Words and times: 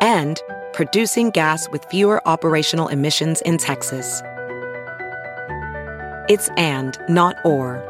and 0.00 0.42
producing 0.72 1.30
gas 1.30 1.68
with 1.70 1.84
fewer 1.86 2.26
operational 2.28 2.88
emissions 2.88 3.40
in 3.42 3.58
Texas. 3.58 4.22
It's 6.28 6.48
and, 6.56 6.98
not 7.08 7.36
or. 7.44 7.84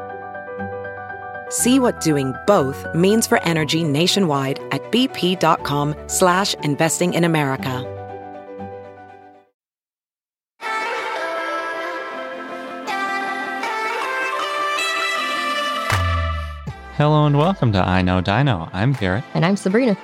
See 1.50 1.78
what 1.80 2.00
doing 2.00 2.34
both 2.46 2.86
means 2.94 3.26
for 3.26 3.42
energy 3.42 3.82
nationwide 3.84 4.60
at 4.70 4.82
bp.com 4.92 5.94
slash 6.06 6.54
investing 6.62 7.14
in 7.14 7.24
America. 7.24 7.94
Hello 16.98 17.26
and 17.26 17.38
welcome 17.38 17.70
to 17.72 17.78
I 17.78 18.02
Know 18.02 18.20
Dino. 18.20 18.68
I'm 18.72 18.92
Garrett. 18.92 19.22
And 19.32 19.46
I'm 19.46 19.56
Sabrina. 19.56 19.96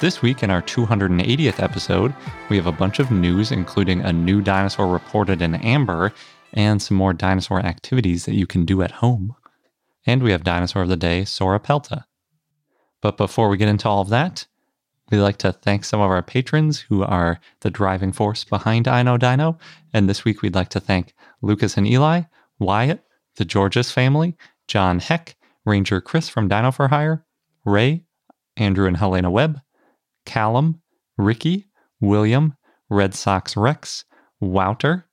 This 0.00 0.22
week, 0.22 0.42
in 0.42 0.48
our 0.48 0.62
280th 0.62 1.62
episode, 1.62 2.14
we 2.48 2.56
have 2.56 2.66
a 2.66 2.72
bunch 2.72 3.00
of 3.00 3.10
news, 3.10 3.52
including 3.52 4.00
a 4.00 4.14
new 4.14 4.40
dinosaur 4.40 4.86
reported 4.86 5.42
in 5.42 5.56
amber 5.56 6.14
and 6.54 6.80
some 6.80 6.96
more 6.96 7.12
dinosaur 7.12 7.60
activities 7.60 8.24
that 8.24 8.34
you 8.34 8.46
can 8.46 8.64
do 8.64 8.80
at 8.80 8.92
home. 8.92 9.36
And 10.06 10.22
we 10.22 10.30
have 10.30 10.42
Dinosaur 10.42 10.84
of 10.84 10.88
the 10.88 10.96
Day, 10.96 11.24
Sauropelta. 11.24 12.04
But 13.02 13.18
before 13.18 13.50
we 13.50 13.58
get 13.58 13.68
into 13.68 13.90
all 13.90 14.00
of 14.00 14.08
that, 14.08 14.46
we'd 15.10 15.18
like 15.18 15.36
to 15.38 15.52
thank 15.52 15.84
some 15.84 16.00
of 16.00 16.10
our 16.10 16.22
patrons 16.22 16.80
who 16.80 17.02
are 17.02 17.38
the 17.60 17.70
driving 17.70 18.12
force 18.12 18.42
behind 18.42 18.88
I 18.88 19.02
Know 19.02 19.18
Dino. 19.18 19.58
And 19.92 20.08
this 20.08 20.24
week, 20.24 20.40
we'd 20.40 20.54
like 20.54 20.70
to 20.70 20.80
thank 20.80 21.12
Lucas 21.42 21.76
and 21.76 21.86
Eli, 21.86 22.22
Wyatt, 22.58 23.04
the 23.36 23.44
Georges 23.44 23.92
family, 23.92 24.34
John 24.66 24.98
Heck, 24.98 25.36
Ranger 25.66 26.00
Chris 26.00 26.30
from 26.30 26.48
Dino 26.48 26.70
for 26.70 26.88
Hire, 26.88 27.26
Ray, 27.66 28.04
Andrew 28.56 28.86
and 28.86 28.96
Helena 28.96 29.30
Webb, 29.30 29.60
Callum, 30.24 30.80
Ricky, 31.16 31.66
William, 32.00 32.56
Red 32.88 33.14
Sox 33.14 33.56
Rex, 33.56 34.04
Wouter, 34.40 35.06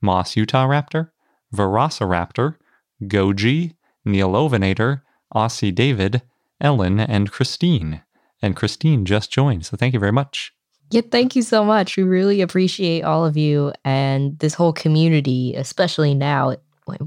Moss 0.00 0.36
Utah 0.36 0.66
Raptor, 0.66 1.10
Velociraptor, 1.54 2.56
Goji, 3.02 3.74
Neil 4.04 4.30
Ovinator, 4.30 5.02
Aussie 5.34 5.74
David, 5.74 6.22
Ellen, 6.60 7.00
and 7.00 7.30
Christine. 7.30 8.02
And 8.42 8.56
Christine 8.56 9.04
just 9.04 9.30
joined, 9.30 9.66
so 9.66 9.76
thank 9.76 9.94
you 9.94 10.00
very 10.00 10.12
much. 10.12 10.52
Yeah, 10.90 11.02
thank 11.08 11.36
you 11.36 11.42
so 11.42 11.64
much. 11.64 11.96
We 11.96 12.02
really 12.02 12.40
appreciate 12.40 13.02
all 13.02 13.24
of 13.24 13.36
you 13.36 13.72
and 13.84 14.38
this 14.40 14.54
whole 14.54 14.72
community, 14.72 15.54
especially 15.54 16.14
now. 16.14 16.56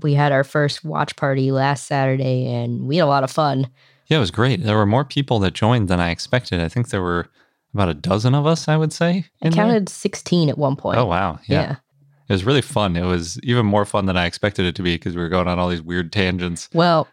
We 0.02 0.14
had 0.14 0.32
our 0.32 0.46
first 0.46 0.86
watch 0.86 1.18
party 1.18 1.52
last 1.52 1.86
Saturday 1.86 2.46
and 2.46 2.88
we 2.88 2.98
had 2.98 3.04
a 3.04 3.08
lot 3.08 3.26
of 3.26 3.32
fun. 3.32 3.68
Yeah, 4.08 4.18
it 4.18 4.22
was 4.22 4.32
great. 4.32 4.64
There 4.64 4.78
were 4.78 4.86
more 4.86 5.04
people 5.04 5.40
that 5.40 5.54
joined 5.54 5.90
than 5.90 6.00
I 6.00 6.12
expected. 6.12 6.62
I 6.62 6.70
think 6.70 6.90
there 6.90 7.02
were 7.02 7.28
about 7.74 7.90
a 7.90 7.94
dozen 7.94 8.36
of 8.36 8.46
us, 8.46 8.68
I 8.68 8.78
would 8.78 8.94
say. 8.94 9.26
I 9.42 9.50
counted 9.50 9.88
there. 9.88 9.94
16 9.94 10.50
at 10.50 10.58
one 10.58 10.76
point. 10.76 10.98
Oh, 10.98 11.06
wow. 11.06 11.40
Yeah. 11.48 11.62
yeah. 11.62 11.76
It 12.30 12.34
was 12.34 12.46
really 12.46 12.62
fun. 12.62 12.96
It 12.96 13.06
was 13.06 13.40
even 13.44 13.66
more 13.66 13.86
fun 13.86 14.06
than 14.06 14.18
I 14.18 14.26
expected 14.26 14.66
it 14.66 14.76
to 14.76 14.84
be 14.84 14.96
because 14.96 15.16
we 15.16 15.22
were 15.22 15.30
going 15.30 15.48
on 15.48 15.60
all 15.60 15.70
these 15.70 15.82
weird 15.82 16.12
tangents. 16.14 16.70
Well, 16.74 17.08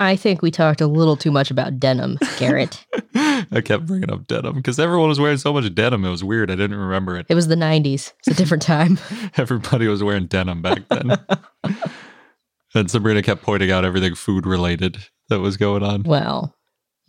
I 0.00 0.16
think 0.16 0.42
we 0.42 0.50
talked 0.50 0.80
a 0.80 0.86
little 0.86 1.16
too 1.16 1.30
much 1.30 1.50
about 1.50 1.78
denim, 1.78 2.18
Garrett. 2.38 2.84
I 3.14 3.60
kept 3.62 3.86
bringing 3.86 4.10
up 4.10 4.26
denim 4.26 4.54
because 4.54 4.78
everyone 4.78 5.08
was 5.08 5.20
wearing 5.20 5.38
so 5.38 5.52
much 5.52 5.72
denim. 5.74 6.04
It 6.04 6.10
was 6.10 6.24
weird. 6.24 6.50
I 6.50 6.56
didn't 6.56 6.78
remember 6.78 7.16
it. 7.16 7.26
It 7.28 7.34
was 7.34 7.48
the 7.48 7.54
90s. 7.54 8.12
It's 8.18 8.28
a 8.28 8.34
different 8.34 8.62
time. 8.62 8.98
Everybody 9.36 9.86
was 9.86 10.02
wearing 10.02 10.26
denim 10.26 10.62
back 10.62 10.82
then. 10.88 11.18
and 12.74 12.90
Sabrina 12.90 13.22
kept 13.22 13.42
pointing 13.42 13.70
out 13.70 13.84
everything 13.84 14.14
food 14.14 14.46
related 14.46 14.98
that 15.28 15.40
was 15.40 15.56
going 15.56 15.82
on. 15.82 16.02
Well, 16.02 16.56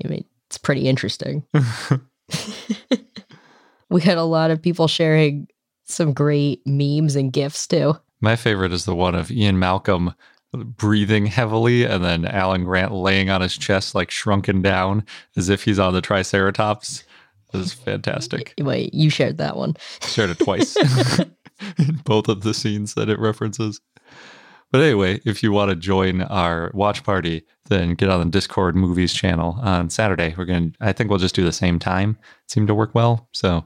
I 0.03 0.07
mean, 0.07 0.25
it's 0.47 0.57
pretty 0.57 0.87
interesting. 0.87 1.45
we 3.89 4.01
had 4.01 4.17
a 4.17 4.23
lot 4.23 4.51
of 4.51 4.61
people 4.61 4.87
sharing 4.87 5.47
some 5.85 6.13
great 6.13 6.61
memes 6.65 7.15
and 7.15 7.31
gifs 7.31 7.67
too. 7.67 7.95
My 8.21 8.35
favorite 8.35 8.71
is 8.71 8.85
the 8.85 8.95
one 8.95 9.15
of 9.15 9.31
Ian 9.31 9.59
Malcolm 9.59 10.13
breathing 10.53 11.25
heavily 11.25 11.83
and 11.83 12.03
then 12.03 12.25
Alan 12.25 12.63
Grant 12.63 12.93
laying 12.93 13.29
on 13.29 13.41
his 13.41 13.57
chest 13.57 13.93
like 13.93 14.09
shrunken 14.09 14.61
down 14.61 15.05
as 15.35 15.49
if 15.49 15.63
he's 15.63 15.79
on 15.79 15.93
the 15.93 16.01
Triceratops. 16.01 17.03
This 17.51 17.67
is 17.67 17.73
fantastic. 17.73 18.53
Wait, 18.59 18.93
you 18.93 19.09
shared 19.09 19.37
that 19.37 19.57
one. 19.57 19.75
Shared 20.01 20.31
it 20.31 20.39
twice 20.39 20.75
in 21.77 22.01
both 22.03 22.27
of 22.27 22.41
the 22.41 22.53
scenes 22.53 22.93
that 22.93 23.09
it 23.09 23.19
references. 23.19 23.81
But 24.71 24.81
anyway, 24.81 25.21
if 25.25 25.43
you 25.43 25.51
want 25.51 25.69
to 25.69 25.75
join 25.75 26.21
our 26.23 26.71
watch 26.73 27.03
party, 27.03 27.43
then 27.69 27.95
get 27.95 28.09
on 28.09 28.19
the 28.19 28.31
Discord 28.31 28.75
movies 28.75 29.13
channel 29.13 29.57
on 29.61 29.89
Saturday. 29.89 30.35
We're 30.37 30.45
going 30.45 30.71
to, 30.71 30.77
I 30.81 30.93
think 30.93 31.09
we'll 31.09 31.19
just 31.19 31.35
do 31.35 31.43
the 31.43 31.51
same 31.51 31.79
time. 31.79 32.17
It 32.43 32.51
seemed 32.51 32.67
to 32.67 32.75
work 32.75 32.93
well. 32.93 33.27
So 33.31 33.65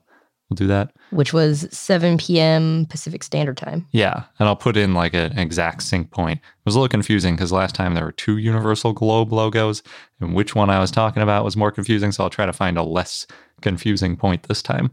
we'll 0.49 0.55
do 0.55 0.67
that. 0.67 0.93
Which 1.11 1.33
was 1.33 1.67
7 1.71 2.17
p.m. 2.17 2.85
Pacific 2.85 3.23
Standard 3.23 3.57
Time. 3.57 3.87
Yeah. 3.91 4.23
And 4.39 4.47
I'll 4.47 4.55
put 4.55 4.77
in 4.77 4.93
like 4.93 5.13
an 5.13 5.37
exact 5.37 5.83
sync 5.83 6.11
point. 6.11 6.39
It 6.39 6.65
was 6.65 6.75
a 6.75 6.79
little 6.79 6.89
confusing 6.89 7.35
because 7.35 7.51
last 7.51 7.75
time 7.75 7.93
there 7.93 8.05
were 8.05 8.11
two 8.11 8.37
Universal 8.37 8.93
Globe 8.93 9.33
logos, 9.33 9.83
and 10.19 10.33
which 10.33 10.55
one 10.55 10.69
I 10.69 10.79
was 10.79 10.91
talking 10.91 11.23
about 11.23 11.43
was 11.43 11.57
more 11.57 11.71
confusing. 11.71 12.11
So 12.11 12.23
I'll 12.23 12.29
try 12.29 12.45
to 12.45 12.53
find 12.53 12.77
a 12.77 12.83
less 12.83 13.27
confusing 13.61 14.15
point 14.15 14.43
this 14.43 14.61
time. 14.61 14.91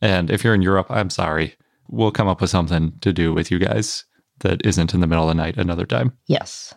And 0.00 0.30
if 0.30 0.44
you're 0.44 0.54
in 0.54 0.62
Europe, 0.62 0.88
I'm 0.90 1.10
sorry. 1.10 1.54
We'll 1.88 2.12
come 2.12 2.28
up 2.28 2.40
with 2.40 2.50
something 2.50 2.92
to 3.00 3.12
do 3.12 3.32
with 3.32 3.50
you 3.50 3.58
guys 3.58 4.04
that 4.40 4.64
isn't 4.66 4.94
in 4.94 5.00
the 5.00 5.06
middle 5.06 5.24
of 5.24 5.28
the 5.28 5.42
night 5.42 5.56
another 5.56 5.86
time. 5.86 6.16
Yes. 6.26 6.74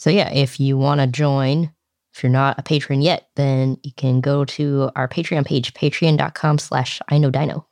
So 0.00 0.08
yeah, 0.08 0.32
if 0.32 0.58
you 0.58 0.78
want 0.78 1.02
to 1.02 1.06
join, 1.06 1.70
if 2.14 2.22
you're 2.22 2.32
not 2.32 2.58
a 2.58 2.62
patron 2.62 3.02
yet, 3.02 3.28
then 3.36 3.76
you 3.82 3.92
can 3.98 4.22
go 4.22 4.46
to 4.46 4.90
our 4.96 5.06
Patreon 5.06 5.44
page, 5.44 5.74
patreon.com 5.74 6.56
slash 6.56 7.02
I 7.10 7.18
know 7.18 7.30
dino. 7.30 7.66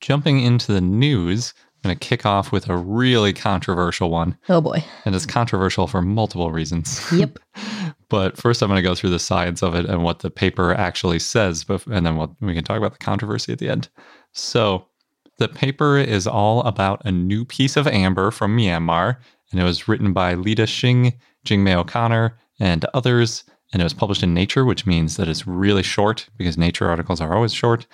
Jumping 0.00 0.38
into 0.38 0.72
the 0.72 0.80
news, 0.80 1.52
I'm 1.58 1.88
going 1.88 1.98
to 1.98 2.08
kick 2.08 2.24
off 2.24 2.52
with 2.52 2.68
a 2.68 2.76
really 2.76 3.32
controversial 3.32 4.10
one. 4.10 4.38
Oh 4.48 4.60
boy. 4.60 4.84
And 5.04 5.12
it's 5.12 5.26
controversial 5.26 5.88
for 5.88 6.00
multiple 6.00 6.52
reasons. 6.52 7.04
Yep. 7.12 7.40
but 8.08 8.36
first, 8.36 8.62
I'm 8.62 8.68
going 8.68 8.80
to 8.80 8.88
go 8.88 8.94
through 8.94 9.10
the 9.10 9.18
science 9.18 9.60
of 9.60 9.74
it 9.74 9.86
and 9.86 10.04
what 10.04 10.20
the 10.20 10.30
paper 10.30 10.72
actually 10.72 11.18
says, 11.18 11.64
and 11.68 12.06
then 12.06 12.16
we'll, 12.16 12.36
we 12.40 12.54
can 12.54 12.62
talk 12.62 12.78
about 12.78 12.92
the 12.92 13.04
controversy 13.04 13.52
at 13.52 13.58
the 13.58 13.68
end. 13.68 13.88
So, 14.30 14.86
the 15.38 15.48
paper 15.48 15.96
is 15.96 16.26
all 16.26 16.62
about 16.62 17.00
a 17.04 17.10
new 17.10 17.46
piece 17.46 17.76
of 17.76 17.88
amber 17.88 18.30
from 18.30 18.56
Myanmar, 18.56 19.16
and 19.50 19.60
it 19.60 19.64
was 19.64 19.88
written 19.88 20.12
by 20.12 20.34
Lida 20.34 20.64
Xing, 20.64 21.14
Jingmai 21.46 21.74
O'Connor, 21.74 22.38
and 22.58 22.84
others. 22.94 23.44
And 23.72 23.80
it 23.80 23.84
was 23.84 23.94
published 23.94 24.22
in 24.22 24.34
Nature, 24.34 24.64
which 24.64 24.86
means 24.86 25.16
that 25.16 25.28
it's 25.28 25.46
really 25.46 25.82
short 25.82 26.28
because 26.36 26.58
Nature 26.58 26.88
articles 26.88 27.20
are 27.20 27.34
always 27.34 27.52
short. 27.52 27.86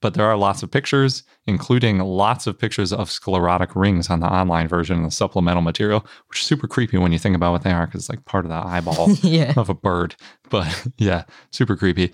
But 0.00 0.14
there 0.14 0.26
are 0.26 0.36
lots 0.36 0.62
of 0.62 0.70
pictures, 0.70 1.22
including 1.46 1.98
lots 1.98 2.46
of 2.46 2.58
pictures 2.58 2.92
of 2.92 3.10
sclerotic 3.10 3.74
rings 3.74 4.10
on 4.10 4.20
the 4.20 4.26
online 4.26 4.68
version 4.68 4.98
of 4.98 5.04
the 5.04 5.10
supplemental 5.10 5.62
material, 5.62 6.04
which 6.28 6.40
is 6.40 6.46
super 6.46 6.66
creepy 6.66 6.98
when 6.98 7.10
you 7.10 7.18
think 7.18 7.34
about 7.34 7.52
what 7.52 7.62
they 7.62 7.72
are 7.72 7.86
because 7.86 8.02
it's 8.02 8.10
like 8.10 8.24
part 8.26 8.44
of 8.44 8.50
the 8.50 8.56
eyeball 8.56 9.12
yeah. 9.22 9.54
of 9.56 9.70
a 9.70 9.74
bird. 9.74 10.14
But 10.50 10.86
yeah, 10.98 11.24
super 11.52 11.74
creepy, 11.74 12.12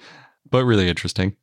but 0.49 0.65
really 0.65 0.89
interesting. 0.89 1.37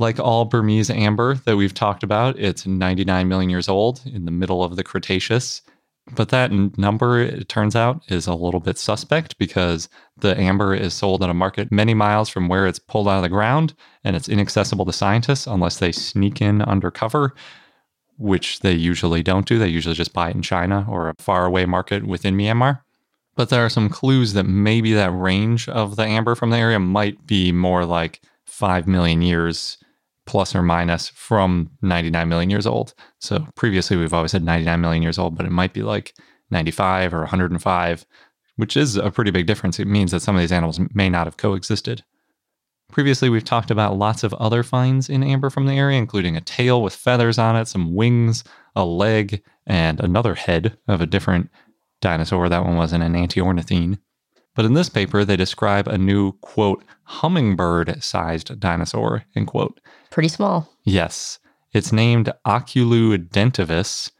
Like 0.00 0.18
all 0.18 0.44
Burmese 0.44 0.90
amber 0.90 1.36
that 1.44 1.56
we've 1.56 1.74
talked 1.74 2.02
about, 2.02 2.36
it's 2.40 2.66
99 2.66 3.28
million 3.28 3.48
years 3.48 3.68
old 3.68 4.02
in 4.04 4.24
the 4.24 4.32
middle 4.32 4.64
of 4.64 4.74
the 4.74 4.82
Cretaceous. 4.82 5.62
But 6.12 6.28
that 6.28 6.52
number, 6.76 7.18
it 7.18 7.48
turns 7.48 7.74
out, 7.74 8.02
is 8.08 8.26
a 8.26 8.34
little 8.34 8.60
bit 8.60 8.76
suspect 8.76 9.38
because 9.38 9.88
the 10.18 10.38
amber 10.38 10.74
is 10.74 10.92
sold 10.92 11.22
at 11.22 11.30
a 11.30 11.34
market 11.34 11.72
many 11.72 11.94
miles 11.94 12.28
from 12.28 12.46
where 12.46 12.66
it's 12.66 12.78
pulled 12.78 13.08
out 13.08 13.16
of 13.16 13.22
the 13.22 13.30
ground 13.30 13.74
and 14.04 14.14
it's 14.14 14.28
inaccessible 14.28 14.84
to 14.84 14.92
scientists 14.92 15.46
unless 15.46 15.78
they 15.78 15.92
sneak 15.92 16.42
in 16.42 16.60
undercover, 16.60 17.34
which 18.18 18.60
they 18.60 18.72
usually 18.72 19.22
don't 19.22 19.46
do. 19.46 19.58
They 19.58 19.68
usually 19.68 19.94
just 19.94 20.12
buy 20.12 20.28
it 20.28 20.36
in 20.36 20.42
China 20.42 20.86
or 20.90 21.08
a 21.08 21.14
faraway 21.18 21.64
market 21.64 22.06
within 22.06 22.36
Myanmar. 22.36 22.80
But 23.34 23.48
there 23.48 23.64
are 23.64 23.70
some 23.70 23.88
clues 23.88 24.34
that 24.34 24.44
maybe 24.44 24.92
that 24.92 25.10
range 25.10 25.68
of 25.70 25.96
the 25.96 26.04
amber 26.04 26.34
from 26.34 26.50
the 26.50 26.58
area 26.58 26.78
might 26.78 27.26
be 27.26 27.50
more 27.50 27.86
like 27.86 28.20
5 28.44 28.86
million 28.86 29.22
years 29.22 29.78
plus 30.26 30.54
or 30.54 30.62
minus 30.62 31.08
from 31.08 31.70
99 31.82 32.28
million 32.28 32.50
years 32.50 32.66
old. 32.66 32.94
So 33.20 33.46
previously 33.54 33.96
we've 33.96 34.14
always 34.14 34.30
said 34.30 34.42
99 34.42 34.80
million 34.80 35.02
years 35.02 35.18
old, 35.18 35.36
but 35.36 35.46
it 35.46 35.52
might 35.52 35.72
be 35.72 35.82
like 35.82 36.14
95 36.50 37.14
or 37.14 37.20
105, 37.20 38.06
which 38.56 38.76
is 38.76 38.96
a 38.96 39.10
pretty 39.10 39.30
big 39.30 39.46
difference. 39.46 39.78
It 39.78 39.86
means 39.86 40.12
that 40.12 40.20
some 40.20 40.36
of 40.36 40.40
these 40.40 40.52
animals 40.52 40.80
may 40.94 41.08
not 41.08 41.26
have 41.26 41.36
coexisted. 41.36 42.04
Previously, 42.92 43.28
we've 43.28 43.44
talked 43.44 43.70
about 43.70 43.98
lots 43.98 44.22
of 44.22 44.34
other 44.34 44.62
finds 44.62 45.08
in 45.08 45.24
amber 45.24 45.50
from 45.50 45.66
the 45.66 45.72
area, 45.72 45.98
including 45.98 46.36
a 46.36 46.40
tail 46.40 46.80
with 46.80 46.94
feathers 46.94 47.38
on 47.38 47.56
it, 47.56 47.66
some 47.66 47.94
wings, 47.94 48.44
a 48.76 48.84
leg, 48.84 49.42
and 49.66 49.98
another 50.00 50.34
head 50.34 50.76
of 50.86 51.00
a 51.00 51.06
different 51.06 51.50
dinosaur. 52.00 52.48
That 52.48 52.64
one 52.64 52.76
wasn't 52.76 53.02
an 53.02 53.14
Enantiornithine. 53.14 53.98
But 54.54 54.64
in 54.64 54.74
this 54.74 54.88
paper, 54.88 55.24
they 55.24 55.36
describe 55.36 55.88
a 55.88 55.98
new, 55.98 56.32
quote, 56.40 56.84
hummingbird 57.04 58.02
sized 58.02 58.60
dinosaur, 58.60 59.24
end 59.34 59.48
quote. 59.48 59.80
Pretty 60.14 60.28
small. 60.28 60.72
Yes. 60.84 61.40
It's 61.72 61.92
named 61.92 62.32
Oculudentavis, 62.46 64.12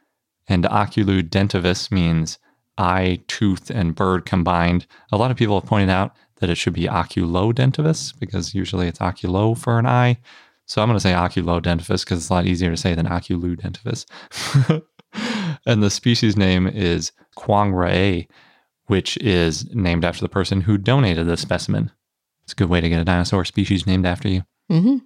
and 0.49 0.65
Oculudentavis 0.65 1.93
means 1.93 2.41
eye, 2.77 3.21
tooth, 3.29 3.71
and 3.71 3.95
bird 3.95 4.27
combined. 4.27 4.89
A 5.13 5.17
lot 5.17 5.31
of 5.31 5.37
people 5.37 5.61
have 5.61 5.69
pointed 5.69 5.91
out 5.91 6.17
that 6.41 6.51
it 6.51 6.57
should 6.57 6.73
be 6.73 6.89
Oculodentavis 6.89 8.19
because 8.19 8.57
usually 8.57 8.89
it's 8.89 8.99
oculo 8.99 9.57
for 9.57 9.79
an 9.79 9.87
eye. 9.87 10.19
So 10.67 10.83
I'm 10.83 10.89
going 10.89 10.97
to 10.97 11.01
say 11.01 11.13
Oculodentavis 11.13 12.05
because 12.05 12.19
it's 12.19 12.29
a 12.29 12.33
lot 12.33 12.47
easier 12.47 12.71
to 12.71 12.77
say 12.77 12.97
than 12.97 13.07
Oculudentavis. 13.07 14.05
and 15.65 15.81
the 15.81 15.91
species 15.91 16.37
name 16.37 16.67
is 16.67 17.13
khaungraae, 17.39 18.27
which 18.87 19.17
is 19.19 19.73
named 19.73 20.05
after 20.05 20.23
the 20.23 20.29
person 20.29 20.63
who 20.63 20.77
donated 20.77 21.29
the 21.29 21.37
specimen. 21.37 21.93
It's 22.43 22.53
a 22.53 22.57
good 22.57 22.69
way 22.69 22.81
to 22.81 22.89
get 22.89 23.01
a 23.01 23.05
dinosaur 23.05 23.45
species 23.45 23.87
named 23.87 24.07
after 24.07 24.29
you. 24.29 24.43
Mm-hmm. 24.73 24.97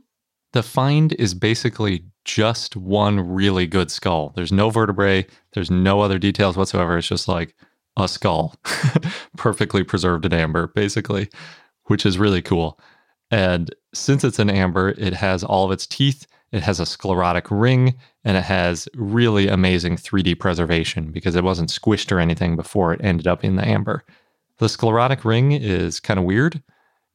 The 0.52 0.62
find 0.62 1.12
is 1.14 1.34
basically 1.34 2.04
just 2.24 2.76
one 2.76 3.20
really 3.20 3.66
good 3.66 3.90
skull. 3.90 4.32
There's 4.34 4.52
no 4.52 4.70
vertebrae, 4.70 5.26
there's 5.52 5.70
no 5.70 6.00
other 6.00 6.18
details 6.18 6.56
whatsoever. 6.56 6.98
It's 6.98 7.08
just 7.08 7.28
like 7.28 7.54
a 7.96 8.08
skull, 8.08 8.54
perfectly 9.36 9.82
preserved 9.82 10.24
in 10.24 10.32
amber, 10.32 10.68
basically, 10.68 11.28
which 11.84 12.06
is 12.06 12.18
really 12.18 12.42
cool. 12.42 12.78
And 13.30 13.74
since 13.92 14.24
it's 14.24 14.38
in 14.38 14.48
amber, 14.48 14.90
it 14.90 15.12
has 15.14 15.44
all 15.44 15.66
of 15.66 15.72
its 15.72 15.86
teeth, 15.86 16.26
it 16.52 16.62
has 16.62 16.80
a 16.80 16.86
sclerotic 16.86 17.50
ring, 17.50 17.96
and 18.24 18.36
it 18.36 18.44
has 18.44 18.88
really 18.94 19.48
amazing 19.48 19.96
3D 19.96 20.38
preservation 20.38 21.10
because 21.10 21.36
it 21.36 21.44
wasn't 21.44 21.70
squished 21.70 22.10
or 22.10 22.20
anything 22.20 22.56
before 22.56 22.94
it 22.94 23.00
ended 23.02 23.26
up 23.26 23.44
in 23.44 23.56
the 23.56 23.66
amber. 23.66 24.04
The 24.58 24.68
sclerotic 24.68 25.24
ring 25.24 25.52
is 25.52 26.00
kind 26.00 26.18
of 26.18 26.24
weird. 26.24 26.62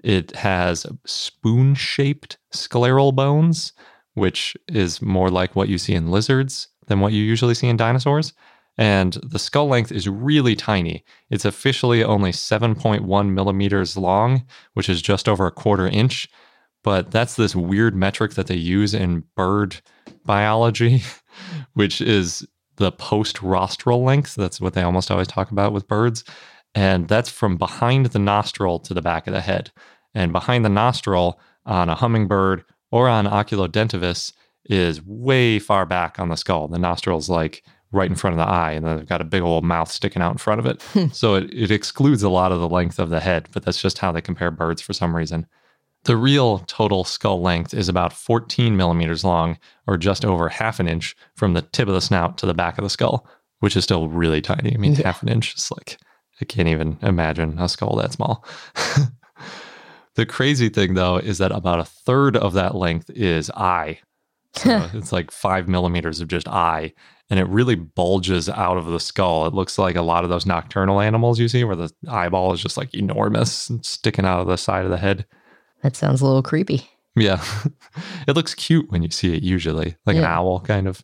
It 0.03 0.35
has 0.35 0.85
spoon 1.05 1.75
shaped 1.75 2.37
scleral 2.53 3.15
bones, 3.15 3.73
which 4.13 4.55
is 4.67 5.01
more 5.01 5.29
like 5.29 5.55
what 5.55 5.69
you 5.69 5.77
see 5.77 5.95
in 5.95 6.11
lizards 6.11 6.67
than 6.87 6.99
what 6.99 7.13
you 7.13 7.23
usually 7.23 7.55
see 7.55 7.67
in 7.67 7.77
dinosaurs. 7.77 8.33
And 8.77 9.13
the 9.23 9.39
skull 9.39 9.67
length 9.67 9.91
is 9.91 10.09
really 10.09 10.55
tiny. 10.55 11.03
It's 11.29 11.45
officially 11.45 12.03
only 12.03 12.31
7.1 12.31 13.29
millimeters 13.29 13.95
long, 13.95 14.45
which 14.73 14.89
is 14.89 15.01
just 15.01 15.29
over 15.29 15.45
a 15.45 15.51
quarter 15.51 15.87
inch. 15.87 16.27
But 16.83 17.11
that's 17.11 17.35
this 17.35 17.55
weird 17.55 17.95
metric 17.95 18.33
that 18.33 18.47
they 18.47 18.55
use 18.55 18.93
in 18.93 19.23
bird 19.35 19.81
biology, 20.25 21.03
which 21.73 22.01
is 22.01 22.45
the 22.77 22.91
post 22.91 23.41
rostral 23.41 24.03
length. 24.03 24.35
That's 24.35 24.59
what 24.59 24.73
they 24.73 24.81
almost 24.81 25.11
always 25.11 25.27
talk 25.27 25.51
about 25.51 25.71
with 25.71 25.87
birds. 25.87 26.23
And 26.75 27.07
that's 27.07 27.29
from 27.29 27.57
behind 27.57 28.07
the 28.07 28.19
nostril 28.19 28.79
to 28.79 28.93
the 28.93 29.01
back 29.01 29.27
of 29.27 29.33
the 29.33 29.41
head. 29.41 29.71
And 30.13 30.31
behind 30.31 30.63
the 30.63 30.69
nostril 30.69 31.39
on 31.65 31.89
a 31.89 31.95
hummingbird 31.95 32.63
or 32.91 33.07
on 33.09 33.25
Oculodentavis 33.25 34.33
is 34.65 35.01
way 35.05 35.59
far 35.59 35.85
back 35.85 36.19
on 36.19 36.29
the 36.29 36.35
skull. 36.37 36.67
The 36.67 36.77
nostril's 36.79 37.29
like 37.29 37.63
right 37.91 38.09
in 38.09 38.15
front 38.15 38.33
of 38.33 38.37
the 38.39 38.51
eye, 38.51 38.71
and 38.71 38.85
then 38.85 38.97
they've 38.97 39.07
got 39.07 39.21
a 39.21 39.25
big 39.25 39.41
old 39.43 39.63
mouth 39.63 39.91
sticking 39.91 40.21
out 40.21 40.31
in 40.31 40.37
front 40.37 40.59
of 40.59 40.65
it. 40.65 40.81
Hmm. 40.93 41.07
so 41.11 41.35
it, 41.35 41.51
it 41.53 41.69
excludes 41.71 42.23
a 42.23 42.29
lot 42.29 42.51
of 42.51 42.59
the 42.59 42.69
length 42.69 42.97
of 42.99 43.09
the 43.11 43.19
head, 43.19 43.49
but 43.51 43.63
that's 43.63 43.81
just 43.81 43.99
how 43.99 44.11
they 44.11 44.21
compare 44.21 44.49
birds 44.51 44.81
for 44.81 44.93
some 44.93 45.15
reason. 45.15 45.45
The 46.05 46.17
real 46.17 46.59
total 46.59 47.03
skull 47.03 47.41
length 47.41 47.73
is 47.73 47.87
about 47.89 48.11
14 48.11 48.75
millimeters 48.75 49.23
long, 49.23 49.57
or 49.87 49.97
just 49.97 50.25
over 50.25 50.49
half 50.49 50.79
an 50.79 50.87
inch 50.87 51.15
from 51.35 51.53
the 51.53 51.61
tip 51.61 51.87
of 51.87 51.93
the 51.93 52.01
snout 52.01 52.37
to 52.39 52.45
the 52.45 52.53
back 52.53 52.77
of 52.77 52.83
the 52.83 52.89
skull, 52.89 53.27
which 53.59 53.77
is 53.77 53.83
still 53.83 54.09
really 54.09 54.41
tiny. 54.41 54.73
I 54.73 54.77
mean, 54.77 54.95
Yeah. 54.95 55.05
half 55.05 55.21
an 55.23 55.29
inch 55.29 55.53
is 55.55 55.71
like, 55.71 55.97
I 56.41 56.45
can't 56.45 56.67
even 56.67 56.97
imagine 57.01 57.57
a 57.59 57.69
skull 57.69 57.95
that 57.97 58.11
small. 58.11 58.43
the 60.15 60.25
crazy 60.25 60.69
thing, 60.69 60.93
though, 60.93 61.17
is 61.17 61.39
that 61.39 61.51
about 61.51 61.79
a 61.79 61.85
third 61.85 62.37
of 62.37 62.53
that 62.53 62.75
length 62.75 63.09
is 63.09 63.49
eye. 63.51 63.99
So 64.55 64.89
it's 64.93 65.11
like 65.11 65.31
five 65.31 65.67
millimeters 65.67 66.21
of 66.21 66.27
just 66.27 66.47
eye, 66.47 66.93
and 67.29 67.39
it 67.39 67.47
really 67.47 67.75
bulges 67.75 68.49
out 68.49 68.77
of 68.77 68.85
the 68.85 68.99
skull. 68.99 69.47
It 69.47 69.53
looks 69.53 69.77
like 69.77 69.95
a 69.95 70.01
lot 70.01 70.23
of 70.23 70.29
those 70.29 70.45
nocturnal 70.45 71.01
animals 71.01 71.39
you 71.39 71.47
see, 71.47 71.63
where 71.63 71.75
the 71.75 71.91
eyeball 72.07 72.53
is 72.53 72.61
just 72.61 72.77
like 72.77 72.93
enormous 72.93 73.69
and 73.69 73.83
sticking 73.85 74.25
out 74.25 74.39
of 74.39 74.47
the 74.47 74.57
side 74.57 74.85
of 74.85 74.91
the 74.91 74.97
head. 74.97 75.25
That 75.81 75.95
sounds 75.95 76.21
a 76.21 76.25
little 76.25 76.43
creepy. 76.43 76.89
Yeah. 77.15 77.43
it 78.27 78.35
looks 78.35 78.55
cute 78.55 78.91
when 78.91 79.03
you 79.03 79.09
see 79.09 79.35
it, 79.35 79.43
usually, 79.43 79.95
like 80.05 80.17
an 80.17 80.23
owl 80.23 80.59
kind 80.59 80.87
of. 80.87 81.03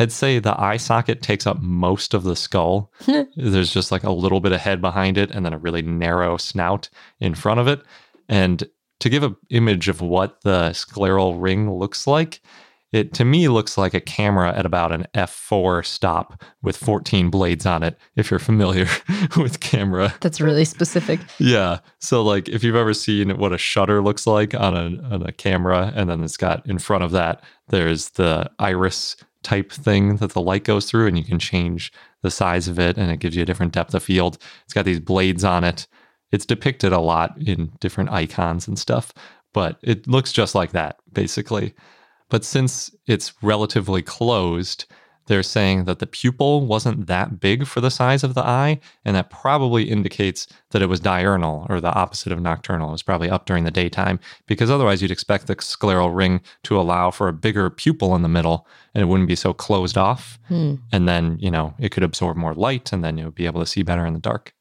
I'd 0.00 0.12
say 0.12 0.38
the 0.38 0.58
eye 0.60 0.76
socket 0.76 1.22
takes 1.22 1.46
up 1.46 1.60
most 1.60 2.14
of 2.14 2.22
the 2.22 2.36
skull. 2.36 2.92
There's 3.36 3.72
just 3.72 3.90
like 3.90 4.04
a 4.04 4.12
little 4.12 4.40
bit 4.40 4.52
of 4.52 4.60
head 4.60 4.80
behind 4.80 5.18
it 5.18 5.30
and 5.32 5.44
then 5.44 5.52
a 5.52 5.58
really 5.58 5.82
narrow 5.82 6.36
snout 6.36 6.88
in 7.18 7.34
front 7.34 7.58
of 7.58 7.66
it. 7.66 7.82
And 8.28 8.68
to 9.00 9.08
give 9.08 9.22
an 9.22 9.36
image 9.50 9.88
of 9.88 10.00
what 10.00 10.40
the 10.42 10.70
scleral 10.70 11.40
ring 11.40 11.72
looks 11.72 12.06
like, 12.06 12.40
it 12.90 13.12
to 13.14 13.24
me 13.24 13.48
looks 13.48 13.76
like 13.76 13.92
a 13.92 14.00
camera 14.00 14.56
at 14.56 14.64
about 14.64 14.92
an 14.92 15.06
f4 15.14 15.84
stop 15.84 16.42
with 16.62 16.74
14 16.76 17.28
blades 17.28 17.66
on 17.66 17.82
it, 17.82 17.98
if 18.16 18.30
you're 18.30 18.40
familiar 18.40 18.86
with 19.36 19.60
camera. 19.60 20.14
That's 20.20 20.40
really 20.40 20.64
specific. 20.64 21.20
Yeah. 21.38 21.80
So 21.98 22.22
like 22.22 22.48
if 22.48 22.64
you've 22.64 22.76
ever 22.76 22.94
seen 22.94 23.36
what 23.38 23.52
a 23.52 23.58
shutter 23.58 24.02
looks 24.02 24.26
like 24.26 24.54
on 24.54 24.74
a 24.74 25.14
on 25.14 25.22
a 25.22 25.32
camera 25.32 25.92
and 25.94 26.08
then 26.08 26.24
it's 26.24 26.38
got 26.38 26.66
in 26.66 26.78
front 26.78 27.04
of 27.04 27.10
that 27.10 27.42
there's 27.68 28.10
the 28.10 28.50
iris 28.58 29.16
type 29.42 29.70
thing 29.70 30.16
that 30.16 30.32
the 30.32 30.40
light 30.40 30.64
goes 30.64 30.90
through 30.90 31.06
and 31.06 31.16
you 31.16 31.24
can 31.24 31.38
change 31.38 31.92
the 32.22 32.30
size 32.30 32.68
of 32.68 32.78
it 32.78 32.96
and 32.96 33.10
it 33.10 33.20
gives 33.20 33.36
you 33.36 33.42
a 33.42 33.46
different 33.46 33.72
depth 33.72 33.94
of 33.94 34.02
field. 34.02 34.38
It's 34.64 34.74
got 34.74 34.84
these 34.84 35.00
blades 35.00 35.44
on 35.44 35.64
it. 35.64 35.86
It's 36.32 36.46
depicted 36.46 36.92
a 36.92 37.00
lot 37.00 37.36
in 37.40 37.72
different 37.80 38.10
icons 38.10 38.68
and 38.68 38.78
stuff, 38.78 39.12
but 39.52 39.78
it 39.82 40.06
looks 40.06 40.32
just 40.32 40.54
like 40.54 40.72
that 40.72 40.98
basically. 41.12 41.74
But 42.28 42.44
since 42.44 42.94
it's 43.06 43.32
relatively 43.42 44.02
closed, 44.02 44.84
they're 45.28 45.42
saying 45.42 45.84
that 45.84 45.98
the 45.98 46.06
pupil 46.06 46.66
wasn't 46.66 47.06
that 47.06 47.38
big 47.38 47.66
for 47.66 47.80
the 47.80 47.90
size 47.90 48.24
of 48.24 48.34
the 48.34 48.44
eye, 48.44 48.80
and 49.04 49.14
that 49.14 49.30
probably 49.30 49.84
indicates 49.84 50.46
that 50.70 50.80
it 50.80 50.86
was 50.86 51.00
diurnal 51.00 51.66
or 51.68 51.80
the 51.80 51.92
opposite 51.92 52.32
of 52.32 52.40
nocturnal. 52.40 52.88
It 52.88 52.92
was 52.92 53.02
probably 53.02 53.28
up 53.28 53.44
during 53.44 53.64
the 53.64 53.70
daytime, 53.70 54.18
because 54.46 54.70
otherwise 54.70 55.02
you'd 55.02 55.10
expect 55.10 55.46
the 55.46 55.56
scleral 55.56 56.16
ring 56.16 56.40
to 56.64 56.80
allow 56.80 57.10
for 57.10 57.28
a 57.28 57.32
bigger 57.32 57.68
pupil 57.68 58.16
in 58.16 58.22
the 58.22 58.28
middle 58.28 58.66
and 58.94 59.02
it 59.02 59.06
wouldn't 59.06 59.28
be 59.28 59.36
so 59.36 59.52
closed 59.52 59.98
off. 59.98 60.38
Hmm. 60.48 60.76
And 60.92 61.06
then, 61.06 61.38
you 61.38 61.50
know, 61.50 61.74
it 61.78 61.90
could 61.90 62.02
absorb 62.02 62.36
more 62.36 62.54
light 62.54 62.92
and 62.92 63.04
then 63.04 63.18
you 63.18 63.26
would 63.26 63.34
be 63.34 63.46
able 63.46 63.60
to 63.60 63.66
see 63.66 63.82
better 63.82 64.06
in 64.06 64.14
the 64.14 64.20
dark. 64.20 64.54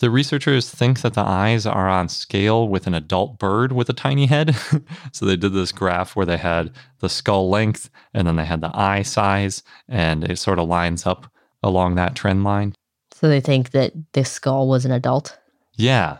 The 0.00 0.10
researchers 0.10 0.68
think 0.70 1.02
that 1.02 1.12
the 1.12 1.20
eyes 1.20 1.66
are 1.66 1.88
on 1.88 2.08
scale 2.08 2.68
with 2.68 2.86
an 2.86 2.94
adult 2.94 3.38
bird 3.38 3.72
with 3.72 3.90
a 3.90 3.92
tiny 3.92 4.26
head. 4.26 4.56
so 5.12 5.26
they 5.26 5.36
did 5.36 5.52
this 5.52 5.72
graph 5.72 6.16
where 6.16 6.24
they 6.24 6.38
had 6.38 6.72
the 7.00 7.10
skull 7.10 7.50
length 7.50 7.90
and 8.14 8.26
then 8.26 8.36
they 8.36 8.46
had 8.46 8.62
the 8.62 8.70
eye 8.74 9.02
size, 9.02 9.62
and 9.88 10.24
it 10.24 10.38
sort 10.38 10.58
of 10.58 10.68
lines 10.68 11.06
up 11.06 11.30
along 11.62 11.94
that 11.94 12.16
trend 12.16 12.44
line. 12.44 12.74
So 13.12 13.28
they 13.28 13.40
think 13.40 13.72
that 13.72 13.92
this 14.12 14.32
skull 14.32 14.68
was 14.68 14.86
an 14.86 14.92
adult. 14.92 15.38
Yeah. 15.74 16.18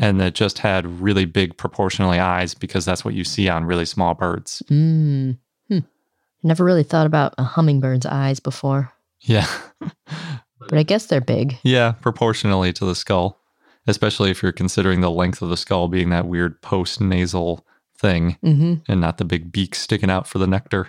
And 0.00 0.20
it 0.20 0.34
just 0.34 0.58
had 0.58 1.00
really 1.00 1.24
big 1.24 1.56
proportionally 1.56 2.18
eyes 2.18 2.54
because 2.54 2.84
that's 2.84 3.04
what 3.04 3.14
you 3.14 3.22
see 3.22 3.48
on 3.48 3.64
really 3.64 3.84
small 3.84 4.14
birds. 4.14 4.64
Mm. 4.68 5.38
Hmm. 5.68 5.78
Never 6.42 6.64
really 6.64 6.82
thought 6.82 7.06
about 7.06 7.34
a 7.38 7.44
hummingbird's 7.44 8.06
eyes 8.06 8.40
before, 8.40 8.92
Yeah. 9.20 9.46
but 10.68 10.78
I 10.78 10.82
guess 10.82 11.06
they're 11.06 11.20
big. 11.20 11.58
yeah, 11.62 11.92
proportionally 11.92 12.72
to 12.74 12.84
the 12.84 12.94
skull, 12.94 13.40
especially 13.86 14.30
if 14.30 14.42
you're 14.42 14.52
considering 14.52 15.00
the 15.00 15.10
length 15.10 15.42
of 15.42 15.48
the 15.48 15.56
skull 15.56 15.88
being 15.88 16.10
that 16.10 16.26
weird 16.26 16.60
post 16.62 17.00
nasal 17.00 17.66
thing. 17.96 18.36
Mm-hmm. 18.44 18.74
and 18.88 19.00
not 19.00 19.18
the 19.18 19.24
big 19.24 19.52
beak 19.52 19.74
sticking 19.76 20.10
out 20.10 20.26
for 20.26 20.38
the 20.38 20.46
nectar. 20.46 20.88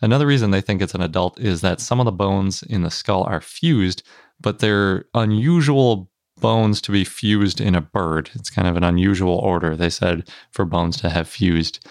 Another 0.00 0.26
reason 0.26 0.50
they 0.50 0.60
think 0.60 0.80
it's 0.80 0.94
an 0.94 1.00
adult 1.00 1.40
is 1.40 1.60
that 1.62 1.80
some 1.80 2.00
of 2.00 2.04
the 2.04 2.12
bones 2.12 2.62
in 2.62 2.82
the 2.82 2.90
skull 2.90 3.24
are 3.24 3.40
fused, 3.40 4.02
but 4.40 4.58
they're 4.60 5.06
unusual 5.14 6.10
bones 6.40 6.80
to 6.82 6.92
be 6.92 7.04
fused 7.04 7.60
in 7.60 7.74
a 7.74 7.80
bird. 7.80 8.30
It's 8.34 8.50
kind 8.50 8.68
of 8.68 8.76
an 8.76 8.84
unusual 8.84 9.36
order, 9.36 9.74
they 9.74 9.90
said, 9.90 10.28
for 10.52 10.64
bones 10.64 10.98
to 10.98 11.08
have 11.08 11.28
fused. 11.28 11.84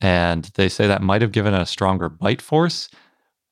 And 0.00 0.44
they 0.54 0.70
say 0.70 0.86
that 0.86 1.02
might 1.02 1.20
have 1.20 1.32
given 1.32 1.52
it 1.52 1.60
a 1.60 1.66
stronger 1.66 2.08
bite 2.08 2.40
force. 2.40 2.88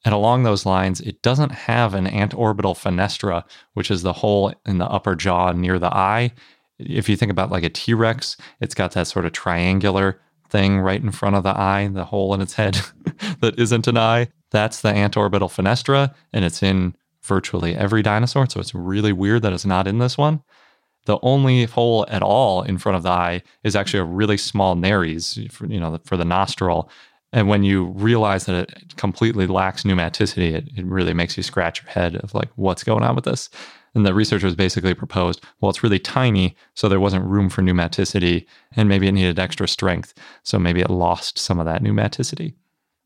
And 0.08 0.14
along 0.14 0.42
those 0.42 0.64
lines, 0.64 1.02
it 1.02 1.20
doesn't 1.20 1.52
have 1.52 1.92
an 1.92 2.06
antorbital 2.06 2.74
fenestra, 2.74 3.44
which 3.74 3.90
is 3.90 4.00
the 4.00 4.14
hole 4.14 4.54
in 4.64 4.78
the 4.78 4.86
upper 4.86 5.14
jaw 5.14 5.52
near 5.52 5.78
the 5.78 5.94
eye. 5.94 6.32
If 6.78 7.10
you 7.10 7.16
think 7.18 7.30
about 7.30 7.50
like 7.50 7.62
a 7.62 7.68
T 7.68 7.92
Rex, 7.92 8.38
it's 8.58 8.74
got 8.74 8.92
that 8.92 9.06
sort 9.06 9.26
of 9.26 9.32
triangular 9.32 10.18
thing 10.48 10.80
right 10.80 11.02
in 11.02 11.10
front 11.10 11.36
of 11.36 11.42
the 11.42 11.50
eye, 11.50 11.90
the 11.92 12.06
hole 12.06 12.32
in 12.32 12.40
its 12.40 12.54
head 12.54 12.80
that 13.42 13.58
isn't 13.58 13.86
an 13.86 13.98
eye. 13.98 14.28
That's 14.50 14.80
the 14.80 14.94
antorbital 14.94 15.50
fenestra, 15.50 16.14
and 16.32 16.42
it's 16.42 16.62
in 16.62 16.96
virtually 17.20 17.76
every 17.76 18.00
dinosaur. 18.00 18.48
So 18.48 18.60
it's 18.60 18.74
really 18.74 19.12
weird 19.12 19.42
that 19.42 19.52
it's 19.52 19.66
not 19.66 19.86
in 19.86 19.98
this 19.98 20.16
one. 20.16 20.42
The 21.04 21.18
only 21.20 21.66
hole 21.66 22.06
at 22.08 22.22
all 22.22 22.62
in 22.62 22.78
front 22.78 22.96
of 22.96 23.02
the 23.02 23.10
eye 23.10 23.42
is 23.62 23.76
actually 23.76 24.00
a 24.00 24.04
really 24.04 24.38
small 24.38 24.74
nares, 24.74 25.38
for, 25.50 25.66
you 25.66 25.78
know, 25.78 25.98
for 26.06 26.16
the 26.16 26.24
nostril. 26.24 26.88
And 27.32 27.48
when 27.48 27.62
you 27.62 27.86
realize 27.88 28.46
that 28.46 28.70
it 28.70 28.96
completely 28.96 29.46
lacks 29.46 29.82
pneumaticity, 29.82 30.52
it, 30.52 30.68
it 30.76 30.84
really 30.86 31.12
makes 31.12 31.36
you 31.36 31.42
scratch 31.42 31.82
your 31.82 31.90
head 31.90 32.16
of 32.16 32.34
like, 32.34 32.48
what's 32.56 32.84
going 32.84 33.02
on 33.02 33.14
with 33.14 33.24
this? 33.24 33.50
And 33.94 34.06
the 34.06 34.14
researchers 34.14 34.54
basically 34.54 34.94
proposed, 34.94 35.44
well, 35.60 35.70
it's 35.70 35.82
really 35.82 35.98
tiny, 35.98 36.56
so 36.74 36.88
there 36.88 37.00
wasn't 37.00 37.26
room 37.26 37.48
for 37.48 37.62
pneumaticity, 37.62 38.46
and 38.76 38.88
maybe 38.88 39.08
it 39.08 39.12
needed 39.12 39.38
extra 39.38 39.66
strength, 39.66 40.14
so 40.42 40.58
maybe 40.58 40.80
it 40.80 40.90
lost 40.90 41.38
some 41.38 41.58
of 41.58 41.66
that 41.66 41.82
pneumaticity. 41.82 42.54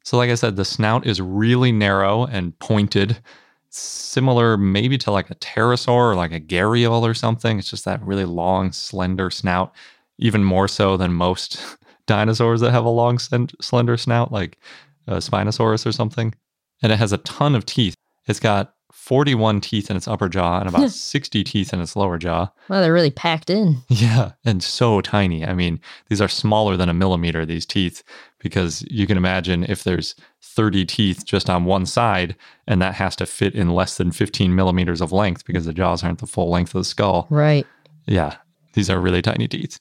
So, 0.04 0.16
like 0.16 0.30
I 0.30 0.34
said, 0.34 0.56
the 0.56 0.64
snout 0.64 1.06
is 1.06 1.20
really 1.20 1.72
narrow 1.72 2.26
and 2.26 2.58
pointed, 2.58 3.18
similar 3.70 4.56
maybe 4.56 4.98
to 4.98 5.10
like 5.10 5.30
a 5.30 5.36
pterosaur 5.36 6.12
or 6.12 6.14
like 6.14 6.32
a 6.32 6.40
gharial 6.40 7.02
or 7.02 7.14
something. 7.14 7.58
It's 7.58 7.70
just 7.70 7.84
that 7.84 8.02
really 8.04 8.24
long, 8.24 8.72
slender 8.72 9.30
snout, 9.30 9.72
even 10.18 10.44
more 10.44 10.68
so 10.68 10.96
than 10.96 11.12
most 11.14 11.78
dinosaurs 12.12 12.60
that 12.60 12.72
have 12.72 12.84
a 12.84 12.90
long, 12.90 13.18
slender 13.18 13.96
snout, 13.96 14.30
like 14.30 14.58
a 15.06 15.16
Spinosaurus 15.16 15.86
or 15.86 15.92
something. 15.92 16.34
And 16.82 16.92
it 16.92 16.98
has 16.98 17.12
a 17.12 17.18
ton 17.18 17.54
of 17.54 17.64
teeth. 17.64 17.94
It's 18.26 18.38
got 18.38 18.74
41 18.92 19.62
teeth 19.62 19.90
in 19.90 19.96
its 19.96 20.06
upper 20.06 20.28
jaw 20.28 20.60
and 20.60 20.68
about 20.68 20.90
60 20.90 21.42
teeth 21.42 21.72
in 21.72 21.80
its 21.80 21.96
lower 21.96 22.18
jaw. 22.18 22.52
Well, 22.68 22.82
they're 22.82 22.92
really 22.92 23.10
packed 23.10 23.48
in. 23.48 23.78
Yeah, 23.88 24.32
and 24.44 24.62
so 24.62 25.00
tiny. 25.00 25.46
I 25.46 25.54
mean, 25.54 25.80
these 26.10 26.20
are 26.20 26.28
smaller 26.28 26.76
than 26.76 26.90
a 26.90 26.94
millimeter, 26.94 27.46
these 27.46 27.64
teeth, 27.64 28.02
because 28.38 28.84
you 28.90 29.06
can 29.06 29.16
imagine 29.16 29.64
if 29.64 29.82
there's 29.82 30.14
30 30.42 30.84
teeth 30.84 31.24
just 31.24 31.48
on 31.48 31.64
one 31.64 31.86
side, 31.86 32.36
and 32.66 32.82
that 32.82 32.94
has 32.96 33.16
to 33.16 33.26
fit 33.26 33.54
in 33.54 33.70
less 33.70 33.96
than 33.96 34.12
15 34.12 34.54
millimeters 34.54 35.00
of 35.00 35.12
length 35.12 35.46
because 35.46 35.64
the 35.64 35.72
jaws 35.72 36.04
aren't 36.04 36.18
the 36.18 36.26
full 36.26 36.50
length 36.50 36.74
of 36.74 36.80
the 36.80 36.84
skull. 36.84 37.26
Right. 37.30 37.66
Yeah, 38.06 38.36
these 38.74 38.90
are 38.90 39.00
really 39.00 39.22
tiny 39.22 39.48
teeth. 39.48 39.78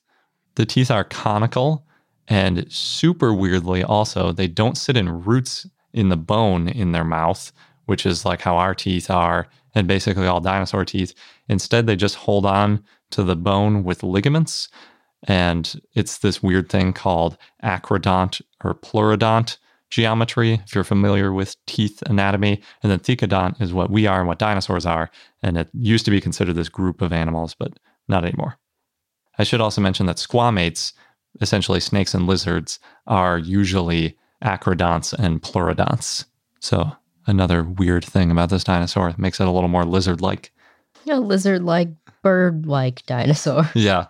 The 0.55 0.65
teeth 0.65 0.89
are 0.89 1.03
conical, 1.03 1.85
and 2.27 2.71
super 2.71 3.33
weirdly, 3.33 3.83
also, 3.83 4.31
they 4.31 4.47
don't 4.47 4.77
sit 4.77 4.95
in 4.95 5.23
roots 5.23 5.67
in 5.93 6.09
the 6.09 6.17
bone 6.17 6.67
in 6.67 6.91
their 6.91 7.03
mouth 7.03 7.51
which 7.91 8.05
is 8.05 8.23
like 8.23 8.39
how 8.41 8.55
our 8.55 8.73
teeth 8.73 9.09
are 9.09 9.49
and 9.75 9.85
basically 9.85 10.25
all 10.25 10.39
dinosaur 10.39 10.85
teeth. 10.85 11.13
Instead, 11.49 11.87
they 11.87 11.95
just 11.97 12.15
hold 12.15 12.45
on 12.45 12.81
to 13.09 13.21
the 13.21 13.35
bone 13.35 13.83
with 13.83 14.01
ligaments. 14.01 14.69
And 15.27 15.79
it's 15.93 16.19
this 16.19 16.41
weird 16.41 16.69
thing 16.69 16.93
called 16.93 17.37
acrodont 17.63 18.41
or 18.63 18.73
pleurodont 18.73 19.57
geometry, 19.89 20.53
if 20.65 20.73
you're 20.73 20.85
familiar 20.85 21.33
with 21.33 21.57
teeth 21.65 22.01
anatomy. 22.03 22.61
And 22.81 22.89
then 22.89 22.99
thecodont 22.99 23.61
is 23.61 23.73
what 23.73 23.91
we 23.91 24.07
are 24.07 24.19
and 24.19 24.27
what 24.29 24.39
dinosaurs 24.39 24.85
are. 24.85 25.11
And 25.43 25.57
it 25.57 25.69
used 25.73 26.05
to 26.05 26.11
be 26.11 26.21
considered 26.21 26.55
this 26.55 26.69
group 26.69 27.01
of 27.01 27.11
animals, 27.11 27.53
but 27.53 27.77
not 28.07 28.23
anymore. 28.23 28.57
I 29.37 29.43
should 29.43 29.59
also 29.59 29.81
mention 29.81 30.05
that 30.05 30.15
squamates, 30.15 30.93
essentially 31.41 31.79
snakes 31.79 32.13
and 32.13 32.27
lizards, 32.27 32.79
are 33.07 33.37
usually 33.37 34.17
acrodonts 34.43 35.13
and 35.13 35.41
pleurodonts. 35.41 36.25
So 36.59 36.91
another 37.27 37.63
weird 37.63 38.05
thing 38.05 38.31
about 38.31 38.49
this 38.49 38.63
dinosaur. 38.63 39.09
It 39.09 39.19
makes 39.19 39.39
it 39.39 39.47
a 39.47 39.51
little 39.51 39.69
more 39.69 39.85
lizard 39.85 40.21
like. 40.21 40.51
A 41.09 41.19
lizard 41.19 41.63
like, 41.63 41.89
bird 42.21 42.65
like 42.65 43.05
dinosaur. 43.05 43.69
Yeah. 43.75 44.07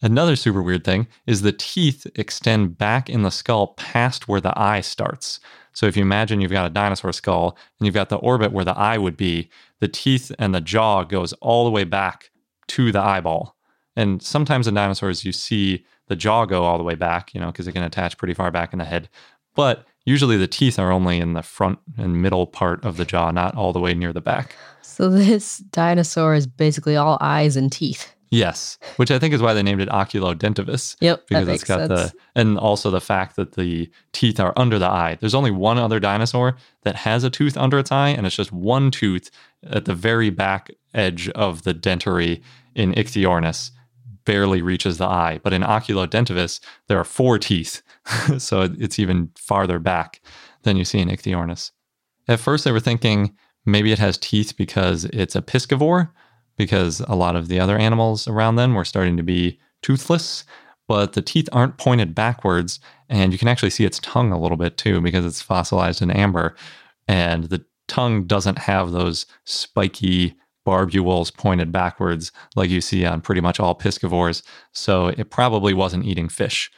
Another 0.00 0.36
super 0.36 0.62
weird 0.62 0.84
thing 0.84 1.08
is 1.26 1.42
the 1.42 1.50
teeth 1.50 2.06
extend 2.14 2.78
back 2.78 3.10
in 3.10 3.22
the 3.22 3.32
skull 3.32 3.68
past 3.68 4.28
where 4.28 4.40
the 4.40 4.56
eye 4.56 4.80
starts. 4.80 5.40
So 5.72 5.86
if 5.86 5.96
you 5.96 6.02
imagine 6.02 6.40
you've 6.40 6.52
got 6.52 6.66
a 6.66 6.72
dinosaur 6.72 7.12
skull 7.12 7.58
and 7.78 7.86
you've 7.86 7.96
got 7.96 8.08
the 8.08 8.16
orbit 8.16 8.52
where 8.52 8.64
the 8.64 8.78
eye 8.78 8.96
would 8.96 9.16
be, 9.16 9.50
the 9.80 9.88
teeth 9.88 10.30
and 10.38 10.54
the 10.54 10.60
jaw 10.60 11.02
goes 11.02 11.32
all 11.34 11.64
the 11.64 11.72
way 11.72 11.82
back 11.82 12.30
to 12.68 12.92
the 12.92 13.00
eyeball. 13.00 13.56
And 13.96 14.22
sometimes 14.22 14.68
in 14.68 14.74
dinosaurs 14.74 15.24
you 15.24 15.32
see 15.32 15.84
the 16.08 16.16
jaw 16.16 16.44
go 16.44 16.64
all 16.64 16.78
the 16.78 16.84
way 16.84 16.94
back, 16.94 17.34
you 17.34 17.40
know, 17.40 17.52
because 17.52 17.68
it 17.68 17.72
can 17.72 17.82
attach 17.82 18.18
pretty 18.18 18.34
far 18.34 18.50
back 18.50 18.72
in 18.72 18.78
the 18.78 18.84
head. 18.84 19.08
But 19.54 19.86
Usually 20.08 20.38
the 20.38 20.48
teeth 20.48 20.78
are 20.78 20.90
only 20.90 21.18
in 21.18 21.34
the 21.34 21.42
front 21.42 21.80
and 21.98 22.22
middle 22.22 22.46
part 22.46 22.82
of 22.82 22.96
the 22.96 23.04
jaw, 23.04 23.30
not 23.30 23.54
all 23.54 23.74
the 23.74 23.78
way 23.78 23.92
near 23.92 24.10
the 24.10 24.22
back. 24.22 24.56
So 24.80 25.10
this 25.10 25.58
dinosaur 25.58 26.34
is 26.34 26.46
basically 26.46 26.96
all 26.96 27.18
eyes 27.20 27.56
and 27.56 27.70
teeth. 27.70 28.14
Yes, 28.30 28.78
which 28.96 29.10
I 29.10 29.18
think 29.18 29.34
is 29.34 29.42
why 29.42 29.52
they 29.52 29.62
named 29.62 29.82
it 29.82 29.90
Oculodentavis. 29.90 30.96
Yep, 31.02 31.28
because 31.28 31.48
it's 31.48 31.62
got 31.62 31.88
sense. 31.88 31.88
the 31.88 32.12
and 32.34 32.58
also 32.58 32.90
the 32.90 33.02
fact 33.02 33.36
that 33.36 33.52
the 33.52 33.90
teeth 34.12 34.40
are 34.40 34.54
under 34.56 34.78
the 34.78 34.88
eye. 34.88 35.18
There's 35.20 35.34
only 35.34 35.50
one 35.50 35.76
other 35.76 36.00
dinosaur 36.00 36.56
that 36.84 36.96
has 36.96 37.22
a 37.22 37.28
tooth 37.30 37.58
under 37.58 37.78
its 37.78 37.92
eye, 37.92 38.08
and 38.08 38.26
it's 38.26 38.36
just 38.36 38.50
one 38.50 38.90
tooth 38.90 39.30
at 39.62 39.84
the 39.84 39.94
very 39.94 40.30
back 40.30 40.70
edge 40.94 41.28
of 41.30 41.64
the 41.64 41.74
dentary 41.74 42.42
in 42.74 42.94
Ichthyornis 42.94 43.72
barely 44.28 44.60
reaches 44.60 44.98
the 44.98 45.06
eye. 45.06 45.40
But 45.42 45.54
in 45.54 45.62
Oculodentavis, 45.62 46.60
there 46.86 47.00
are 47.00 47.04
four 47.04 47.38
teeth. 47.38 47.80
so 48.38 48.68
it's 48.78 48.98
even 48.98 49.30
farther 49.38 49.78
back 49.78 50.20
than 50.64 50.76
you 50.76 50.84
see 50.84 50.98
in 50.98 51.08
Ichthyornis. 51.08 51.70
At 52.28 52.38
first, 52.38 52.64
they 52.64 52.70
were 52.70 52.78
thinking 52.78 53.34
maybe 53.64 53.90
it 53.90 53.98
has 53.98 54.18
teeth 54.18 54.54
because 54.58 55.06
it's 55.06 55.34
a 55.34 55.40
piscivore, 55.40 56.10
because 56.58 57.00
a 57.08 57.14
lot 57.14 57.36
of 57.36 57.48
the 57.48 57.58
other 57.58 57.78
animals 57.78 58.28
around 58.28 58.56
then 58.56 58.74
were 58.74 58.84
starting 58.84 59.16
to 59.16 59.22
be 59.22 59.58
toothless. 59.80 60.44
But 60.88 61.14
the 61.14 61.22
teeth 61.22 61.48
aren't 61.50 61.78
pointed 61.78 62.14
backwards, 62.14 62.80
and 63.08 63.32
you 63.32 63.38
can 63.38 63.48
actually 63.48 63.70
see 63.70 63.86
its 63.86 63.98
tongue 64.00 64.30
a 64.30 64.38
little 64.38 64.58
bit 64.58 64.76
too 64.76 65.00
because 65.00 65.24
it's 65.24 65.40
fossilized 65.40 66.02
in 66.02 66.10
amber. 66.10 66.54
And 67.06 67.44
the 67.44 67.64
tongue 67.86 68.26
doesn't 68.26 68.58
have 68.58 68.92
those 68.92 69.24
spiky 69.44 70.36
barbules 70.68 71.34
pointed 71.34 71.72
backwards 71.72 72.30
like 72.56 72.68
you 72.68 72.80
see 72.82 73.06
on 73.06 73.22
pretty 73.22 73.40
much 73.40 73.58
all 73.58 73.74
piscivores, 73.78 74.42
so 74.72 75.06
it 75.08 75.30
probably 75.30 75.72
wasn't 75.72 76.04
eating 76.04 76.28
fish. 76.28 76.70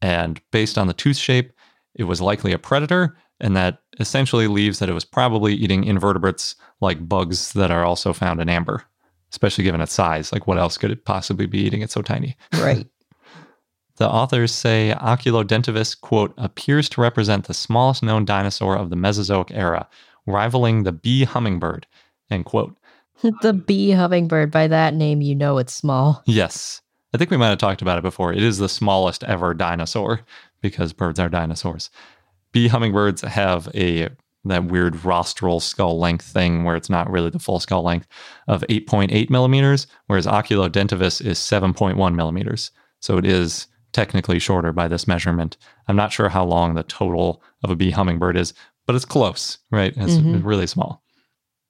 And 0.00 0.40
based 0.52 0.78
on 0.78 0.86
the 0.86 0.94
tooth 0.94 1.16
shape, 1.18 1.52
it 1.94 2.04
was 2.04 2.20
likely 2.20 2.52
a 2.52 2.58
predator, 2.58 3.16
and 3.40 3.54
that 3.56 3.78
essentially 4.00 4.46
leaves 4.48 4.78
that 4.78 4.88
it 4.88 4.94
was 4.94 5.04
probably 5.04 5.54
eating 5.54 5.84
invertebrates 5.84 6.54
like 6.80 7.08
bugs 7.08 7.52
that 7.52 7.70
are 7.70 7.84
also 7.84 8.12
found 8.12 8.40
in 8.40 8.48
amber, 8.48 8.82
especially 9.30 9.64
given 9.64 9.80
its 9.82 9.92
size. 9.92 10.32
Like, 10.32 10.46
what 10.46 10.58
else 10.58 10.78
could 10.78 10.90
it 10.90 11.04
possibly 11.04 11.46
be 11.46 11.58
eating? 11.58 11.82
It's 11.82 11.94
so 11.94 12.02
tiny. 12.02 12.36
Right. 12.58 12.86
the 13.96 14.08
authors 14.08 14.52
say 14.52 14.94
Oculodentavis, 14.98 16.00
quote, 16.00 16.32
appears 16.38 16.88
to 16.90 17.00
represent 17.00 17.46
the 17.46 17.54
smallest 17.54 18.02
known 18.02 18.24
dinosaur 18.24 18.76
of 18.76 18.90
the 18.90 18.96
Mesozoic 18.96 19.50
era, 19.52 19.88
rivaling 20.26 20.82
the 20.82 20.92
bee 20.92 21.24
hummingbird, 21.24 21.86
end 22.30 22.44
quote. 22.44 22.76
the 23.42 23.52
bee 23.52 23.90
hummingbird. 23.90 24.50
By 24.50 24.66
that 24.68 24.94
name, 24.94 25.20
you 25.20 25.34
know 25.34 25.58
it's 25.58 25.72
small. 25.72 26.22
Yes. 26.26 26.80
I 27.14 27.18
think 27.18 27.30
we 27.30 27.36
might 27.36 27.48
have 27.48 27.58
talked 27.58 27.82
about 27.82 27.98
it 27.98 28.02
before. 28.02 28.32
It 28.32 28.42
is 28.42 28.58
the 28.58 28.68
smallest 28.68 29.24
ever 29.24 29.54
dinosaur 29.54 30.20
because 30.60 30.92
birds 30.92 31.18
are 31.18 31.28
dinosaurs. 31.28 31.90
Bee 32.52 32.68
hummingbirds 32.68 33.22
have 33.22 33.68
a 33.74 34.08
that 34.44 34.66
weird 34.66 35.04
rostral 35.04 35.60
skull 35.60 35.98
length 35.98 36.24
thing 36.24 36.64
where 36.64 36.76
it's 36.76 36.90
not 36.90 37.10
really 37.10 37.30
the 37.30 37.38
full 37.38 37.58
skull 37.58 37.82
length 37.82 38.06
of 38.48 38.64
8.8 38.68 39.30
millimeters, 39.30 39.86
whereas 40.06 40.26
Oculodentavis 40.26 41.24
is 41.24 41.38
7.1 41.38 42.14
millimeters. 42.14 42.70
So 43.00 43.18
it 43.18 43.26
is 43.26 43.66
technically 43.92 44.38
shorter 44.38 44.72
by 44.72 44.88
this 44.88 45.08
measurement. 45.08 45.56
I'm 45.88 45.96
not 45.96 46.12
sure 46.12 46.28
how 46.28 46.44
long 46.44 46.74
the 46.74 46.82
total 46.84 47.42
of 47.64 47.70
a 47.70 47.76
bee 47.76 47.90
hummingbird 47.90 48.36
is, 48.36 48.54
but 48.86 48.94
it's 48.94 49.04
close, 49.04 49.58
right? 49.70 49.92
It's 49.96 50.14
mm-hmm. 50.14 50.46
really 50.46 50.66
small. 50.66 51.02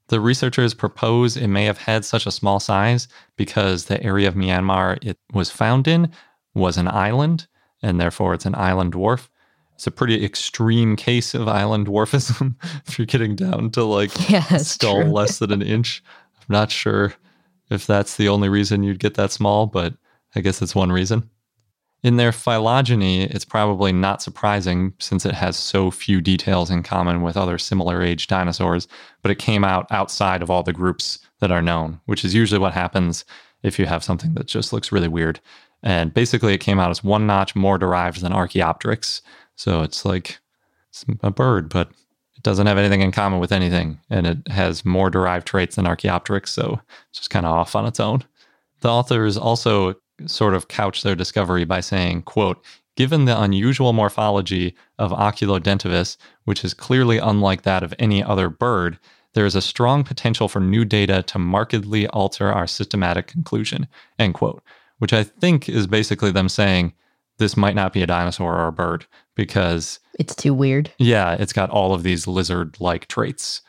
The 0.09 0.21
researchers 0.21 0.75
propose 0.75 1.37
it 1.37 1.49
may 1.49 1.65
have 1.65 1.79
had 1.79 2.05
such 2.05 2.27
a 2.27 2.31
small 2.31 2.61
size 2.61 3.09
because 3.37 3.87
the 3.87 4.03
area 4.03 4.29
of 4.29 4.35
Myanmar 4.35 4.99
it 5.05 5.19
was 5.33 5.51
found 5.51 5.89
in 5.89 6.11
was 6.55 6.77
an 6.77 6.89
island, 6.89 7.47
and 7.83 8.01
therefore 8.01 8.35
it's 8.35 8.47
an 8.47 8.55
island 8.55 8.93
dwarf. 8.93 9.29
It's 9.75 9.87
a 9.87 9.91
pretty 9.91 10.25
extreme 10.25 10.97
case 10.97 11.35
of 11.35 11.49
island 11.49 11.89
dwarfism 11.89 12.55
if 12.87 12.99
you're 12.99 13.07
getting 13.07 13.37
down 13.37 13.71
to 13.73 13.85
like 13.85 14.11
yeah, 14.31 14.57
skull 14.59 15.03
true. 15.03 15.11
less 15.11 15.39
than 15.39 15.53
an 15.53 15.63
inch. 15.63 16.03
I'm 16.41 16.47
not 16.49 16.71
sure 16.71 17.13
if 17.71 17.87
that's 17.87 18.17
the 18.17 18.29
only 18.29 18.49
reason 18.49 18.83
you'd 18.83 19.01
get 19.01 19.15
that 19.15 19.33
small, 19.33 19.67
but 19.67 19.95
I 20.35 20.41
guess 20.41 20.63
it's 20.63 20.75
one 20.75 20.93
reason. 20.93 21.29
In 22.03 22.17
their 22.17 22.33
phylogeny, 22.33 23.25
it's 23.25 23.45
probably 23.45 23.93
not 23.93 24.23
surprising 24.23 24.93
since 25.01 25.27
it 25.27 25.35
has 25.35 25.57
so 25.57 25.91
few 25.91 26.21
details 26.21 26.71
in 26.71 26.83
common 26.83 27.23
with 27.23 27.37
other 27.37 27.59
similar 27.59 28.03
age 28.03 28.27
dinosaurs, 28.27 28.87
but 29.23 29.31
it 29.31 29.39
came 29.39 29.65
out 29.65 29.91
outside 29.91 30.43
of 30.43 30.51
all 30.51 30.63
the 30.63 30.73
groups 30.73 31.19
that 31.41 31.51
are 31.51 31.63
known, 31.63 32.01
which 32.07 32.25
is 32.25 32.35
usually 32.35 32.61
what 32.61 32.75
happens 32.75 33.25
if 33.63 33.79
you 33.79 33.87
have 33.87 34.05
something 34.05 34.35
that 34.35 34.47
just 34.47 34.73
looks 34.73 34.93
really 34.93 35.09
weird. 35.09 35.41
And 35.83 36.13
basically, 36.13 36.55
it 36.55 36.59
came 36.59 36.79
out 36.79 36.91
as 36.91 37.03
one 37.03 37.27
notch 37.27 37.57
more 37.57 37.79
derived 37.79 38.21
than 38.21 38.33
Archaeopteryx. 38.33 39.23
So 39.57 39.83
it's 39.83 40.05
like 40.05 40.39
it's 40.91 41.05
a 41.23 41.31
bird, 41.31 41.69
but 41.69 41.91
it 42.37 42.43
doesn't 42.43 42.67
have 42.67 42.79
anything 42.79 43.03
in 43.03 43.13
common 43.13 43.41
with 43.41 43.53
anything. 43.53 44.01
And 44.11 44.27
it 44.27 44.49
has 44.49 44.85
more 44.85 45.11
derived 45.11 45.47
traits 45.47 45.77
than 45.77 45.87
Archaeopteryx. 45.87 46.51
So 46.51 46.81
it's 47.11 47.19
just 47.21 47.31
kind 47.31 47.47
of 47.47 47.53
off 47.53 47.75
on 47.75 47.87
its 47.87 48.01
own. 48.01 48.23
The 48.81 48.89
authors 48.91 49.37
also 49.37 49.95
sort 50.27 50.55
of 50.55 50.69
couch 50.69 51.03
their 51.03 51.15
discovery 51.15 51.65
by 51.65 51.81
saying, 51.81 52.23
quote, 52.23 52.65
Given 52.97 53.27
the 53.27 53.39
unusual 53.39 53.93
morphology 53.93 54.75
of 54.99 55.11
Oculodentavis, 55.13 56.17
which 56.45 56.65
is 56.65 56.73
clearly 56.73 57.19
unlike 57.19 57.63
that 57.63 57.83
of 57.83 57.93
any 57.99 58.23
other 58.23 58.49
bird, 58.49 58.99
there 59.35 59.45
is 59.45 59.55
a 59.55 59.61
strong 59.61 60.03
potential 60.03 60.49
for 60.49 60.61
new 60.61 60.83
data 60.85 61.23
to 61.25 61.39
markedly 61.39 62.07
alter 62.09 62.51
our 62.51 62.67
systematic 62.67 63.27
conclusion, 63.27 63.87
end 64.19 64.33
quote, 64.33 64.63
which 64.99 65.13
I 65.13 65.25
think 65.25 65.69
is 65.69 65.87
basically 65.87 66.31
them 66.31 66.49
saying 66.49 66.95
this 67.37 67.55
might 67.55 67.75
not 67.75 67.93
be 67.93 68.03
a 68.03 68.07
dinosaur 68.07 68.55
or 68.57 68.69
a 68.69 68.73
bird 68.73 69.05
because 69.35 70.01
It's 70.19 70.35
too 70.35 70.55
weird. 70.55 70.91
yeah, 70.97 71.35
it's 71.35 71.53
got 71.53 71.69
all 71.69 71.93
of 71.93 72.03
these 72.03 72.27
lizard 72.27 72.81
like 72.81 73.09
traits. 73.09 73.61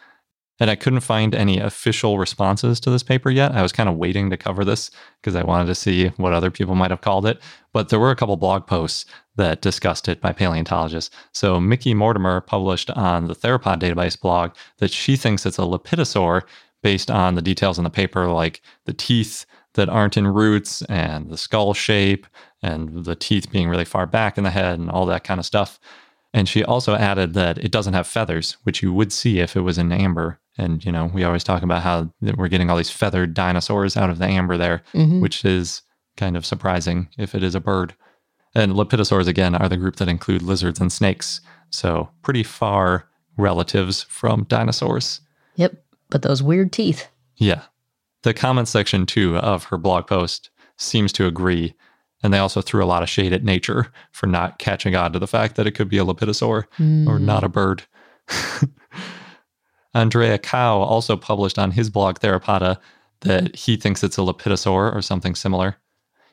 And 0.59 0.71
I 0.71 0.75
couldn't 0.75 1.01
find 1.01 1.35
any 1.35 1.59
official 1.59 2.17
responses 2.17 2.79
to 2.79 2.89
this 2.89 3.03
paper 3.03 3.29
yet. 3.29 3.51
I 3.51 3.61
was 3.61 3.71
kind 3.71 3.87
of 3.87 3.95
waiting 3.95 4.29
to 4.29 4.37
cover 4.37 4.65
this 4.65 4.89
because 5.21 5.35
I 5.35 5.43
wanted 5.43 5.67
to 5.67 5.75
see 5.75 6.07
what 6.17 6.33
other 6.33 6.49
people 6.49 6.73
might 6.73 6.89
have 6.89 7.01
called 7.01 7.27
it. 7.27 7.39
But 7.73 7.89
there 7.89 7.99
were 7.99 8.11
a 8.11 8.15
couple 8.15 8.37
blog 8.37 8.65
posts 8.65 9.05
that 9.35 9.61
discussed 9.61 10.07
it 10.07 10.19
by 10.19 10.33
paleontologists. 10.33 11.15
So 11.31 11.59
Mickey 11.59 11.93
Mortimer 11.93 12.41
published 12.41 12.89
on 12.91 13.27
the 13.27 13.35
Theropod 13.35 13.79
database 13.79 14.19
blog 14.19 14.51
that 14.79 14.91
she 14.91 15.15
thinks 15.15 15.45
it's 15.45 15.59
a 15.59 15.61
lepidosaur 15.61 16.41
based 16.81 17.11
on 17.11 17.35
the 17.35 17.41
details 17.41 17.77
in 17.77 17.83
the 17.83 17.89
paper, 17.89 18.27
like 18.27 18.61
the 18.85 18.93
teeth 18.93 19.45
that 19.75 19.89
aren't 19.89 20.17
in 20.17 20.27
roots 20.27 20.81
and 20.83 21.29
the 21.29 21.37
skull 21.37 21.73
shape 21.73 22.25
and 22.63 23.05
the 23.05 23.15
teeth 23.15 23.51
being 23.51 23.69
really 23.69 23.85
far 23.85 24.07
back 24.07 24.37
in 24.37 24.43
the 24.43 24.49
head 24.49 24.79
and 24.79 24.89
all 24.89 25.05
that 25.05 25.23
kind 25.23 25.39
of 25.39 25.45
stuff. 25.45 25.79
And 26.33 26.49
she 26.49 26.63
also 26.63 26.95
added 26.95 27.33
that 27.35 27.57
it 27.59 27.71
doesn't 27.71 27.93
have 27.93 28.07
feathers, 28.07 28.57
which 28.63 28.81
you 28.81 28.91
would 28.91 29.13
see 29.13 29.39
if 29.39 29.55
it 29.55 29.61
was 29.61 29.77
in 29.77 29.91
amber. 29.91 30.39
And, 30.57 30.83
you 30.83 30.91
know, 30.91 31.05
we 31.13 31.23
always 31.23 31.43
talk 31.43 31.61
about 31.63 31.83
how 31.83 32.11
we're 32.21 32.47
getting 32.47 32.69
all 32.69 32.77
these 32.77 32.89
feathered 32.89 33.33
dinosaurs 33.33 33.95
out 33.95 34.09
of 34.09 34.17
the 34.17 34.25
amber 34.25 34.57
there, 34.57 34.81
Mhm. 34.93 35.21
which 35.21 35.45
is 35.45 35.81
kind 36.15 36.35
of 36.35 36.45
surprising 36.45 37.09
if 37.17 37.35
it 37.35 37.43
is 37.43 37.53
a 37.55 37.59
bird. 37.59 37.93
And 38.55 38.73
lepidosaurs, 38.73 39.27
again, 39.27 39.53
are 39.55 39.69
the 39.69 39.77
group 39.77 39.97
that 39.97 40.07
include 40.07 40.41
lizards 40.41 40.79
and 40.79 40.91
snakes. 40.91 41.41
So 41.69 42.09
pretty 42.23 42.41
far 42.43 43.05
relatives 43.37 44.03
from 44.09 44.45
dinosaurs. 44.45 45.21
Yep. 45.57 45.83
But 46.09 46.23
those 46.23 46.41
weird 46.41 46.71
teeth. 46.71 47.07
Yeah. 47.35 47.61
The 48.23 48.33
comment 48.33 48.67
section, 48.67 49.05
too, 49.05 49.37
of 49.37 49.65
her 49.65 49.77
blog 49.77 50.07
post 50.07 50.49
seems 50.77 51.13
to 51.13 51.27
agree. 51.27 51.75
And 52.23 52.33
they 52.33 52.39
also 52.39 52.61
threw 52.61 52.83
a 52.83 52.87
lot 52.87 53.03
of 53.03 53.09
shade 53.09 53.31
at 53.31 53.43
nature 53.43 53.87
for 54.11 54.25
not 54.25 54.57
catching 54.57 54.95
on 54.95 55.13
to 55.13 55.19
the 55.19 55.27
fact 55.27 55.55
that 55.55 55.67
it 55.67 55.71
could 55.71 55.87
be 55.89 55.99
a 55.99 56.03
lepidosaur 56.05 56.49
or 56.49 56.65
Mm. 56.79 57.21
not 57.21 57.43
a 57.43 57.49
bird. 57.49 57.83
Andrea 59.97 60.37
Cau 60.37 60.79
also 60.79 61.17
published 61.17 61.57
on 61.57 61.71
his 61.71 61.89
blog 61.89 62.19
Theropoda 62.19 62.77
that 63.21 63.43
mm-hmm. 63.43 63.53
he 63.55 63.77
thinks 63.77 64.03
it's 64.03 64.17
a 64.17 64.21
lepidosaur 64.21 64.93
or 64.93 65.01
something 65.01 65.35
similar. 65.35 65.77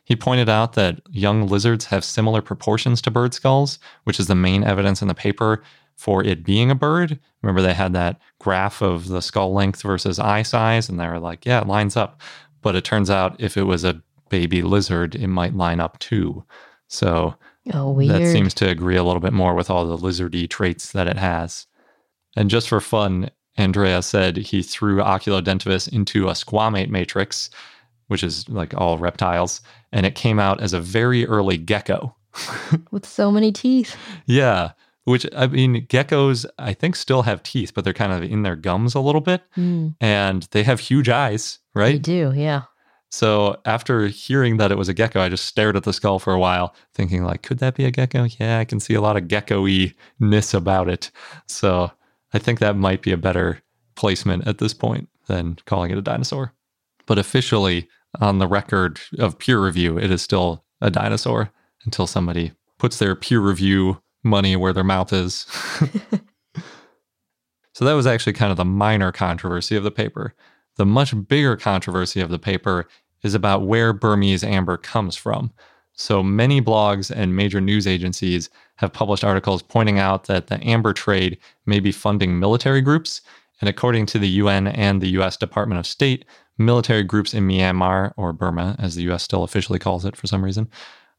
He 0.05 0.15
pointed 0.15 0.51
out 0.51 0.75
that 0.75 1.01
young 1.11 1.49
lizards 1.49 1.87
have 1.87 2.05
similar 2.05 2.43
proportions 2.43 3.01
to 3.03 3.11
bird 3.11 3.33
skulls, 3.33 3.79
which 4.05 4.21
is 4.21 4.27
the 4.27 4.35
main 4.35 4.63
evidence 4.63 5.01
in 5.01 5.09
the 5.09 5.15
paper 5.15 5.63
for 5.97 6.23
it 6.23 6.45
being 6.45 6.71
a 6.71 6.75
bird. 6.75 7.19
Remember, 7.43 7.63
they 7.63 7.73
had 7.73 7.95
that 7.95 8.21
graph 8.39 8.83
of 8.83 9.09
the 9.09 9.23
skull 9.23 9.55
length 9.55 9.81
versus 9.81 10.19
eye 10.19 10.43
size, 10.43 10.89
and 10.89 11.01
they 11.01 11.07
were 11.07 11.21
like, 11.21 11.47
yeah, 11.47 11.63
it 11.63 11.67
lines 11.67 11.97
up. 11.97 12.21
But 12.61 12.77
it 12.77 12.85
turns 12.85 13.09
out 13.09 13.41
if 13.41 13.57
it 13.57 13.63
was 13.63 13.85
a 13.85 14.03
baby 14.29 14.63
lizard, 14.63 15.15
it 15.15 15.29
might 15.29 15.55
line 15.55 15.81
up 15.81 15.99
too. 16.01 16.45
So 16.89 17.37
Oh, 17.73 17.93
weird. 17.93 18.11
that 18.11 18.31
seems 18.31 18.53
to 18.55 18.69
agree 18.69 18.97
a 18.97 19.05
little 19.05 19.21
bit 19.21 19.33
more 19.33 19.55
with 19.55 19.71
all 19.71 19.87
the 19.87 19.97
lizardy 19.97 20.49
traits 20.49 20.93
that 20.93 21.07
it 21.07 21.17
has. 21.17 21.67
And 22.37 22.51
just 22.51 22.69
for 22.69 22.81
fun, 22.81 23.31
Andrea 23.57 24.03
said 24.03 24.37
he 24.37 24.63
threw 24.63 24.97
Oculodentavis 24.97 25.89
into 25.93 26.29
a 26.29 26.33
squamate 26.33 26.89
matrix, 26.91 27.51
which 28.09 28.23
is 28.23 28.49
like 28.49 28.75
all 28.75 28.99
reptiles, 28.99 29.61
and 29.93 30.05
it 30.07 30.15
came 30.15 30.39
out 30.39 30.61
as 30.61 30.73
a 30.73 30.81
very 30.81 31.27
early 31.27 31.57
gecko. 31.57 32.15
With 32.91 33.07
so 33.07 33.31
many 33.31 33.53
teeth. 33.53 33.97
Yeah, 34.27 34.73
which 35.05 35.27
I 35.37 35.47
mean, 35.47 35.87
geckos 35.87 36.47
I 36.59 36.73
think 36.73 36.97
still 36.97 37.23
have 37.23 37.43
teeth, 37.43 37.73
but 37.75 37.85
they're 37.85 37.93
kind 37.93 38.13
of 38.13 38.23
in 38.23 38.43
their 38.43 38.57
gums 38.57 38.95
a 38.95 39.01
little 39.01 39.21
bit, 39.21 39.43
Mm, 39.57 39.95
and 40.01 40.49
they 40.51 40.63
have 40.65 40.81
huge 40.81 41.09
eyes, 41.09 41.59
right? 41.75 41.93
They 41.93 41.99
do, 41.99 42.33
yeah. 42.35 42.63
So 43.11 43.61
after 43.65 44.09
hearing 44.09 44.57
that 44.57 44.73
it 44.73 44.79
was 44.79 44.89
a 44.89 44.95
gecko, 44.95 45.21
I 45.21 45.29
just 45.29 45.47
stared 45.47 45.77
at 45.77 45.85
the 45.85 45.93
skull 45.93 46.19
for 46.19 46.33
a 46.33 46.39
while, 46.41 46.75
thinking 46.95 47.23
like, 47.23 47.43
could 47.43 47.59
that 47.59 47.77
be 47.77 47.85
a 47.85 47.93
gecko? 47.93 48.27
Yeah, 48.41 48.59
I 48.59 48.65
can 48.65 48.81
see 48.81 48.95
a 48.95 49.01
lot 49.01 49.17
of 49.17 49.29
gecko-y 49.29 49.95
ness 50.19 50.53
about 50.53 50.89
it. 50.89 51.13
So 51.47 51.93
I 52.35 52.39
think 52.39 52.59
that 52.59 52.77
might 52.77 53.01
be 53.01 53.13
a 53.13 53.17
better 53.17 53.63
placement 53.95 54.47
at 54.47 54.59
this 54.59 54.75
point 54.75 55.09
than 55.29 55.57
calling 55.65 55.93
it 55.93 55.99
a 55.99 56.03
dinosaur. 56.03 56.53
But 57.07 57.19
officially, 57.19 57.89
on 58.21 58.39
the 58.39 58.49
record 58.49 59.01
of 59.19 59.39
peer 59.39 59.65
review, 59.65 59.99
it 59.99 60.11
is 60.11 60.21
still 60.21 60.65
a 60.81 60.91
dinosaur 60.91 61.51
until 61.85 62.07
somebody 62.07 62.53
puts 62.79 62.99
their 62.99 63.15
peer 63.15 63.41
review 63.41 64.03
money 64.25 64.57
where 64.57 64.73
their 64.73 64.85
mouth 64.85 65.13
is. 65.13 65.47
so 67.73 67.85
that 67.85 67.93
was 67.93 68.07
actually 68.07 68.33
kind 68.33 68.51
of 68.51 68.57
the 68.57 68.65
minor 68.65 69.13
controversy 69.13 69.77
of 69.77 69.85
the 69.85 69.91
paper. 69.91 70.35
The 70.77 70.87
much 70.87 71.15
bigger 71.29 71.57
controversy 71.57 72.21
of 72.21 72.31
the 72.31 72.39
paper 72.39 72.89
is 73.23 73.35
about 73.35 73.67
where 73.67 73.93
Burmese 73.93 74.43
amber 74.43 74.77
comes 74.77 75.15
from. 75.15 75.53
So 75.97 76.23
many 76.23 76.61
blogs 76.61 77.11
and 77.11 77.37
major 77.37 77.61
news 77.61 77.87
agencies 77.87 78.51
have 78.77 78.93
published 78.93 79.25
articles 79.25 79.63
pointing 79.63 79.99
out 79.99 80.25
that 80.25 80.49
the 80.49 80.63
amber 80.67 80.93
trade 80.93 81.39
may 81.67 81.79
be 81.79 81.93
funding 81.93 82.39
military 82.39 82.81
groups. 82.81 83.21
And 83.61 83.69
according 83.69 84.07
to 84.07 84.19
the 84.19 84.29
UN 84.29 84.67
and 84.67 85.01
the 85.01 85.11
US 85.21 85.37
Department 85.37 85.79
of 85.79 85.87
State, 85.87 86.25
military 86.59 87.05
groups 87.05 87.33
in 87.33 87.47
Myanmar, 87.47 88.13
or 88.17 88.33
Burma, 88.33 88.75
as 88.79 88.97
the 88.97 89.11
US 89.11 89.23
still 89.23 89.45
officially 89.45 89.79
calls 89.79 90.05
it 90.05 90.17
for 90.17 90.27
some 90.27 90.45
reason, 90.45 90.69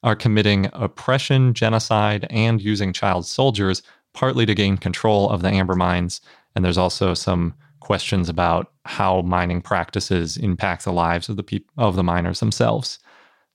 are 0.03 0.15
committing 0.15 0.69
oppression, 0.73 1.53
genocide, 1.53 2.27
and 2.29 2.61
using 2.61 2.91
child 2.93 3.25
soldiers 3.25 3.81
partly 4.13 4.45
to 4.45 4.53
gain 4.53 4.77
control 4.77 5.29
of 5.29 5.41
the 5.41 5.49
amber 5.49 5.75
mines. 5.75 6.21
And 6.53 6.63
there's 6.63 6.77
also 6.77 7.13
some 7.13 7.53
questions 7.79 8.29
about 8.29 8.71
how 8.85 9.21
mining 9.21 9.61
practices 9.61 10.37
impact 10.37 10.83
the 10.83 10.91
lives 10.91 11.29
of 11.29 11.37
the 11.37 11.43
peop- 11.43 11.69
of 11.77 11.95
the 11.95 12.03
miners 12.03 12.39
themselves. 12.39 12.99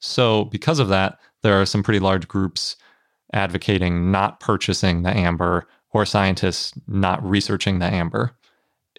So, 0.01 0.47
because 0.47 0.79
of 0.79 0.89
that, 0.89 1.19
there 1.43 1.61
are 1.61 1.67
some 1.67 1.83
pretty 1.83 2.01
large 2.01 2.27
groups 2.29 2.77
advocating 3.33 4.11
not 4.11 4.41
purchasing 4.41 5.03
the 5.03 5.17
amber 5.17 5.67
or 5.93 6.05
scientists 6.05 6.73
not 6.89 7.23
researching 7.25 7.79
the 7.79 7.87
amber. 7.87 8.33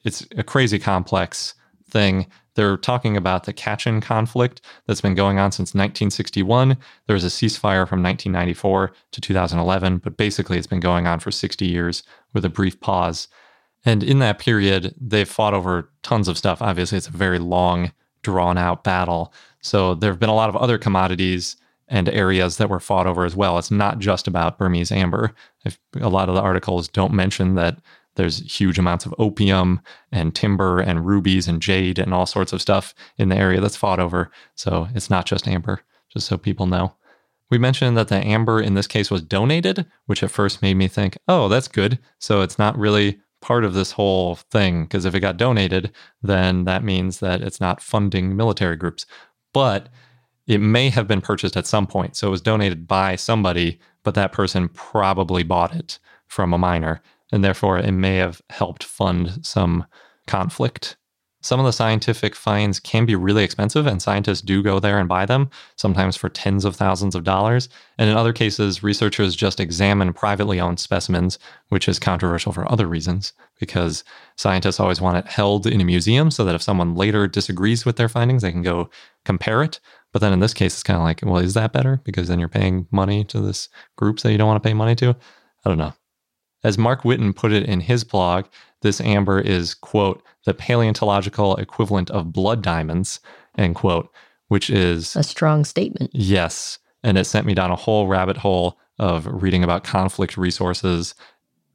It's 0.04 0.26
a 0.38 0.44
crazy 0.44 0.80
complex 0.80 1.54
thing. 1.90 2.28
They're 2.56 2.78
talking 2.78 3.16
about 3.16 3.46
the 3.46 3.54
Kachin 3.54 4.02
conflict 4.02 4.62
that's 4.86 5.02
been 5.02 5.16
going 5.16 5.40
on 5.40 5.52
since 5.52 5.70
1961. 5.70 6.78
There 7.08 7.14
was 7.14 7.24
a 7.24 7.28
ceasefire 7.28 7.88
from 7.88 8.04
1994 8.04 8.92
to 9.12 9.22
2011, 9.22 10.00
but 10.00 10.18
basically 10.18 10.58
it's 10.58 10.68
been 10.68 10.80
going 10.80 11.08
on 11.08 11.20
for 11.20 11.32
60 11.32 11.66
years 11.66 12.04
with 12.34 12.44
a 12.44 12.50
brief 12.50 12.80
pause. 12.82 13.28
And 13.86 14.04
in 14.04 14.20
that 14.20 14.40
period, 14.40 14.94
they've 15.00 15.30
fought 15.30 15.54
over 15.54 15.90
tons 16.04 16.28
of 16.28 16.38
stuff. 16.38 16.62
Obviously, 16.62 16.98
it's 16.98 17.08
a 17.08 17.12
very 17.12 17.40
long, 17.40 17.94
drawn 18.22 18.58
out 18.58 18.84
battle. 18.84 19.34
So 19.62 19.96
there 19.96 20.12
have 20.12 20.20
been 20.20 20.30
a 20.30 20.36
lot 20.36 20.50
of 20.50 20.56
other 20.56 20.78
commodities 20.78 21.56
and 21.88 22.08
areas 22.10 22.58
that 22.58 22.70
were 22.70 22.80
fought 22.80 23.08
over 23.08 23.26
as 23.26 23.36
well. 23.36 23.58
It's 23.58 23.72
not 23.72 24.00
just 24.00 24.28
about 24.28 24.58
Burmese 24.58 24.92
amber. 24.92 25.34
If 25.66 25.80
a 26.00 26.10
lot 26.10 26.30
of 26.30 26.36
the 26.36 26.42
articles 26.42 26.88
don't 26.88 27.14
mention 27.14 27.56
that 27.56 27.80
there's 28.16 28.60
huge 28.60 28.78
amounts 28.78 29.06
of 29.06 29.16
opium 29.18 29.82
and 30.12 30.36
timber 30.36 30.80
and 30.80 31.06
rubies 31.06 31.48
and 31.48 31.62
jade 31.62 32.00
and 32.00 32.14
all 32.14 32.26
sorts 32.26 32.54
of 32.54 32.62
stuff 32.62 32.94
in 33.18 33.30
the 33.30 33.38
area 33.38 33.62
that's 33.62 33.76
fought 33.76 34.00
over. 34.00 34.32
So 34.56 34.88
it's 34.94 35.10
not 35.10 35.26
just 35.26 35.48
amber, 35.48 35.82
just 36.10 36.28
so 36.28 36.38
people 36.38 36.66
know. 36.66 36.96
We 37.50 37.58
mentioned 37.58 37.98
that 37.98 38.08
the 38.08 38.16
amber 38.16 38.62
in 38.62 38.74
this 38.74 38.88
case 38.88 39.12
was 39.12 39.22
donated, 39.22 39.86
which 40.06 40.24
at 40.24 40.32
first 40.32 40.62
made 40.62 40.76
me 40.76 40.88
think, 40.88 41.18
oh, 41.28 41.50
that's 41.50 41.68
good. 41.68 42.00
So 42.20 42.42
it's 42.42 42.58
not 42.58 42.78
really 42.78 43.20
part 43.42 43.66
of 43.66 43.74
this 43.74 43.92
whole 43.92 44.36
thing, 44.36 44.84
because 44.84 45.04
if 45.04 45.16
it 45.16 45.20
got 45.20 45.36
donated, 45.36 45.92
then 46.22 46.66
that 46.66 46.84
means 46.84 47.20
that 47.20 47.42
it's 47.42 47.60
not 47.60 47.82
funding 47.82 48.38
military 48.38 48.76
groups. 48.76 49.06
But 49.54 49.90
it 50.48 50.60
may 50.60 50.90
have 50.90 51.08
been 51.08 51.22
purchased 51.22 51.58
at 51.58 51.68
some 51.68 51.88
point. 51.88 52.16
So 52.16 52.28
it 52.28 52.32
was 52.32 52.42
donated 52.42 52.88
by 52.88 53.16
somebody, 53.16 53.80
but 54.04 54.16
that 54.16 54.32
person 54.32 54.70
probably 54.70 55.44
bought 55.44 55.76
it 55.76 56.00
from 56.28 56.54
a 56.54 56.58
miner. 56.58 57.02
And 57.32 57.44
therefore, 57.44 57.78
it 57.78 57.92
may 57.92 58.18
have 58.18 58.42
helped 58.50 58.84
fund 58.84 59.46
some 59.46 59.86
conflict. 60.28 60.98
Some 61.44 61.60
of 61.60 61.66
the 61.66 61.74
scientific 61.74 62.36
finds 62.36 62.80
can 62.80 63.06
be 63.06 63.16
really 63.16 63.44
expensive, 63.44 63.88
and 63.88 64.00
scientists 64.00 64.42
do 64.42 64.62
go 64.62 64.80
there 64.80 65.00
and 65.00 65.10
buy 65.10 65.26
them, 65.26 65.50
sometimes 65.76 66.16
for 66.16 66.30
tens 66.30 66.66
of 66.66 66.76
thousands 66.76 67.16
of 67.16 67.24
dollars. 67.24 67.68
And 67.98 68.10
in 68.10 68.16
other 68.16 68.32
cases, 68.32 68.84
researchers 68.84 69.36
just 69.36 69.60
examine 69.60 70.14
privately 70.14 70.60
owned 70.60 70.80
specimens, 70.80 71.40
which 71.70 71.90
is 71.90 71.98
controversial 71.98 72.52
for 72.52 72.72
other 72.72 72.86
reasons, 72.86 73.34
because 73.60 74.04
scientists 74.36 74.80
always 74.80 75.02
want 75.02 75.18
it 75.18 75.28
held 75.28 75.66
in 75.66 75.82
a 75.82 75.86
museum 75.86 76.30
so 76.30 76.46
that 76.46 76.56
if 76.56 76.62
someone 76.62 76.96
later 76.96 77.28
disagrees 77.28 77.86
with 77.86 77.96
their 77.96 78.10
findings, 78.10 78.44
they 78.44 78.52
can 78.52 78.62
go 78.62 78.90
compare 79.26 79.64
it. 79.64 79.80
But 80.14 80.20
then 80.20 80.34
in 80.34 80.42
this 80.42 80.54
case, 80.54 80.74
it's 80.74 80.84
kind 80.84 80.98
of 80.98 81.04
like, 81.04 81.22
well, 81.24 81.38
is 81.38 81.56
that 81.56 81.74
better? 81.74 82.02
Because 82.04 82.28
then 82.28 82.38
you're 82.40 82.50
paying 82.50 82.88
money 82.92 83.24
to 83.26 83.40
this 83.40 83.68
group 83.96 84.20
that 84.20 84.32
you 84.32 84.38
don't 84.38 84.48
want 84.48 84.62
to 84.62 84.68
pay 84.68 84.74
money 84.74 84.96
to. 84.96 85.16
I 85.66 85.70
don't 85.70 85.78
know. 85.78 85.94
As 86.64 86.78
Mark 86.78 87.04
Witton 87.04 87.34
put 87.34 87.52
it 87.52 87.64
in 87.64 87.80
his 87.82 88.04
blog, 88.04 88.46
this 88.82 89.02
amber 89.02 89.40
is, 89.40 89.74
quote, 89.74 90.24
the 90.46 90.54
paleontological 90.54 91.56
equivalent 91.58 92.10
of 92.12 92.32
blood 92.34 92.62
diamonds, 92.62 93.20
end 93.58 93.76
quote, 93.76 94.10
which 94.48 94.70
is, 94.70 95.16
A 95.16 95.24
strong 95.24 95.66
statement. 95.66 96.12
yes. 96.14 96.78
And 97.04 97.18
it 97.18 97.26
sent 97.26 97.48
me 97.48 97.56
down 97.56 97.72
a 97.72 97.76
whole 97.76 98.08
rabbit 98.08 98.38
hole 98.38 98.78
of 99.00 99.26
reading 99.26 99.64
about 99.64 99.84
conflict 99.84 100.38
resources. 100.38 101.16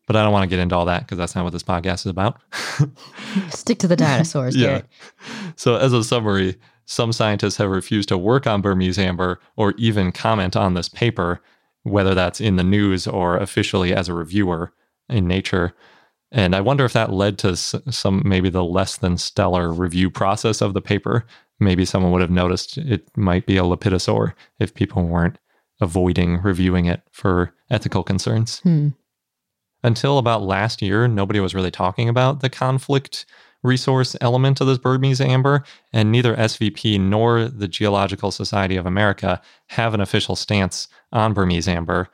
But 0.06 0.14
I 0.14 0.22
don't 0.22 0.32
want 0.32 0.44
to 0.44 0.48
get 0.48 0.60
into 0.62 0.76
all 0.76 0.84
that 0.84 1.00
because 1.00 1.18
that's 1.18 1.34
not 1.34 1.42
what 1.42 1.52
this 1.52 1.64
podcast 1.64 2.00
is 2.00 2.06
about. 2.06 2.40
Stick 3.50 3.80
to 3.80 3.88
the 3.88 3.96
dinosaurs, 3.96 4.54
yeah. 4.54 4.66
Garrett. 4.66 4.86
So, 5.56 5.74
as 5.76 5.92
a 5.92 6.04
summary, 6.04 6.56
some 6.84 7.12
scientists 7.12 7.56
have 7.56 7.70
refused 7.70 8.08
to 8.10 8.18
work 8.18 8.46
on 8.46 8.60
Burmese 8.62 9.00
amber 9.00 9.40
or 9.56 9.74
even 9.78 10.12
comment 10.12 10.54
on 10.54 10.74
this 10.74 10.88
paper, 10.88 11.40
whether 11.86 12.14
that's 12.14 12.40
in 12.40 12.56
the 12.56 12.64
news 12.64 13.06
or 13.06 13.36
officially 13.36 13.94
as 13.94 14.08
a 14.08 14.14
reviewer 14.14 14.72
in 15.08 15.28
Nature. 15.28 15.72
And 16.32 16.54
I 16.54 16.60
wonder 16.60 16.84
if 16.84 16.92
that 16.92 17.12
led 17.12 17.38
to 17.38 17.56
some 17.56 18.22
maybe 18.24 18.50
the 18.50 18.64
less 18.64 18.96
than 18.96 19.16
stellar 19.16 19.72
review 19.72 20.10
process 20.10 20.60
of 20.60 20.74
the 20.74 20.82
paper. 20.82 21.24
Maybe 21.60 21.84
someone 21.84 22.12
would 22.12 22.20
have 22.20 22.30
noticed 22.30 22.76
it 22.76 23.08
might 23.16 23.46
be 23.46 23.56
a 23.56 23.62
lepidosaur 23.62 24.34
if 24.58 24.74
people 24.74 25.04
weren't 25.06 25.38
avoiding 25.80 26.42
reviewing 26.42 26.86
it 26.86 27.02
for 27.12 27.54
ethical 27.70 28.02
concerns. 28.02 28.60
Hmm. 28.60 28.88
Until 29.82 30.18
about 30.18 30.42
last 30.42 30.82
year, 30.82 31.06
nobody 31.06 31.38
was 31.38 31.54
really 31.54 31.70
talking 31.70 32.08
about 32.08 32.40
the 32.40 32.50
conflict 32.50 33.24
resource 33.66 34.16
element 34.20 34.60
of 34.60 34.66
this 34.66 34.78
Burmese 34.78 35.20
amber, 35.20 35.64
and 35.92 36.10
neither 36.10 36.34
SVP 36.36 37.00
nor 37.00 37.44
the 37.44 37.68
Geological 37.68 38.30
Society 38.30 38.76
of 38.76 38.86
America 38.86 39.40
have 39.66 39.92
an 39.92 40.00
official 40.00 40.36
stance 40.36 40.88
on 41.12 41.34
Burmese 41.34 41.68
amber. 41.68 42.08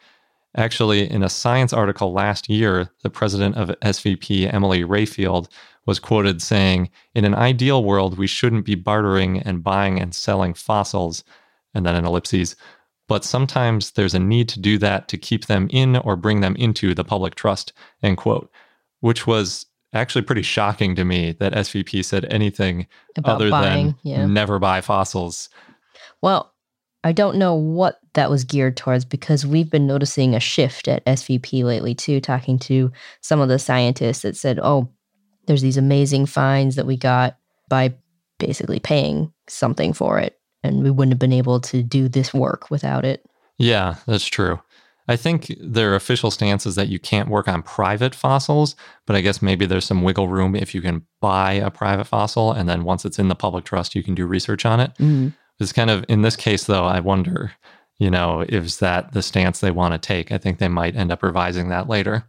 Actually, 0.57 1.11
in 1.11 1.23
a 1.23 1.29
science 1.29 1.73
article 1.73 2.13
last 2.13 2.49
year, 2.49 2.91
the 3.03 3.11
president 3.11 3.57
of 3.57 3.69
SVP, 3.81 4.53
Emily 4.53 4.83
Rayfield, 4.83 5.49
was 5.87 5.99
quoted 5.99 6.43
saying, 6.43 6.91
In 7.15 7.25
an 7.25 7.35
ideal 7.35 7.85
world, 7.85 8.19
we 8.19 8.27
shouldn't 8.27 8.65
be 8.65 8.75
bartering 8.75 9.39
and 9.39 9.63
buying 9.63 10.01
and 10.01 10.15
selling 10.15 10.55
fossils, 10.55 11.25
and 11.75 11.87
then 11.87 11.97
in 11.97 12.05
ellipses, 12.05 12.57
but 13.09 13.25
sometimes 13.25 13.91
there's 13.93 14.15
a 14.15 14.19
need 14.19 14.49
to 14.51 14.61
do 14.61 14.79
that 14.79 15.09
to 15.09 15.19
keep 15.19 15.47
them 15.47 15.69
in 15.71 15.97
or 15.97 16.17
bring 16.17 16.41
them 16.41 16.57
into 16.57 16.95
the 16.95 17.05
public 17.05 17.35
trust, 17.35 17.73
end 18.03 18.17
quote, 18.17 18.51
which 19.01 19.27
was 19.27 19.67
actually 19.93 20.23
pretty 20.23 20.43
shocking 20.43 20.95
to 20.97 21.05
me 21.05 21.33
that 21.33 21.53
SVP 21.53 22.05
said 22.05 22.25
anything 22.31 22.87
About 23.17 23.37
other 23.37 23.51
buying, 23.51 23.87
than 23.87 23.97
yeah. 24.03 24.27
never 24.27 24.59
buy 24.59 24.81
fossils. 24.81 25.49
Well, 26.21 26.53
I 27.05 27.13
don't 27.13 27.37
know 27.37 27.55
what 27.55 27.99
that 28.15 28.31
was 28.31 28.45
geared 28.45 28.77
towards 28.77 29.05
because 29.05 29.45
we've 29.45 29.71
been 29.71 29.87
noticing 29.87 30.35
a 30.35 30.41
shift 30.41 30.87
at 30.89 31.05
SVP 31.05 31.65
lately 31.65 31.95
too, 31.95 32.21
talking 32.21 32.59
to 32.61 32.93
some 33.21 33.41
of 33.41 33.49
the 33.49 33.59
scientists 33.59 34.23
that 34.23 34.37
said, 34.37 34.61
oh, 34.63 34.89
there's 35.47 35.63
these 35.63 35.77
amazing 35.77 36.27
finds 36.27 36.77
that 36.77 36.87
we 36.87 36.97
got 36.97 37.37
by 37.69 37.93
basically 38.39 38.79
paying 38.79 39.33
something 39.49 39.93
for 39.93 40.19
it. 40.19 40.39
And 40.63 40.85
we 40.85 40.93
wouldn't 40.93 41.13
have 41.13 41.19
been 41.19 41.33
able 41.33 41.61
to 41.61 41.83
do 41.83 42.09
this 42.09 42.33
work 42.33 42.71
without 42.71 43.05
it. 43.05 43.25
Yeah, 43.59 43.97
that's 44.07 44.27
true. 44.27 44.61
I 45.13 45.17
think 45.17 45.55
their 45.61 45.95
official 45.95 46.31
stance 46.31 46.65
is 46.65 46.75
that 46.77 46.89
you 46.89 46.99
can't 46.99 47.29
work 47.29 47.47
on 47.47 47.63
private 47.63 48.15
fossils, 48.15 48.75
but 49.07 49.15
I 49.15 49.21
guess 49.21 49.43
maybe 49.43 49.67
there's 49.67 49.85
some 49.85 50.03
wiggle 50.03 50.29
room 50.29 50.57
if 50.57 50.75
you 50.75 50.81
can 50.81 51.07
buy 51.21 51.53
a 51.53 51.71
private 51.71 52.07
fossil 52.07 52.51
and 52.51 52.67
then 52.67 52.85
once 52.85 53.05
it's 53.05 53.19
in 53.19 53.29
the 53.29 53.35
public 53.35 53.65
trust, 53.65 53.95
you 53.95 54.03
can 54.03 54.15
do 54.15 54.25
research 54.27 54.65
on 54.65 54.81
it. 54.81 54.95
Mm. 54.97 55.35
It's 55.61 55.73
kind 55.73 55.91
of 55.91 56.07
in 56.09 56.23
this 56.23 56.35
case, 56.35 56.65
though, 56.65 56.85
I 56.85 57.01
wonder, 57.01 57.53
you 57.99 58.11
know, 58.11 58.41
is 58.49 58.79
that 58.79 59.13
the 59.13 59.23
stance 59.23 59.61
they 59.61 59.71
want 59.71 59.93
to 59.93 59.99
take? 59.99 60.33
I 60.33 60.39
think 60.39 60.59
they 60.59 60.69
might 60.69 60.97
end 60.97 61.13
up 61.13 61.23
revising 61.23 61.69
that 61.69 61.89
later. 61.89 62.25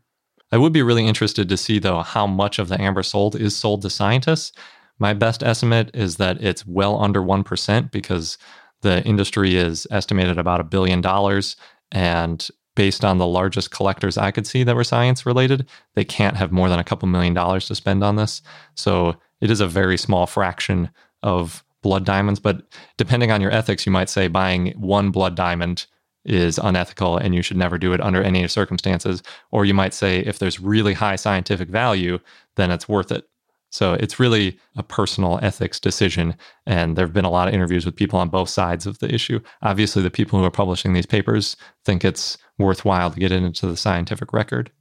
I 0.51 0.57
would 0.57 0.73
be 0.73 0.83
really 0.83 1.07
interested 1.07 1.47
to 1.47 1.57
see, 1.57 1.79
though, 1.79 2.01
how 2.01 2.27
much 2.27 2.59
of 2.59 2.67
the 2.67 2.79
amber 2.79 3.01
sold 3.01 3.35
is 3.35 3.55
sold 3.55 3.81
to 3.83 3.89
scientists. 3.89 4.51
My 4.99 5.13
best 5.13 5.41
estimate 5.41 5.89
is 5.93 6.17
that 6.17 6.43
it's 6.43 6.67
well 6.67 7.01
under 7.01 7.21
1% 7.21 7.91
because 7.91 8.37
the 8.81 9.01
industry 9.03 9.55
is 9.55 9.87
estimated 9.89 10.37
about 10.37 10.59
a 10.59 10.65
billion 10.65 10.99
dollars. 11.01 11.55
And 11.91 12.47
based 12.75 13.05
on 13.05 13.17
the 13.17 13.27
largest 13.27 13.71
collectors 13.71 14.17
I 14.17 14.31
could 14.31 14.47
see 14.47 14.63
that 14.63 14.75
were 14.75 14.83
science 14.83 15.25
related, 15.25 15.69
they 15.95 16.03
can't 16.03 16.37
have 16.37 16.51
more 16.51 16.69
than 16.69 16.79
a 16.79 16.83
couple 16.83 17.07
million 17.07 17.33
dollars 17.33 17.67
to 17.67 17.75
spend 17.75 18.03
on 18.03 18.15
this. 18.15 18.41
So 18.75 19.15
it 19.41 19.51
is 19.51 19.61
a 19.61 19.67
very 19.67 19.97
small 19.97 20.25
fraction 20.25 20.89
of 21.21 21.63
blood 21.81 22.05
diamonds. 22.05 22.39
But 22.39 22.63
depending 22.97 23.31
on 23.31 23.41
your 23.41 23.51
ethics, 23.51 23.85
you 23.85 23.91
might 23.91 24.09
say 24.09 24.27
buying 24.27 24.73
one 24.77 25.11
blood 25.11 25.35
diamond 25.35 25.85
is 26.25 26.57
unethical 26.57 27.17
and 27.17 27.35
you 27.35 27.41
should 27.41 27.57
never 27.57 27.77
do 27.77 27.93
it 27.93 28.01
under 28.01 28.23
any 28.23 28.47
circumstances. 28.47 29.21
Or 29.51 29.65
you 29.65 29.73
might 29.73 29.93
say 29.93 30.19
if 30.19 30.39
there's 30.39 30.59
really 30.59 30.93
high 30.93 31.17
scientific 31.17 31.69
value, 31.69 32.19
then 32.55 32.71
it's 32.71 32.87
worth 32.87 33.11
it. 33.11 33.27
So 33.73 33.93
it's 33.93 34.19
really 34.19 34.59
a 34.75 34.83
personal 34.83 35.39
ethics 35.41 35.79
decision. 35.79 36.35
And 36.67 36.95
there 36.95 37.07
have 37.07 37.13
been 37.13 37.25
a 37.25 37.31
lot 37.31 37.47
of 37.47 37.55
interviews 37.55 37.87
with 37.87 37.95
people 37.95 38.19
on 38.19 38.29
both 38.29 38.49
sides 38.49 38.85
of 38.85 38.99
the 38.99 39.11
issue. 39.11 39.39
Obviously, 39.63 40.03
the 40.03 40.11
people 40.11 40.37
who 40.37 40.45
are 40.45 40.51
publishing 40.51 40.93
these 40.93 41.07
papers 41.07 41.57
think 41.83 42.05
it's 42.05 42.37
worthwhile 42.59 43.09
to 43.09 43.19
get 43.19 43.31
it 43.31 43.41
into 43.41 43.65
the 43.65 43.75
scientific 43.75 44.31
record. 44.31 44.71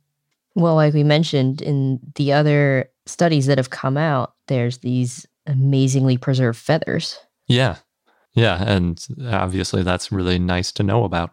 Well, 0.55 0.75
like 0.75 0.93
we 0.93 1.05
mentioned 1.05 1.63
in 1.63 2.01
the 2.17 2.35
other 2.35 2.91
studies 3.07 3.47
that 3.47 3.57
have 3.57 3.71
come 3.71 3.97
out, 3.97 4.35
there's 4.49 4.79
these 4.79 5.27
amazingly 5.47 6.19
preserved 6.19 6.59
feathers. 6.59 7.19
Yeah. 7.47 7.77
Yeah. 8.35 8.63
And 8.63 9.03
obviously, 9.27 9.83
that's 9.83 10.13
really 10.13 10.39
nice 10.39 10.71
to 10.73 10.83
know 10.83 11.05
about. 11.05 11.31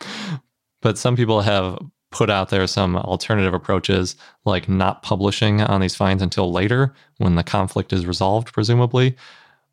but 0.80 0.96
some 0.96 1.14
people 1.14 1.42
have 1.42 1.78
put 2.10 2.30
out 2.30 2.48
there 2.48 2.66
some 2.66 2.96
alternative 2.96 3.54
approaches, 3.54 4.16
like 4.44 4.68
not 4.68 5.02
publishing 5.02 5.60
on 5.60 5.80
these 5.80 5.94
finds 5.94 6.22
until 6.22 6.52
later 6.52 6.92
when 7.18 7.36
the 7.36 7.44
conflict 7.44 7.92
is 7.92 8.06
resolved, 8.06 8.52
presumably. 8.52 9.16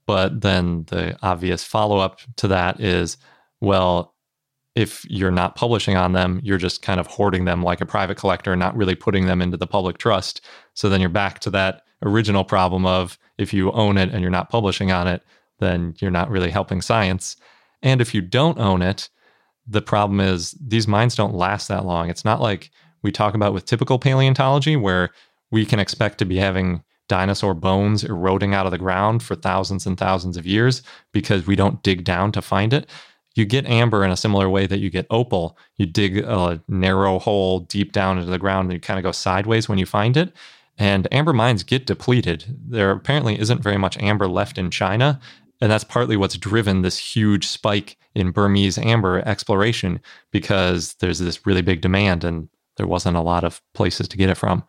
But 0.05 0.41
then 0.41 0.85
the 0.87 1.17
obvious 1.21 1.63
follow 1.63 1.97
up 1.97 2.19
to 2.37 2.47
that 2.47 2.79
is 2.79 3.17
well, 3.59 4.13
if 4.75 5.03
you're 5.09 5.31
not 5.31 5.55
publishing 5.55 5.97
on 5.97 6.13
them, 6.13 6.39
you're 6.43 6.59
just 6.59 6.83
kind 6.83 6.99
of 6.99 7.07
hoarding 7.07 7.45
them 7.45 7.63
like 7.63 7.81
a 7.81 7.85
private 7.85 8.17
collector, 8.17 8.55
not 8.55 8.77
really 8.77 8.93
putting 8.93 9.25
them 9.25 9.41
into 9.41 9.57
the 9.57 9.65
public 9.65 9.97
trust. 9.97 10.41
So 10.75 10.87
then 10.87 11.01
you're 11.01 11.09
back 11.09 11.39
to 11.39 11.49
that 11.49 11.81
original 12.03 12.43
problem 12.43 12.85
of 12.85 13.17
if 13.39 13.53
you 13.53 13.71
own 13.71 13.97
it 13.97 14.11
and 14.11 14.21
you're 14.21 14.29
not 14.29 14.51
publishing 14.51 14.91
on 14.91 15.07
it, 15.07 15.23
then 15.59 15.95
you're 15.99 16.11
not 16.11 16.29
really 16.29 16.51
helping 16.51 16.81
science. 16.81 17.35
And 17.81 18.01
if 18.01 18.13
you 18.13 18.21
don't 18.21 18.59
own 18.59 18.83
it, 18.83 19.09
the 19.67 19.81
problem 19.81 20.19
is 20.19 20.51
these 20.65 20.87
mines 20.87 21.15
don't 21.15 21.35
last 21.35 21.67
that 21.67 21.85
long. 21.85 22.09
It's 22.09 22.25
not 22.25 22.41
like 22.41 22.71
we 23.03 23.11
talk 23.11 23.33
about 23.33 23.53
with 23.53 23.65
typical 23.65 23.99
paleontology 23.99 24.75
where 24.75 25.09
we 25.51 25.65
can 25.65 25.79
expect 25.79 26.17
to 26.19 26.25
be 26.25 26.37
having 26.37 26.83
dinosaur 27.07 27.53
bones 27.53 28.03
eroding 28.03 28.53
out 28.53 28.65
of 28.65 28.71
the 28.71 28.77
ground 28.77 29.23
for 29.23 29.35
thousands 29.35 29.85
and 29.85 29.97
thousands 29.97 30.37
of 30.37 30.45
years 30.45 30.81
because 31.13 31.47
we 31.47 31.55
don't 31.55 31.83
dig 31.83 32.03
down 32.03 32.31
to 32.33 32.41
find 32.41 32.73
it. 32.73 32.89
You 33.35 33.45
get 33.45 33.65
amber 33.67 34.03
in 34.03 34.11
a 34.11 34.17
similar 34.17 34.49
way 34.49 34.65
that 34.65 34.79
you 34.79 34.89
get 34.89 35.05
opal. 35.09 35.57
You 35.77 35.85
dig 35.85 36.17
a 36.17 36.61
narrow 36.67 37.19
hole 37.19 37.59
deep 37.59 37.91
down 37.91 38.17
into 38.17 38.31
the 38.31 38.39
ground 38.39 38.65
and 38.65 38.73
you 38.73 38.79
kind 38.79 38.97
of 38.97 39.03
go 39.03 39.11
sideways 39.11 39.69
when 39.69 39.77
you 39.77 39.85
find 39.85 40.17
it. 40.17 40.33
And 40.77 41.07
amber 41.11 41.33
mines 41.33 41.63
get 41.63 41.85
depleted. 41.85 42.45
There 42.67 42.91
apparently 42.91 43.39
isn't 43.39 43.63
very 43.63 43.77
much 43.77 43.97
amber 43.99 44.27
left 44.27 44.57
in 44.57 44.71
China. 44.71 45.19
And 45.59 45.71
that's 45.71 45.83
partly 45.83 46.17
what's 46.17 46.37
driven 46.37 46.81
this 46.81 46.97
huge 46.97 47.47
spike 47.47 47.97
in 48.13 48.31
Burmese 48.31 48.77
amber 48.77 49.19
exploration 49.27 49.99
because 50.31 50.93
there's 50.95 51.19
this 51.19 51.45
really 51.45 51.61
big 51.61 51.81
demand 51.81 52.23
and 52.23 52.49
there 52.77 52.87
wasn't 52.87 53.17
a 53.17 53.21
lot 53.21 53.43
of 53.43 53.61
places 53.73 54.07
to 54.07 54.17
get 54.17 54.29
it 54.29 54.37
from. 54.37 54.63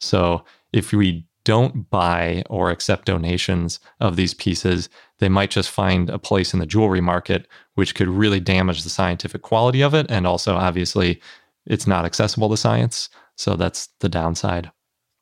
So 0.00 0.44
if 0.72 0.92
we 0.92 1.26
don't 1.44 1.88
buy 1.90 2.42
or 2.48 2.70
accept 2.70 3.06
donations 3.06 3.78
of 4.00 4.16
these 4.16 4.34
pieces, 4.34 4.88
they 5.18 5.28
might 5.28 5.50
just 5.50 5.70
find 5.70 6.10
a 6.10 6.18
place 6.18 6.52
in 6.52 6.60
the 6.60 6.66
jewelry 6.66 7.00
market, 7.00 7.46
which 7.74 7.94
could 7.94 8.08
really 8.08 8.40
damage 8.40 8.82
the 8.82 8.90
scientific 8.90 9.42
quality 9.42 9.82
of 9.82 9.94
it. 9.94 10.06
And 10.08 10.26
also, 10.26 10.54
obviously, 10.54 11.20
it's 11.66 11.86
not 11.86 12.04
accessible 12.04 12.48
to 12.50 12.56
science. 12.56 13.08
So 13.36 13.56
that's 13.56 13.88
the 14.00 14.08
downside. 14.08 14.70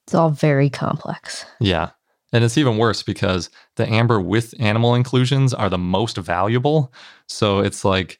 It's 0.07 0.15
all 0.15 0.31
very 0.31 0.71
complex. 0.71 1.45
Yeah. 1.61 1.91
And 2.33 2.43
it's 2.45 2.57
even 2.57 2.79
worse 2.79 3.03
because 3.03 3.51
the 3.77 3.89
amber 3.89 4.21
with 4.21 4.55
animal 4.59 4.95
inclusions 4.95 5.53
are 5.53 5.69
the 5.69 5.79
most 5.79 6.17
valuable. 6.17 6.93
So 7.27 7.61
it's 7.61 7.85
like, 7.85 8.19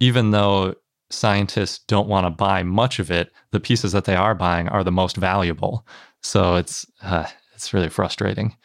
even 0.00 0.30
though 0.30 0.74
scientists 1.10 1.80
don't 1.86 2.08
want 2.08 2.26
to 2.26 2.30
buy 2.30 2.62
much 2.62 2.98
of 2.98 3.10
it, 3.10 3.32
the 3.50 3.60
pieces 3.60 3.92
that 3.92 4.04
they 4.04 4.14
are 4.14 4.34
buying 4.34 4.68
are 4.68 4.84
the 4.84 4.92
most 4.92 5.16
valuable. 5.16 5.86
So 6.22 6.56
it's 6.56 6.86
uh, 7.02 7.26
it's 7.54 7.74
really 7.74 7.88
frustrating. 7.88 8.56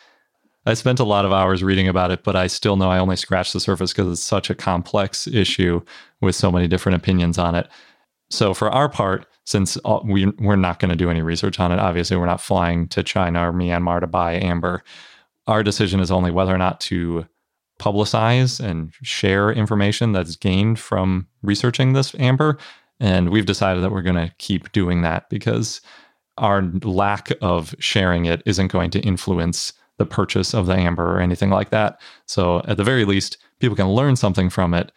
I 0.65 0.75
spent 0.75 0.99
a 0.99 1.03
lot 1.03 1.25
of 1.25 1.33
hours 1.33 1.63
reading 1.63 1.87
about 1.87 2.11
it, 2.11 2.23
but 2.23 2.35
I 2.35 2.47
still 2.47 2.77
know 2.77 2.89
I 2.89 2.99
only 2.99 3.15
scratched 3.17 3.53
the 3.53 3.59
surface 3.59 3.91
because 3.91 4.11
it's 4.11 4.21
such 4.21 4.49
a 4.49 4.55
complex 4.55 5.27
issue 5.27 5.81
with 6.21 6.35
so 6.35 6.51
many 6.51 6.67
different 6.67 6.95
opinions 6.95 7.37
on 7.37 7.55
it. 7.55 7.67
So 8.29 8.53
for 8.53 8.69
our 8.69 8.87
part, 8.87 9.25
since 9.45 9.77
all, 9.77 10.03
we 10.05 10.27
we're 10.39 10.55
not 10.55 10.79
going 10.79 10.89
to 10.89 10.95
do 10.95 11.09
any 11.09 11.21
research 11.21 11.59
on 11.59 11.71
it, 11.71 11.79
obviously 11.79 12.17
we're 12.17 12.25
not 12.25 12.41
flying 12.41 12.87
to 12.89 13.03
China 13.03 13.49
or 13.49 13.53
Myanmar 13.53 13.99
to 13.99 14.07
buy 14.07 14.33
amber. 14.33 14.83
Our 15.47 15.63
decision 15.63 15.99
is 15.99 16.11
only 16.11 16.31
whether 16.31 16.53
or 16.53 16.57
not 16.57 16.79
to 16.81 17.25
publicize 17.79 18.63
and 18.63 18.93
share 19.01 19.51
information 19.51 20.13
that's 20.13 20.35
gained 20.35 20.79
from 20.79 21.27
researching 21.41 21.93
this 21.93 22.15
amber. 22.15 22.57
And 22.99 23.29
we've 23.29 23.45
decided 23.45 23.83
that 23.83 23.91
we're 23.91 24.01
going 24.01 24.15
to 24.15 24.33
keep 24.37 24.71
doing 24.71 25.01
that 25.01 25.29
because 25.29 25.81
our 26.37 26.61
lack 26.83 27.31
of 27.41 27.75
sharing 27.79 28.25
it 28.25 28.41
isn't 28.45 28.71
going 28.71 28.91
to 28.91 29.01
influence 29.01 29.73
the 29.97 30.05
purchase 30.05 30.53
of 30.53 30.65
the 30.65 30.75
amber 30.75 31.15
or 31.15 31.19
anything 31.19 31.49
like 31.49 31.69
that. 31.69 31.99
So, 32.25 32.61
at 32.67 32.77
the 32.77 32.83
very 32.83 33.05
least, 33.05 33.37
people 33.59 33.75
can 33.75 33.89
learn 33.89 34.15
something 34.15 34.49
from 34.49 34.73
it, 34.73 34.91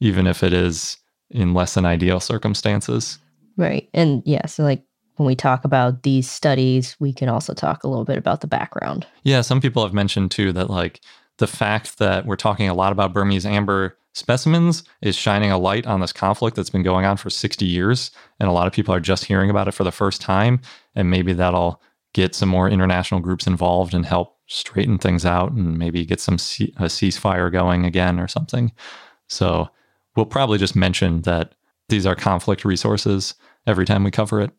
even 0.00 0.26
if 0.26 0.42
it 0.42 0.52
is 0.52 0.96
in 1.30 1.54
less 1.54 1.74
than 1.74 1.86
ideal 1.86 2.18
circumstances. 2.18 3.18
Right. 3.56 3.88
And 3.92 4.22
yeah, 4.24 4.46
so 4.46 4.62
like 4.62 4.82
when 5.16 5.26
we 5.26 5.34
talk 5.34 5.64
about 5.64 6.02
these 6.02 6.30
studies, 6.30 6.96
we 6.98 7.12
can 7.12 7.28
also 7.28 7.54
talk 7.54 7.84
a 7.84 7.88
little 7.88 8.04
bit 8.04 8.18
about 8.18 8.40
the 8.40 8.46
background. 8.46 9.06
Yeah, 9.24 9.42
some 9.42 9.60
people 9.60 9.82
have 9.82 9.94
mentioned 9.94 10.30
too 10.30 10.52
that 10.52 10.70
like 10.70 11.00
the 11.38 11.46
fact 11.46 11.98
that 11.98 12.26
we're 12.26 12.36
talking 12.36 12.68
a 12.68 12.74
lot 12.74 12.92
about 12.92 13.12
Burmese 13.12 13.46
amber 13.46 13.96
specimens 14.14 14.84
is 15.00 15.16
shining 15.16 15.50
a 15.50 15.58
light 15.58 15.86
on 15.86 16.00
this 16.00 16.12
conflict 16.12 16.56
that's 16.56 16.70
been 16.70 16.82
going 16.82 17.06
on 17.06 17.16
for 17.16 17.30
60 17.30 17.64
years. 17.64 18.10
And 18.38 18.48
a 18.48 18.52
lot 18.52 18.66
of 18.66 18.72
people 18.72 18.94
are 18.94 19.00
just 19.00 19.24
hearing 19.24 19.50
about 19.50 19.68
it 19.68 19.72
for 19.72 19.84
the 19.84 19.92
first 19.92 20.20
time. 20.20 20.60
And 20.94 21.10
maybe 21.10 21.32
that'll 21.32 21.80
get 22.12 22.34
some 22.34 22.48
more 22.48 22.68
international 22.68 23.20
groups 23.20 23.46
involved 23.46 23.94
and 23.94 24.04
help 24.04 24.36
straighten 24.46 24.98
things 24.98 25.24
out 25.24 25.52
and 25.52 25.78
maybe 25.78 26.04
get 26.04 26.20
some 26.20 26.34
a 26.34 26.84
ceasefire 26.84 27.50
going 27.50 27.86
again 27.86 28.20
or 28.20 28.28
something. 28.28 28.72
So 29.28 29.68
we'll 30.14 30.26
probably 30.26 30.58
just 30.58 30.76
mention 30.76 31.22
that 31.22 31.54
these 31.92 32.06
are 32.06 32.16
conflict 32.16 32.64
resources 32.64 33.34
every 33.66 33.84
time 33.84 34.02
we 34.02 34.10
cover 34.10 34.40
it 34.40 34.50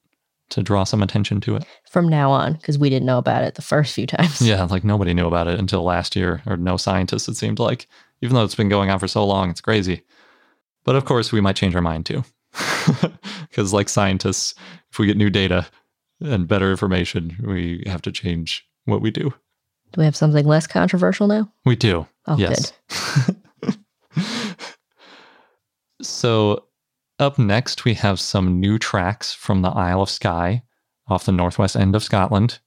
to 0.49 0.61
draw 0.61 0.83
some 0.83 1.01
attention 1.01 1.41
to 1.41 1.55
it. 1.55 1.65
From 1.89 2.07
now 2.07 2.31
on, 2.31 2.53
because 2.53 2.77
we 2.77 2.89
didn't 2.89 3.07
know 3.07 3.17
about 3.17 3.43
it 3.43 3.55
the 3.55 3.61
first 3.61 3.95
few 3.95 4.05
times. 4.05 4.39
Yeah, 4.41 4.63
like 4.63 4.83
nobody 4.83 5.13
knew 5.13 5.25
about 5.25 5.47
it 5.47 5.59
until 5.59 5.83
last 5.83 6.15
year, 6.15 6.43
or 6.45 6.57
no 6.57 6.77
scientists, 6.77 7.27
it 7.27 7.35
seemed 7.35 7.59
like. 7.59 7.87
Even 8.21 8.35
though 8.35 8.43
it's 8.43 8.55
been 8.55 8.69
going 8.69 8.89
on 8.89 8.99
for 8.99 9.07
so 9.07 9.25
long, 9.25 9.49
it's 9.49 9.61
crazy. 9.61 10.03
But 10.83 10.95
of 10.95 11.05
course, 11.05 11.31
we 11.31 11.41
might 11.41 11.55
change 11.55 11.75
our 11.75 11.81
mind 11.81 12.05
too. 12.05 12.23
Because, 13.49 13.71
like 13.71 13.87
scientists, 13.87 14.55
if 14.91 14.97
we 14.97 15.05
get 15.05 15.15
new 15.15 15.29
data 15.29 15.67
and 16.19 16.47
better 16.47 16.71
information, 16.71 17.37
we 17.43 17.83
have 17.85 18.01
to 18.01 18.11
change 18.11 18.67
what 18.85 18.99
we 18.99 19.11
do. 19.11 19.29
Do 19.91 19.99
we 19.99 20.05
have 20.05 20.15
something 20.15 20.47
less 20.47 20.65
controversial 20.65 21.27
now? 21.27 21.51
We 21.65 21.75
do. 21.75 22.07
Oh, 22.25 22.35
yes. 22.35 22.73
so, 26.01 26.65
up 27.23 27.39
next, 27.39 27.85
we 27.85 27.95
have 27.95 28.19
some 28.19 28.59
new 28.59 28.77
tracks 28.77 29.33
from 29.33 29.61
the 29.61 29.69
Isle 29.69 30.03
of 30.03 30.09
Skye 30.09 30.63
off 31.07 31.25
the 31.25 31.31
northwest 31.31 31.75
end 31.75 31.95
of 31.95 32.03
Scotland. 32.03 32.59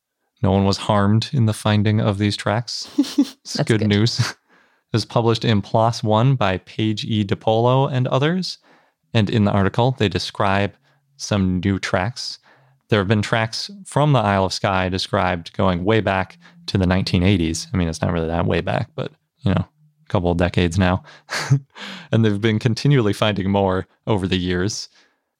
No 0.42 0.50
one 0.50 0.64
was 0.64 0.76
harmed 0.76 1.30
in 1.32 1.46
the 1.46 1.52
finding 1.52 2.00
of 2.00 2.18
these 2.18 2.36
tracks. 2.36 2.88
It's 3.46 3.56
good, 3.58 3.78
good. 3.78 3.88
news. 3.88 4.18
it 4.30 4.36
was 4.92 5.04
published 5.04 5.44
in 5.44 5.62
PLOS 5.62 6.02
One 6.02 6.34
by 6.34 6.58
Paige 6.58 7.04
E. 7.04 7.24
dePolo 7.24 7.90
and 7.90 8.08
others. 8.08 8.58
And 9.14 9.30
in 9.30 9.44
the 9.44 9.52
article, 9.52 9.92
they 9.92 10.08
describe 10.08 10.74
some 11.16 11.60
new 11.60 11.78
tracks. 11.78 12.40
There 12.88 12.98
have 12.98 13.06
been 13.06 13.22
tracks 13.22 13.70
from 13.84 14.12
the 14.12 14.18
Isle 14.18 14.46
of 14.46 14.52
Skye 14.52 14.88
described 14.88 15.52
going 15.52 15.84
way 15.84 16.00
back 16.00 16.38
to 16.66 16.76
the 16.76 16.86
1980s. 16.86 17.68
I 17.72 17.76
mean, 17.76 17.88
it's 17.88 18.02
not 18.02 18.12
really 18.12 18.26
that 18.26 18.46
way 18.46 18.60
back, 18.60 18.90
but 18.96 19.12
you 19.38 19.54
know, 19.54 19.64
couple 20.08 20.30
of 20.30 20.38
decades 20.38 20.78
now. 20.78 21.02
and 22.12 22.24
they've 22.24 22.40
been 22.40 22.58
continually 22.58 23.12
finding 23.12 23.50
more 23.50 23.86
over 24.06 24.26
the 24.26 24.38
years. 24.38 24.88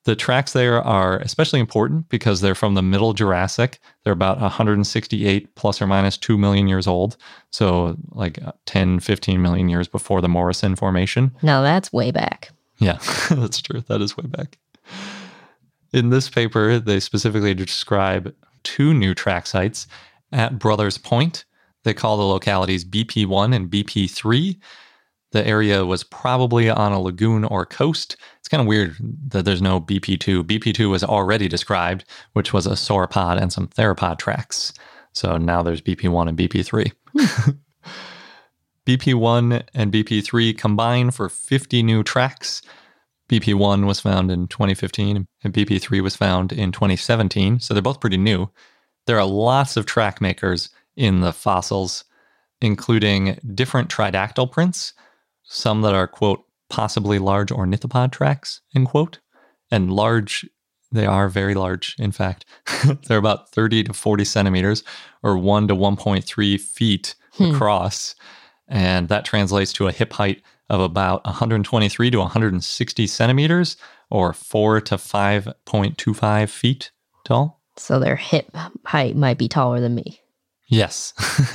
The 0.05 0.15
tracks 0.15 0.53
there 0.53 0.81
are 0.83 1.19
especially 1.19 1.59
important 1.59 2.09
because 2.09 2.41
they're 2.41 2.55
from 2.55 2.75
the 2.75 2.83
middle 2.83 3.13
Jurassic. 3.13 3.81
They're 4.05 4.13
about 4.13 4.41
168 4.41 5.55
plus 5.57 5.83
or 5.83 5.89
minus 5.89 6.17
2 6.17 6.39
million 6.39 6.69
years 6.69 6.87
old. 6.87 7.17
So, 7.51 7.97
like 8.13 8.41
uh, 8.41 8.53
10, 8.67 9.01
15 9.01 9.43
million 9.43 9.69
years 9.69 9.89
before 9.89 10.21
the 10.21 10.29
Morrison 10.29 10.77
Formation. 10.77 11.35
Now 11.43 11.61
that's 11.63 11.93
way 11.93 12.13
back. 12.13 12.51
Yeah, 12.79 12.99
that's 13.31 13.61
true. 13.61 13.81
That 13.89 14.01
is 14.01 14.17
way 14.17 14.27
back. 14.29 14.59
In 15.93 16.11
this 16.11 16.29
paper, 16.29 16.79
they 16.79 17.01
specifically 17.01 17.55
describe 17.55 18.33
two 18.63 18.95
new 18.95 19.15
track 19.15 19.47
sites 19.47 19.87
at 20.31 20.59
Brothers 20.59 20.99
Point. 20.99 21.45
They 21.87 21.95
call 21.95 22.17
the 22.17 22.25
localities 22.25 22.85
BP1 22.85 23.55
and 23.55 23.71
BP3. 23.71 24.59
The 25.31 25.47
area 25.47 25.87
was 25.87 26.03
probably 26.03 26.69
on 26.69 26.91
a 26.91 27.01
lagoon 27.01 27.45
or 27.45 27.65
coast. 27.65 28.17
It's 28.41 28.49
kind 28.49 28.61
of 28.61 28.67
weird 28.67 28.97
that 29.29 29.45
there's 29.45 29.63
no 29.63 29.81
BP2. 29.81 30.43
BP2 30.43 30.91
was 30.91 31.05
already 31.05 31.47
described, 31.47 32.05
which 32.33 32.53
was 32.53 32.67
a 32.67 32.71
sauropod 32.71 33.41
and 33.41 33.53
some 33.53 33.69
theropod 33.69 34.19
tracks. 34.19 34.73
So 35.13 35.37
now 35.37 35.63
there's 35.63 35.81
BP1 35.81 36.29
and 36.29 36.37
BP3. 36.37 36.91
BP1 38.85 39.63
and 39.73 39.93
BP3 39.93 40.59
combine 40.59 41.13
for 41.13 41.29
50 41.29 41.85
new 41.85 42.03
tracks. 42.03 42.63
BP1 43.29 43.87
was 43.87 44.01
found 44.01 44.33
in 44.33 44.49
2015 44.49 45.25
and 45.45 45.55
BP3 45.55 46.01
was 46.03 46.17
found 46.17 46.53
in 46.53 46.73
2017. 46.73 47.61
So 47.61 47.75
they're 47.75 47.83
both 47.83 48.01
pretty 48.01 48.17
new. 48.17 48.51
There 49.07 49.21
are 49.21 49.25
lots 49.25 49.77
of 49.77 49.87
track 49.87 50.21
makers 50.21 50.71
in 50.97 51.21
the 51.21 51.33
fossils, 51.33 52.05
including 52.61 53.39
different 53.55 53.89
tridactyl 53.91 54.51
prints, 54.51 54.93
some 55.45 55.83
that 55.83 55.95
are, 55.95 56.07
quote, 56.09 56.45
possibly 56.69 57.19
large 57.19 57.51
ornithopod 57.51 58.11
tracks, 58.13 58.61
end 58.75 58.89
quote. 58.89 59.21
And 59.71 59.93
large, 59.93 60.49
they 60.91 61.07
are 61.07 61.29
very 61.29 61.55
large, 61.55 61.95
in 61.99 62.13
fact. 62.13 62.45
They're 63.07 63.19
about 63.19 63.51
30 63.51 63.85
to 63.85 63.93
40 63.93 64.25
centimeters 64.25 64.83
or 65.23 65.37
1 65.39 65.69
to 65.69 65.75
1.3 65.77 66.61
feet 66.61 67.15
Hmm. 67.37 67.55
across. 67.55 68.15
And 68.67 69.09
that 69.11 69.27
translates 69.27 69.73
to 69.75 69.89
a 69.89 69.93
hip 69.93 70.15
height 70.15 70.41
of 70.71 70.81
about 70.81 71.23
123 71.27 72.11
to 72.11 72.19
160 72.19 73.07
centimeters 73.07 73.77
or 74.11 74.33
4 74.33 74.81
to 74.81 74.97
5.25 74.97 76.49
feet 76.49 76.91
tall. 77.25 77.61
So 77.77 77.99
their 78.01 78.17
hip 78.17 78.57
height 78.87 79.17
might 79.17 79.37
be 79.39 79.49
taller 79.49 79.81
than 79.81 79.95
me. 79.95 80.21
Yes. 80.69 81.13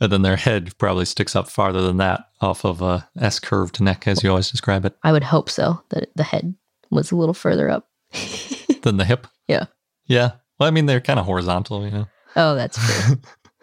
and 0.00 0.12
then 0.12 0.22
their 0.22 0.36
head 0.36 0.76
probably 0.78 1.04
sticks 1.04 1.34
up 1.34 1.48
farther 1.48 1.80
than 1.80 1.96
that 1.98 2.26
off 2.40 2.64
of 2.64 2.82
uh, 2.82 3.00
a 3.16 3.24
S 3.24 3.38
curved 3.38 3.80
neck, 3.80 4.06
as 4.06 4.22
you 4.22 4.30
always 4.30 4.50
describe 4.50 4.84
it, 4.84 4.96
I 5.02 5.12
would 5.12 5.24
hope 5.24 5.50
so, 5.50 5.82
that 5.90 6.10
the 6.14 6.24
head 6.24 6.54
was 6.90 7.10
a 7.10 7.16
little 7.16 7.34
further 7.34 7.70
up. 7.70 7.88
than 8.82 8.96
the 8.96 9.04
hip. 9.04 9.26
Yeah. 9.48 9.66
Yeah. 10.06 10.32
Well, 10.58 10.68
I 10.68 10.70
mean, 10.70 10.86
they're 10.86 11.00
kind 11.00 11.18
of 11.18 11.26
horizontal, 11.26 11.84
you 11.84 11.90
know. 11.90 12.06
Oh, 12.36 12.54
that's 12.54 12.78
true. 12.78 13.16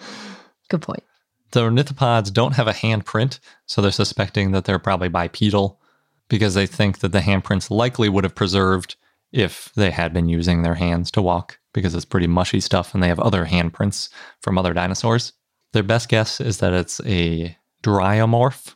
Good 0.69 0.81
point. 0.81 1.03
The 1.51 1.61
ornithopods 1.61 2.33
don't 2.33 2.55
have 2.55 2.67
a 2.67 2.73
handprint, 2.73 3.39
so 3.65 3.81
they're 3.81 3.91
suspecting 3.91 4.51
that 4.51 4.65
they're 4.65 4.79
probably 4.79 5.09
bipedal 5.09 5.79
because 6.27 6.53
they 6.53 6.65
think 6.65 6.99
that 6.99 7.11
the 7.11 7.19
handprints 7.19 7.69
likely 7.69 8.09
would 8.09 8.23
have 8.23 8.35
preserved 8.35 8.95
if 9.31 9.71
they 9.75 9.91
had 9.91 10.13
been 10.13 10.27
using 10.27 10.61
their 10.63 10.75
hands 10.75 11.11
to 11.11 11.21
walk 11.21 11.59
because 11.75 11.93
it's 11.93 12.05
pretty 12.05 12.25
mushy 12.25 12.59
stuff 12.59 12.93
and 12.93 13.03
they 13.03 13.07
have 13.09 13.19
other 13.19 13.45
handprints 13.45 14.09
from 14.41 14.57
other 14.57 14.73
dinosaurs. 14.73 15.33
Their 15.73 15.83
best 15.83 16.09
guess 16.09 16.41
is 16.41 16.57
that 16.59 16.73
it's 16.73 17.01
a 17.05 17.55
dryomorph, 17.83 18.75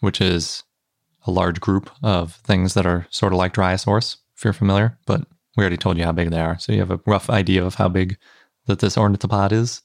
which 0.00 0.20
is 0.20 0.64
a 1.26 1.30
large 1.30 1.60
group 1.60 1.90
of 2.02 2.34
things 2.36 2.74
that 2.74 2.86
are 2.86 3.06
sort 3.10 3.32
of 3.32 3.38
like 3.38 3.52
dryosaurs, 3.52 4.16
if 4.36 4.44
you're 4.44 4.52
familiar, 4.52 4.98
but 5.06 5.26
we 5.56 5.62
already 5.62 5.76
told 5.76 5.98
you 5.98 6.04
how 6.04 6.12
big 6.12 6.30
they 6.30 6.40
are, 6.40 6.58
so 6.58 6.72
you 6.72 6.78
have 6.78 6.90
a 6.90 7.00
rough 7.04 7.28
idea 7.28 7.64
of 7.64 7.74
how 7.74 7.88
big 7.88 8.16
that 8.66 8.78
this 8.78 8.96
ornithopod 8.96 9.52
is. 9.52 9.82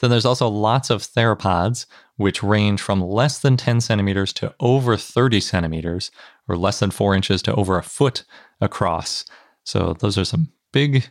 Then 0.00 0.10
there's 0.10 0.24
also 0.26 0.48
lots 0.48 0.90
of 0.90 1.00
theropods, 1.00 1.86
which 2.16 2.42
range 2.42 2.80
from 2.80 3.00
less 3.00 3.38
than 3.38 3.56
10 3.56 3.80
centimeters 3.80 4.32
to 4.34 4.54
over 4.60 4.96
30 4.96 5.40
centimeters, 5.40 6.10
or 6.48 6.56
less 6.56 6.80
than 6.80 6.90
four 6.90 7.14
inches 7.14 7.40
to 7.42 7.54
over 7.54 7.78
a 7.78 7.82
foot 7.82 8.24
across. 8.60 9.24
So 9.64 9.94
those 9.98 10.18
are 10.18 10.24
some 10.24 10.48
big, 10.72 11.10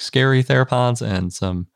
scary 0.00 0.42
theropods 0.42 1.06
and 1.06 1.32
some 1.32 1.66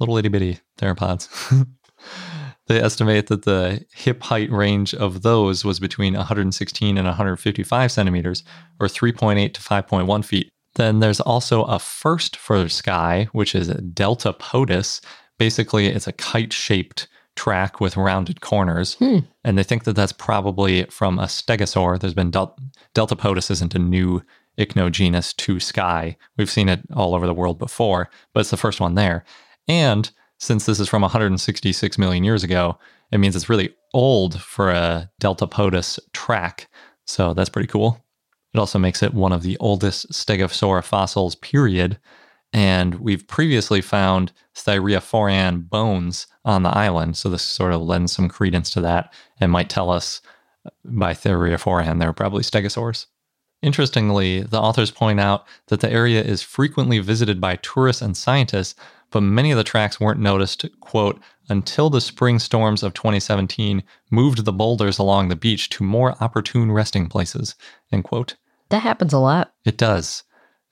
little 0.00 0.16
itty 0.16 0.28
bitty 0.28 0.60
theropods. 0.78 1.28
they 2.66 2.80
estimate 2.80 3.28
that 3.28 3.44
the 3.44 3.84
hip 3.94 4.22
height 4.22 4.50
range 4.50 4.94
of 4.94 5.22
those 5.22 5.64
was 5.64 5.78
between 5.78 6.14
116 6.14 6.98
and 6.98 7.06
155 7.06 7.92
centimeters, 7.92 8.42
or 8.80 8.86
3.8 8.86 9.54
to 9.54 9.60
5.1 9.60 10.24
feet. 10.24 10.50
Then 10.74 11.00
there's 11.00 11.20
also 11.20 11.64
a 11.64 11.78
first 11.78 12.36
for 12.36 12.68
Skye, 12.68 13.28
which 13.32 13.54
is 13.54 13.68
Deltapodus. 13.68 15.00
Basically, 15.38 15.86
it's 15.86 16.06
a 16.06 16.12
kite 16.12 16.52
shaped 16.52 17.08
track 17.34 17.80
with 17.80 17.96
rounded 17.96 18.40
corners. 18.40 18.94
Hmm. 18.94 19.18
And 19.44 19.56
they 19.56 19.62
think 19.62 19.84
that 19.84 19.94
that's 19.94 20.12
probably 20.12 20.84
from 20.84 21.18
a 21.18 21.24
stegosaur. 21.24 22.00
There's 22.00 22.14
been 22.14 22.30
Del- 22.30 22.56
Deltapodus 22.94 23.50
isn't 23.50 23.74
a 23.74 23.78
new 23.78 24.22
ichnogenus 24.58 25.34
to 25.36 25.60
Skye. 25.60 26.16
We've 26.36 26.50
seen 26.50 26.68
it 26.68 26.80
all 26.94 27.14
over 27.14 27.26
the 27.26 27.34
world 27.34 27.58
before, 27.58 28.10
but 28.32 28.40
it's 28.40 28.50
the 28.50 28.56
first 28.56 28.80
one 28.80 28.94
there. 28.94 29.24
And 29.68 30.10
since 30.38 30.66
this 30.66 30.80
is 30.80 30.88
from 30.88 31.02
166 31.02 31.98
million 31.98 32.24
years 32.24 32.44
ago, 32.44 32.78
it 33.12 33.18
means 33.18 33.36
it's 33.36 33.48
really 33.48 33.74
old 33.94 34.40
for 34.40 34.70
a 34.70 35.10
Deltapodus 35.20 35.98
track. 36.12 36.68
So 37.06 37.34
that's 37.34 37.48
pretty 37.48 37.68
cool. 37.68 38.04
It 38.52 38.58
also 38.58 38.78
makes 38.78 39.02
it 39.02 39.14
one 39.14 39.32
of 39.32 39.42
the 39.42 39.56
oldest 39.58 40.10
Stegosaur 40.12 40.82
fossils, 40.82 41.34
period. 41.36 41.98
And 42.52 42.96
we've 42.96 43.26
previously 43.26 43.80
found 43.80 44.32
Thyreophorian 44.54 45.68
bones 45.68 46.26
on 46.44 46.62
the 46.62 46.70
island. 46.70 47.16
So 47.16 47.28
this 47.28 47.42
sort 47.42 47.72
of 47.72 47.82
lends 47.82 48.12
some 48.12 48.28
credence 48.28 48.70
to 48.70 48.80
that 48.82 49.12
and 49.40 49.52
might 49.52 49.68
tell 49.68 49.90
us 49.90 50.20
by 50.84 51.12
Thyreophorian 51.12 52.00
they're 52.00 52.12
probably 52.12 52.42
stegosaurs. 52.42 53.06
Interestingly, 53.62 54.42
the 54.42 54.60
authors 54.60 54.90
point 54.90 55.18
out 55.18 55.46
that 55.68 55.80
the 55.80 55.90
area 55.90 56.22
is 56.22 56.42
frequently 56.42 56.98
visited 56.98 57.40
by 57.40 57.56
tourists 57.56 58.02
and 58.02 58.16
scientists, 58.16 58.74
but 59.10 59.22
many 59.22 59.50
of 59.50 59.56
the 59.56 59.64
tracks 59.64 59.98
weren't 59.98 60.20
noticed, 60.20 60.66
quote, 60.80 61.20
until 61.48 61.88
the 61.88 62.00
spring 62.00 62.38
storms 62.38 62.82
of 62.82 62.92
2017 62.92 63.82
moved 64.10 64.44
the 64.44 64.52
boulders 64.52 64.98
along 64.98 65.28
the 65.28 65.36
beach 65.36 65.68
to 65.70 65.84
more 65.84 66.16
opportune 66.22 66.70
resting 66.70 67.08
places, 67.08 67.54
end 67.92 68.04
quote. 68.04 68.36
That 68.68 68.82
happens 68.82 69.12
a 69.12 69.18
lot. 69.18 69.54
It 69.64 69.78
does. 69.78 70.24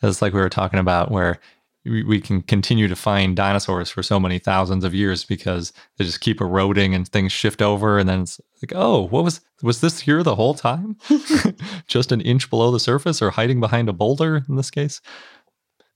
It's 0.03 0.21
like 0.21 0.33
we 0.35 0.41
were 0.41 0.51
talking 0.51 0.81
about, 0.81 1.11
where 1.11 1.39
we, 1.85 2.03
we 2.03 2.21
can 2.21 2.43
continue 2.43 2.89
to 2.89 2.97
find 2.97 3.37
dinosaurs 3.37 3.91
for 3.91 4.03
so 4.03 4.19
many 4.19 4.39
thousands 4.39 4.85
of 4.85 4.95
years 4.95 5.25
because 5.25 5.73
they 5.97 6.05
just 6.05 6.21
keep 6.21 6.41
eroding 6.41 6.95
and 6.95 7.09
things 7.09 7.33
shift 7.33 7.61
over 7.61 7.99
and 7.99 8.09
then 8.09 8.23
it's 8.23 8.41
like 8.63 8.73
oh 8.75 9.03
what 9.09 9.25
was 9.25 9.41
was 9.65 9.81
this 9.81 10.01
here 10.01 10.23
the 10.23 10.35
whole 10.37 10.55
time? 10.55 10.97
Just 11.87 12.13
an 12.13 12.21
inch 12.21 12.51
below 12.51 12.71
the 12.71 12.79
surface 12.79 13.23
or 13.23 13.31
hiding 13.31 13.61
behind 13.61 13.89
a 13.89 13.93
boulder 13.93 14.45
in 14.49 14.57
this 14.57 14.71
case? 14.71 15.01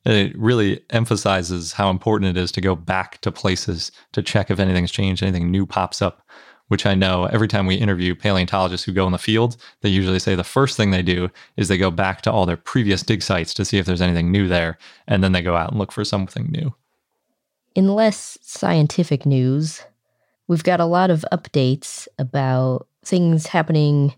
And 0.04 0.14
it 0.14 0.38
really 0.38 0.80
emphasizes 0.90 1.72
how 1.72 1.90
important 1.90 2.36
it 2.36 2.40
is 2.40 2.50
to 2.52 2.62
go 2.62 2.74
back 2.74 3.20
to 3.20 3.30
places 3.30 3.92
to 4.12 4.22
check 4.22 4.50
if 4.50 4.58
anything's 4.58 4.90
changed 4.90 5.22
anything 5.22 5.50
new 5.50 5.66
pops 5.66 6.00
up 6.00 6.22
which 6.68 6.86
I 6.86 6.94
know 6.94 7.26
every 7.26 7.48
time 7.48 7.66
we 7.66 7.74
interview 7.74 8.14
paleontologists 8.14 8.86
who 8.86 8.92
go 8.92 9.06
in 9.06 9.12
the 9.12 9.18
field, 9.18 9.56
they 9.80 9.88
usually 9.88 10.18
say 10.18 10.34
the 10.34 10.44
first 10.44 10.76
thing 10.76 10.90
they 10.90 11.02
do 11.02 11.30
is 11.56 11.68
they 11.68 11.78
go 11.78 11.90
back 11.90 12.22
to 12.22 12.32
all 12.32 12.46
their 12.46 12.56
previous 12.56 13.02
dig 13.02 13.22
sites 13.22 13.52
to 13.54 13.64
see 13.64 13.78
if 13.78 13.86
there's 13.86 14.02
anything 14.02 14.30
new 14.30 14.48
there, 14.48 14.78
and 15.06 15.22
then 15.24 15.32
they 15.32 15.42
go 15.42 15.56
out 15.56 15.70
and 15.70 15.78
look 15.78 15.92
for 15.92 16.04
something 16.04 16.46
new. 16.50 16.74
In 17.74 17.94
less 17.94 18.38
scientific 18.42 19.26
news, 19.26 19.82
we've 20.46 20.64
got 20.64 20.80
a 20.80 20.86
lot 20.86 21.10
of 21.10 21.24
updates 21.32 22.08
about 22.18 22.86
things 23.04 23.46
happening 23.46 24.14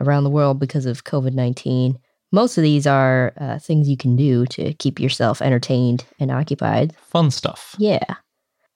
around 0.00 0.24
the 0.24 0.30
world 0.30 0.58
because 0.58 0.86
of 0.86 1.04
COVID 1.04 1.32
19. 1.32 1.98
Most 2.32 2.58
of 2.58 2.62
these 2.62 2.84
are 2.86 3.32
uh, 3.38 3.60
things 3.60 3.88
you 3.88 3.96
can 3.96 4.16
do 4.16 4.44
to 4.46 4.74
keep 4.74 4.98
yourself 4.98 5.40
entertained 5.40 6.04
and 6.18 6.32
occupied. 6.32 6.96
Fun 6.96 7.30
stuff. 7.30 7.76
Yeah. 7.78 8.02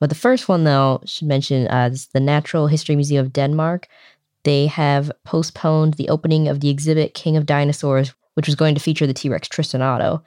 But 0.01 0.11
the 0.11 0.15
first 0.17 0.49
one, 0.49 0.65
though, 0.65 1.01
should 1.05 1.29
mention 1.29 1.67
uh, 1.69 1.91
is 1.93 2.07
the 2.09 2.21
Natural 2.21 2.67
History 2.67 2.95
Museum 2.95 3.27
of 3.27 3.33
Denmark. 3.33 3.89
They 4.45 4.67
have 4.67 5.11
postponed 5.25 5.95
the 5.95 6.09
opening 6.09 6.49
of 6.49 6.61
the 6.61 6.71
exhibit 6.71 7.15
King 7.15 7.37
of 7.37 7.47
Dinosaurs, 7.47 8.15
which 8.35 8.47
was 8.47 8.55
going 8.55 8.75
to 8.75 8.81
feature 8.81 9.07
the 9.07 9.15
T 9.15 9.29
Rex 9.29 9.49
Tristan 9.49 9.83
Otto. 9.83 10.23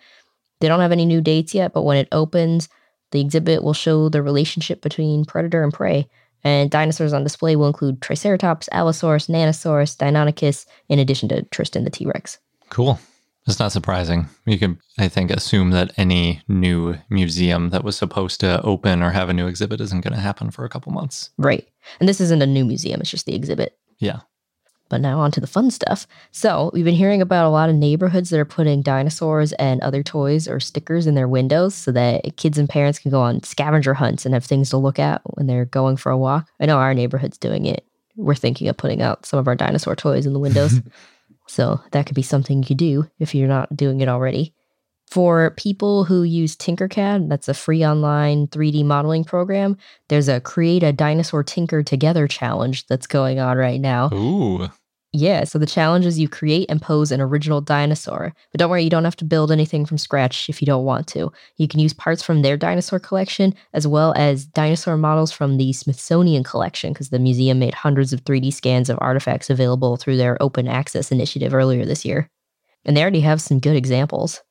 They 0.59 0.67
don't 0.67 0.81
have 0.81 0.91
any 0.91 1.05
new 1.05 1.21
dates 1.21 1.55
yet, 1.55 1.73
but 1.73 1.83
when 1.83 1.97
it 1.97 2.09
opens, 2.11 2.69
the 3.11 3.21
exhibit 3.21 3.63
will 3.63 3.73
show 3.73 4.09
the 4.09 4.21
relationship 4.21 4.81
between 4.81 5.25
predator 5.25 5.63
and 5.63 5.73
prey. 5.73 6.07
And 6.43 6.69
dinosaurs 6.69 7.13
on 7.13 7.23
display 7.23 7.55
will 7.55 7.67
include 7.67 8.01
Triceratops, 8.01 8.67
Allosaurus, 8.71 9.27
Nanosaurus, 9.27 9.95
Deinonychus, 9.95 10.65
in 10.89 10.99
addition 10.99 11.29
to 11.29 11.43
Tristan 11.43 11.83
the 11.83 11.89
T 11.89 12.05
Rex. 12.05 12.39
Cool. 12.69 12.99
It's 13.47 13.59
not 13.59 13.71
surprising. 13.71 14.27
You 14.45 14.59
can, 14.59 14.79
I 14.99 15.07
think, 15.07 15.31
assume 15.31 15.71
that 15.71 15.91
any 15.97 16.41
new 16.47 16.95
museum 17.09 17.69
that 17.71 17.83
was 17.83 17.97
supposed 17.97 18.39
to 18.41 18.61
open 18.61 19.01
or 19.01 19.11
have 19.11 19.29
a 19.29 19.33
new 19.33 19.47
exhibit 19.47 19.81
isn't 19.81 20.01
going 20.01 20.13
to 20.13 20.19
happen 20.19 20.51
for 20.51 20.63
a 20.63 20.69
couple 20.69 20.91
months. 20.91 21.31
Right. 21.37 21.67
And 21.99 22.07
this 22.07 22.21
isn't 22.21 22.43
a 22.43 22.47
new 22.47 22.65
museum, 22.65 23.01
it's 23.01 23.09
just 23.09 23.25
the 23.25 23.35
exhibit. 23.35 23.77
Yeah. 23.99 24.19
But 24.89 25.01
now 25.01 25.19
on 25.21 25.31
to 25.31 25.39
the 25.39 25.47
fun 25.47 25.71
stuff. 25.71 26.05
So, 26.31 26.69
we've 26.73 26.85
been 26.85 26.93
hearing 26.93 27.21
about 27.21 27.45
a 27.45 27.49
lot 27.49 27.69
of 27.69 27.75
neighborhoods 27.75 28.29
that 28.29 28.39
are 28.39 28.45
putting 28.45 28.81
dinosaurs 28.81 29.53
and 29.53 29.81
other 29.81 30.03
toys 30.03 30.47
or 30.47 30.59
stickers 30.59 31.07
in 31.07 31.15
their 31.15 31.29
windows 31.29 31.73
so 31.73 31.91
that 31.93 32.35
kids 32.35 32.57
and 32.57 32.69
parents 32.69 32.99
can 32.99 33.09
go 33.09 33.21
on 33.21 33.41
scavenger 33.41 33.93
hunts 33.93 34.25
and 34.25 34.33
have 34.33 34.45
things 34.45 34.69
to 34.69 34.77
look 34.77 34.99
at 34.99 35.21
when 35.23 35.47
they're 35.47 35.65
going 35.65 35.97
for 35.97 36.11
a 36.11 36.17
walk. 36.17 36.49
I 36.59 36.65
know 36.65 36.77
our 36.77 36.93
neighborhood's 36.93 37.37
doing 37.37 37.65
it. 37.65 37.85
We're 38.17 38.35
thinking 38.35 38.67
of 38.67 38.77
putting 38.77 39.01
out 39.01 39.25
some 39.25 39.39
of 39.39 39.47
our 39.47 39.55
dinosaur 39.55 39.95
toys 39.95 40.25
in 40.25 40.33
the 40.33 40.39
windows. 40.39 40.79
So 41.51 41.81
that 41.91 42.05
could 42.05 42.15
be 42.15 42.21
something 42.21 42.63
you 42.69 42.75
do 42.75 43.09
if 43.19 43.35
you're 43.35 43.45
not 43.45 43.75
doing 43.75 43.99
it 43.99 44.07
already. 44.07 44.53
For 45.09 45.51
people 45.57 46.05
who 46.05 46.23
use 46.23 46.55
Tinkercad, 46.55 47.27
that's 47.27 47.49
a 47.49 47.53
free 47.53 47.85
online 47.85 48.47
3D 48.47 48.85
modeling 48.85 49.25
program, 49.25 49.75
there's 50.07 50.29
a 50.29 50.39
Create 50.39 50.81
a 50.81 50.93
Dinosaur 50.93 51.43
Tinker 51.43 51.83
Together 51.83 52.25
challenge 52.25 52.87
that's 52.87 53.05
going 53.05 53.41
on 53.41 53.57
right 53.57 53.81
now. 53.81 54.09
Ooh. 54.13 54.69
Yeah, 55.13 55.43
so 55.43 55.59
the 55.59 55.65
challenge 55.65 56.05
is 56.05 56.19
you 56.19 56.29
create 56.29 56.69
and 56.69 56.81
pose 56.81 57.11
an 57.11 57.19
original 57.19 57.59
dinosaur. 57.59 58.33
But 58.51 58.59
don't 58.59 58.69
worry, 58.69 58.83
you 58.83 58.89
don't 58.89 59.03
have 59.03 59.17
to 59.17 59.25
build 59.25 59.51
anything 59.51 59.85
from 59.85 59.97
scratch 59.97 60.47
if 60.47 60.61
you 60.61 60.65
don't 60.65 60.85
want 60.85 61.05
to. 61.07 61.33
You 61.57 61.67
can 61.67 61.81
use 61.81 61.91
parts 61.91 62.23
from 62.23 62.41
their 62.41 62.55
dinosaur 62.55 62.97
collection 62.97 63.53
as 63.73 63.85
well 63.85 64.13
as 64.15 64.45
dinosaur 64.45 64.95
models 64.95 65.33
from 65.33 65.57
the 65.57 65.73
Smithsonian 65.73 66.45
collection 66.45 66.93
because 66.93 67.09
the 67.09 67.19
museum 67.19 67.59
made 67.59 67.73
hundreds 67.73 68.13
of 68.13 68.23
3D 68.23 68.53
scans 68.53 68.89
of 68.89 68.97
artifacts 69.01 69.49
available 69.49 69.97
through 69.97 70.15
their 70.15 70.41
open 70.41 70.69
access 70.69 71.11
initiative 71.11 71.53
earlier 71.53 71.83
this 71.83 72.05
year. 72.05 72.29
And 72.85 72.95
they 72.95 73.01
already 73.01 73.21
have 73.21 73.41
some 73.41 73.59
good 73.59 73.75
examples. 73.75 74.41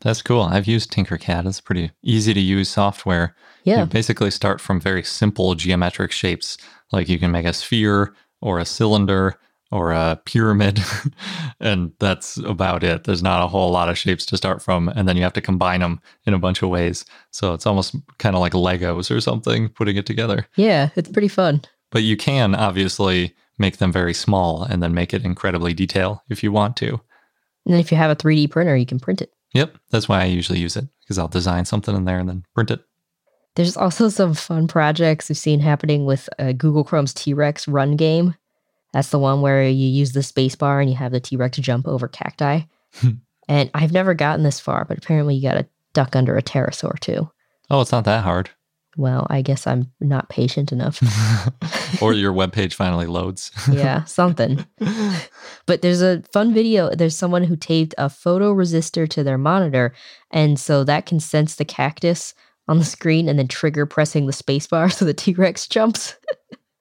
That's 0.00 0.22
cool. 0.22 0.42
I've 0.42 0.68
used 0.68 0.92
Tinkercad. 0.92 1.46
It's 1.46 1.60
pretty 1.60 1.90
easy 2.04 2.32
to 2.34 2.40
use 2.40 2.68
software. 2.68 3.34
Yeah. 3.64 3.80
You 3.80 3.86
basically 3.86 4.30
start 4.30 4.60
from 4.60 4.80
very 4.80 5.02
simple 5.02 5.56
geometric 5.56 6.12
shapes. 6.12 6.56
Like 6.92 7.08
you 7.08 7.18
can 7.18 7.32
make 7.32 7.46
a 7.46 7.52
sphere 7.52 8.14
or 8.40 8.60
a 8.60 8.64
cylinder 8.64 9.38
or 9.74 9.90
a 9.90 10.20
pyramid. 10.24 10.80
and 11.60 11.92
that's 11.98 12.36
about 12.36 12.84
it. 12.84 13.04
There's 13.04 13.24
not 13.24 13.42
a 13.42 13.48
whole 13.48 13.72
lot 13.72 13.88
of 13.88 13.98
shapes 13.98 14.24
to 14.26 14.36
start 14.36 14.62
from. 14.62 14.88
And 14.88 15.08
then 15.08 15.16
you 15.16 15.24
have 15.24 15.32
to 15.32 15.40
combine 15.40 15.80
them 15.80 16.00
in 16.26 16.32
a 16.32 16.38
bunch 16.38 16.62
of 16.62 16.68
ways. 16.68 17.04
So 17.32 17.54
it's 17.54 17.66
almost 17.66 17.96
kind 18.18 18.36
of 18.36 18.40
like 18.40 18.52
Legos 18.52 19.10
or 19.10 19.20
something, 19.20 19.68
putting 19.70 19.96
it 19.96 20.06
together. 20.06 20.46
Yeah, 20.54 20.90
it's 20.94 21.10
pretty 21.10 21.26
fun. 21.26 21.62
But 21.90 22.04
you 22.04 22.16
can 22.16 22.54
obviously 22.54 23.34
make 23.58 23.78
them 23.78 23.90
very 23.90 24.14
small 24.14 24.62
and 24.62 24.80
then 24.80 24.94
make 24.94 25.12
it 25.12 25.24
incredibly 25.24 25.74
detailed 25.74 26.20
if 26.30 26.44
you 26.44 26.52
want 26.52 26.76
to. 26.76 26.90
And 27.66 27.74
then 27.74 27.80
if 27.80 27.90
you 27.90 27.98
have 27.98 28.12
a 28.12 28.16
3D 28.16 28.50
printer, 28.50 28.76
you 28.76 28.86
can 28.86 29.00
print 29.00 29.22
it. 29.22 29.32
Yep. 29.54 29.76
That's 29.90 30.08
why 30.08 30.22
I 30.22 30.26
usually 30.26 30.60
use 30.60 30.76
it 30.76 30.86
because 31.00 31.18
I'll 31.18 31.26
design 31.26 31.64
something 31.64 31.96
in 31.96 32.04
there 32.04 32.20
and 32.20 32.28
then 32.28 32.44
print 32.54 32.70
it. 32.70 32.80
There's 33.56 33.76
also 33.76 34.08
some 34.08 34.34
fun 34.34 34.68
projects 34.68 35.28
we've 35.28 35.38
seen 35.38 35.60
happening 35.60 36.06
with 36.06 36.28
uh, 36.38 36.52
Google 36.52 36.84
Chrome's 36.84 37.14
T 37.14 37.34
Rex 37.34 37.66
run 37.66 37.96
game. 37.96 38.36
That's 38.94 39.10
the 39.10 39.18
one 39.18 39.40
where 39.40 39.68
you 39.68 39.88
use 39.88 40.12
the 40.12 40.22
space 40.22 40.54
bar 40.54 40.80
and 40.80 40.88
you 40.88 40.94
have 40.96 41.10
the 41.10 41.18
T 41.18 41.36
Rex 41.36 41.58
jump 41.58 41.88
over 41.88 42.06
cacti. 42.06 42.60
and 43.48 43.70
I've 43.74 43.92
never 43.92 44.14
gotten 44.14 44.44
this 44.44 44.60
far, 44.60 44.84
but 44.84 44.98
apparently 44.98 45.34
you 45.34 45.42
got 45.42 45.54
to 45.54 45.66
duck 45.94 46.14
under 46.14 46.38
a 46.38 46.42
pterosaur 46.42 46.98
too. 47.00 47.28
Oh, 47.70 47.80
it's 47.80 47.90
not 47.90 48.04
that 48.04 48.22
hard. 48.22 48.50
Well, 48.96 49.26
I 49.28 49.42
guess 49.42 49.66
I'm 49.66 49.90
not 50.00 50.28
patient 50.28 50.70
enough. 50.70 51.02
or 52.00 52.12
your 52.12 52.32
webpage 52.32 52.74
finally 52.74 53.06
loads. 53.06 53.50
yeah, 53.68 54.04
something. 54.04 54.64
But 55.66 55.82
there's 55.82 56.00
a 56.00 56.22
fun 56.32 56.54
video. 56.54 56.94
There's 56.94 57.16
someone 57.16 57.42
who 57.42 57.56
taped 57.56 57.96
a 57.98 58.08
photo 58.08 58.54
resistor 58.54 59.08
to 59.08 59.24
their 59.24 59.38
monitor. 59.38 59.92
And 60.30 60.60
so 60.60 60.84
that 60.84 61.06
can 61.06 61.18
sense 61.18 61.56
the 61.56 61.64
cactus 61.64 62.32
on 62.68 62.78
the 62.78 62.84
screen 62.84 63.28
and 63.28 63.40
then 63.40 63.48
trigger 63.48 63.86
pressing 63.86 64.26
the 64.26 64.32
spacebar 64.32 64.92
so 64.92 65.04
the 65.04 65.12
T 65.14 65.32
Rex 65.34 65.66
jumps. 65.66 66.14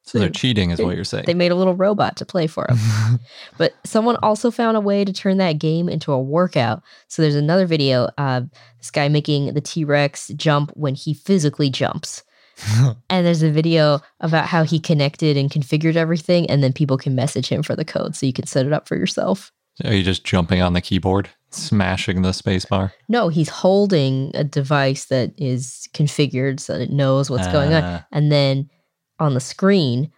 So 0.05 0.19
they're 0.19 0.29
cheating, 0.29 0.71
is 0.71 0.81
what 0.81 0.95
you're 0.95 1.05
saying. 1.05 1.25
They 1.25 1.33
made 1.33 1.51
a 1.51 1.55
little 1.55 1.75
robot 1.75 2.17
to 2.17 2.25
play 2.25 2.45
for 2.45 2.65
them. 2.67 3.19
but 3.57 3.73
someone 3.85 4.17
also 4.21 4.51
found 4.51 4.75
a 4.75 4.81
way 4.81 5.05
to 5.05 5.13
turn 5.13 5.37
that 5.37 5.53
game 5.53 5.87
into 5.87 6.11
a 6.11 6.21
workout. 6.21 6.83
So 7.07 7.21
there's 7.21 7.35
another 7.35 7.65
video 7.65 8.09
of 8.17 8.49
this 8.79 8.91
guy 8.91 9.07
making 9.07 9.53
the 9.53 9.61
T 9.61 9.85
Rex 9.85 10.27
jump 10.35 10.71
when 10.75 10.93
he 10.93 11.13
physically 11.13 11.69
jumps. 11.69 12.23
and 13.09 13.25
there's 13.25 13.43
a 13.43 13.49
video 13.49 14.01
about 14.19 14.45
how 14.45 14.63
he 14.63 14.79
connected 14.79 15.37
and 15.37 15.49
configured 15.49 15.95
everything, 15.95 16.49
and 16.49 16.61
then 16.61 16.73
people 16.73 16.97
can 16.97 17.15
message 17.15 17.47
him 17.47 17.63
for 17.63 17.75
the 17.75 17.85
code 17.85 18.15
so 18.15 18.25
you 18.25 18.33
can 18.33 18.45
set 18.45 18.65
it 18.65 18.73
up 18.73 18.87
for 18.87 18.97
yourself. 18.97 19.51
Are 19.83 19.93
you 19.93 20.03
just 20.03 20.23
jumping 20.23 20.61
on 20.61 20.73
the 20.73 20.81
keyboard, 20.81 21.29
smashing 21.49 22.21
the 22.21 22.29
spacebar? 22.29 22.91
No, 23.09 23.29
he's 23.29 23.49
holding 23.49 24.31
a 24.35 24.43
device 24.43 25.05
that 25.05 25.33
is 25.37 25.87
configured 25.93 26.59
so 26.59 26.73
that 26.73 26.83
it 26.83 26.91
knows 26.91 27.29
what's 27.29 27.47
going 27.47 27.73
on. 27.73 27.83
Ah. 27.83 28.05
And 28.11 28.31
then 28.31 28.69
on 29.19 29.33
the 29.33 29.39
screen, 29.39 30.11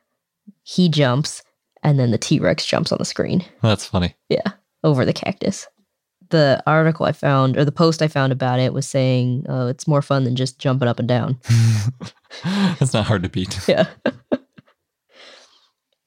he 0.64 0.90
jumps, 0.90 1.44
and 1.84 2.00
then 2.00 2.12
the 2.12 2.18
T 2.18 2.40
Rex 2.40 2.66
jumps 2.66 2.92
on 2.92 2.98
the 3.00 3.06
screen. 3.06 3.46
That's 3.62 3.86
funny. 3.86 4.16
Yeah, 4.30 4.54
over 4.84 5.06
the 5.06 5.14
cactus. 5.14 5.68
The 6.30 6.62
article 6.66 7.06
I 7.06 7.12
found, 7.12 7.56
or 7.56 7.64
the 7.64 7.72
post 7.72 8.02
I 8.02 8.08
found 8.08 8.32
about 8.32 8.60
it, 8.60 8.74
was 8.74 8.88
saying, 8.88 9.46
"Oh, 9.48 9.68
it's 9.68 9.88
more 9.88 10.02
fun 10.02 10.24
than 10.24 10.36
just 10.36 10.60
jumping 10.60 10.88
up 10.88 11.00
and 11.00 11.08
down." 11.08 11.40
it's 12.82 12.94
not 12.94 13.06
hard 13.06 13.24
to 13.24 13.30
beat. 13.30 13.60
yeah. 13.68 13.88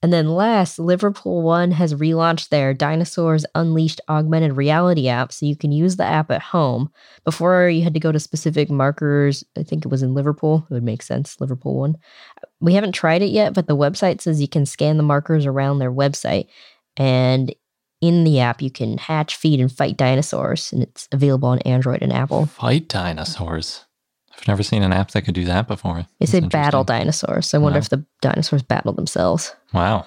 and 0.03 0.13
then 0.13 0.29
last, 0.29 0.81
Liverpool 0.81 1.43
One 1.43 1.71
has 1.71 1.95
relaunched 1.95 2.49
their 2.49 2.75
Dinosaurs 2.75 3.47
Unleashed 3.55 4.01
augmented 4.09 4.57
reality 4.57 5.09
app, 5.09 5.33
so 5.33 5.47
you 5.47 5.57
can 5.57 5.71
use 5.71 5.97
the 5.97 6.05
app 6.05 6.33
at 6.33 6.43
home. 6.43 6.91
Before 7.25 7.69
you 7.69 7.85
had 7.85 7.95
to 7.95 8.01
go 8.01 8.11
to 8.11 8.19
specific 8.19 8.71
markers. 8.71 9.45
I 9.57 9.63
think 9.63 9.85
it 9.85 9.89
was 9.89 10.03
in 10.03 10.15
Liverpool. 10.15 10.67
It 10.69 10.75
would 10.75 10.83
make 10.83 11.03
sense, 11.03 11.41
Liverpool 11.41 11.77
One. 11.77 11.97
We 12.61 12.75
haven't 12.75 12.93
tried 12.93 13.23
it 13.23 13.31
yet, 13.31 13.55
but 13.55 13.67
the 13.69 13.77
website 13.77 14.21
says 14.21 14.41
you 14.41 14.49
can 14.49 14.67
scan 14.67 14.97
the 14.97 15.03
markers 15.03 15.47
around 15.47 15.79
their 15.79 15.93
website, 15.93 16.49
and 16.97 17.55
in 18.01 18.25
the 18.25 18.41
app 18.41 18.61
you 18.63 18.71
can 18.71 18.99
hatch, 18.99 19.37
feed, 19.37 19.61
and 19.61 19.71
fight 19.71 19.97
dinosaurs, 19.97 20.73
and 20.73 20.83
it's 20.83 21.09
available 21.13 21.49
on 21.49 21.59
Android 21.61 22.03
and 22.03 22.13
Apple. 22.13 22.47
Fight 22.47 22.89
dinosaurs. 22.89 23.85
I've 24.37 24.47
never 24.49 24.63
seen 24.63 24.83
an 24.85 24.93
app 24.93 25.11
that 25.13 25.23
could 25.23 25.35
do 25.35 25.45
that 25.47 25.67
before. 25.67 26.07
It's 26.21 26.35
a 26.35 26.41
battle 26.43 26.85
dinosaurs. 26.85 27.49
So 27.49 27.59
I 27.59 27.63
wonder 27.63 27.79
Wow. 27.79 27.83
if 27.83 27.89
the 27.91 28.05
dinosaurs 28.21 28.63
battle 28.63 28.93
themselves. 28.93 29.55
Wow, 29.73 30.07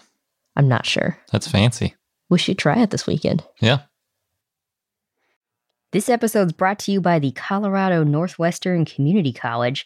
I'm 0.56 0.68
not 0.70 0.86
sure. 0.86 1.18
that's 1.32 1.48
fancy. 1.50 1.96
We 2.30 2.38
should 2.40 2.58
try 2.58 2.82
it 2.82 2.92
this 2.92 3.06
weekend. 3.08 3.44
Yeah. 3.60 3.80
This 5.92 6.08
episode's 6.08 6.54
brought 6.54 6.80
to 6.80 6.92
you 6.94 7.02
by 7.02 7.20
the 7.20 7.32
Colorado 7.32 8.04
Northwestern 8.06 8.86
Community 8.86 9.34
College, 9.34 9.86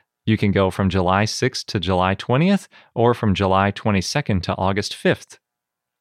You 0.25 0.37
can 0.37 0.51
go 0.51 0.69
from 0.69 0.89
July 0.89 1.23
6th 1.23 1.65
to 1.65 1.79
July 1.79 2.15
20th 2.15 2.67
or 2.93 3.13
from 3.13 3.33
July 3.33 3.71
22nd 3.71 4.43
to 4.43 4.55
August 4.55 4.93
5th. 4.93 5.37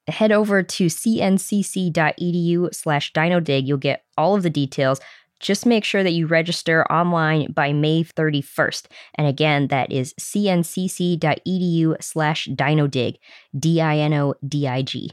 Head 0.09 0.33
over 0.33 0.63
to 0.63 0.87
cncc.edu 0.87 2.75
slash 2.75 3.13
dinodig. 3.13 3.67
You'll 3.67 3.79
get 3.79 4.05
all 4.19 4.35
of 4.35 4.43
the 4.43 4.51
details. 4.51 5.01
Just 5.41 5.65
make 5.65 5.85
sure 5.85 6.03
that 6.03 6.13
you 6.13 6.27
register 6.27 6.85
online 6.93 7.51
by 7.53 7.73
May 7.73 8.05
31st. 8.05 8.87
And 9.15 9.27
again, 9.27 9.69
that 9.69 9.91
is 9.91 10.13
cncc.edu 10.21 12.03
slash 12.03 12.49
dinodig, 12.49 13.17
D 13.59 13.81
I 13.81 13.99
N 13.99 14.13
O 14.15 14.35
D 14.47 14.69
I 14.69 14.83
G. 14.83 15.13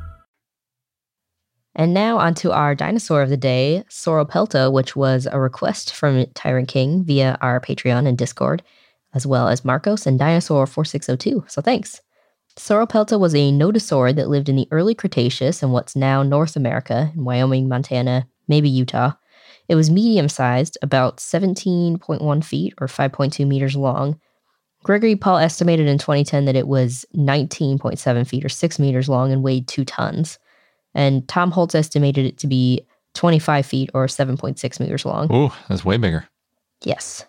And 1.75 1.93
now 1.93 2.17
onto 2.17 2.51
our 2.51 2.75
dinosaur 2.75 3.21
of 3.21 3.29
the 3.29 3.37
day, 3.37 3.83
Sauropelta, 3.89 4.71
which 4.71 4.95
was 4.95 5.27
a 5.31 5.39
request 5.39 5.93
from 5.93 6.25
Tyrant 6.33 6.67
King 6.67 7.03
via 7.03 7.37
our 7.41 7.61
Patreon 7.61 8.07
and 8.07 8.17
Discord, 8.17 8.61
as 9.13 9.25
well 9.25 9.47
as 9.47 9.63
Marcos 9.63 10.05
and 10.05 10.19
Dinosaur 10.19 10.67
4602. 10.67 11.45
So 11.47 11.61
thanks. 11.61 12.01
Sauropelta 12.57 13.17
was 13.17 13.33
a 13.33 13.51
nodosaurid 13.51 14.17
that 14.17 14.27
lived 14.27 14.49
in 14.49 14.57
the 14.57 14.67
early 14.71 14.93
Cretaceous 14.93 15.63
in 15.63 15.71
what's 15.71 15.95
now 15.95 16.21
North 16.21 16.57
America, 16.57 17.11
in 17.15 17.23
Wyoming, 17.23 17.69
Montana, 17.69 18.27
maybe 18.49 18.69
Utah. 18.69 19.13
It 19.69 19.75
was 19.75 19.89
medium 19.89 20.27
sized, 20.27 20.77
about 20.81 21.17
17.1 21.17 22.43
feet 22.43 22.73
or 22.81 22.87
5.2 22.87 23.47
meters 23.47 23.77
long. 23.77 24.19
Gregory 24.83 25.15
Paul 25.15 25.37
estimated 25.37 25.87
in 25.87 25.97
2010 25.97 26.43
that 26.45 26.57
it 26.57 26.67
was 26.67 27.05
19.7 27.15 28.27
feet 28.27 28.43
or 28.43 28.49
6 28.49 28.79
meters 28.79 29.07
long 29.07 29.31
and 29.31 29.43
weighed 29.43 29.69
2 29.69 29.85
tons 29.85 30.37
and 30.93 31.27
Tom 31.27 31.51
Holtz 31.51 31.75
estimated 31.75 32.25
it 32.25 32.37
to 32.39 32.47
be 32.47 32.85
25 33.13 33.65
feet 33.65 33.89
or 33.93 34.07
7.6 34.07 34.79
meters 34.79 35.05
long. 35.05 35.33
Ooh, 35.33 35.51
that's 35.67 35.85
way 35.85 35.97
bigger. 35.97 36.27
Yes. 36.83 37.25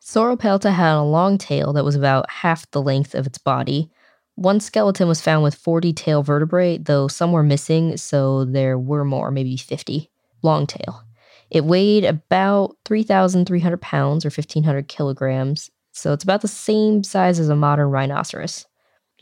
Sauropelta 0.00 0.72
had 0.72 0.96
a 0.96 1.02
long 1.02 1.38
tail 1.38 1.72
that 1.72 1.84
was 1.84 1.94
about 1.94 2.30
half 2.30 2.70
the 2.70 2.82
length 2.82 3.14
of 3.14 3.26
its 3.26 3.38
body. 3.38 3.90
One 4.36 4.60
skeleton 4.60 5.08
was 5.08 5.20
found 5.20 5.42
with 5.42 5.54
40 5.54 5.92
tail 5.92 6.22
vertebrae, 6.22 6.78
though 6.78 7.08
some 7.08 7.32
were 7.32 7.42
missing, 7.42 7.96
so 7.96 8.44
there 8.44 8.78
were 8.78 9.04
more, 9.04 9.30
maybe 9.30 9.56
50. 9.56 10.10
Long 10.42 10.66
tail. 10.66 11.02
It 11.50 11.64
weighed 11.64 12.04
about 12.04 12.76
3,300 12.84 13.80
pounds 13.80 14.24
or 14.24 14.28
1,500 14.28 14.88
kilograms, 14.88 15.70
so 15.92 16.12
it's 16.12 16.24
about 16.24 16.42
the 16.42 16.48
same 16.48 17.04
size 17.04 17.38
as 17.38 17.48
a 17.48 17.56
modern 17.56 17.90
rhinoceros. 17.90 18.66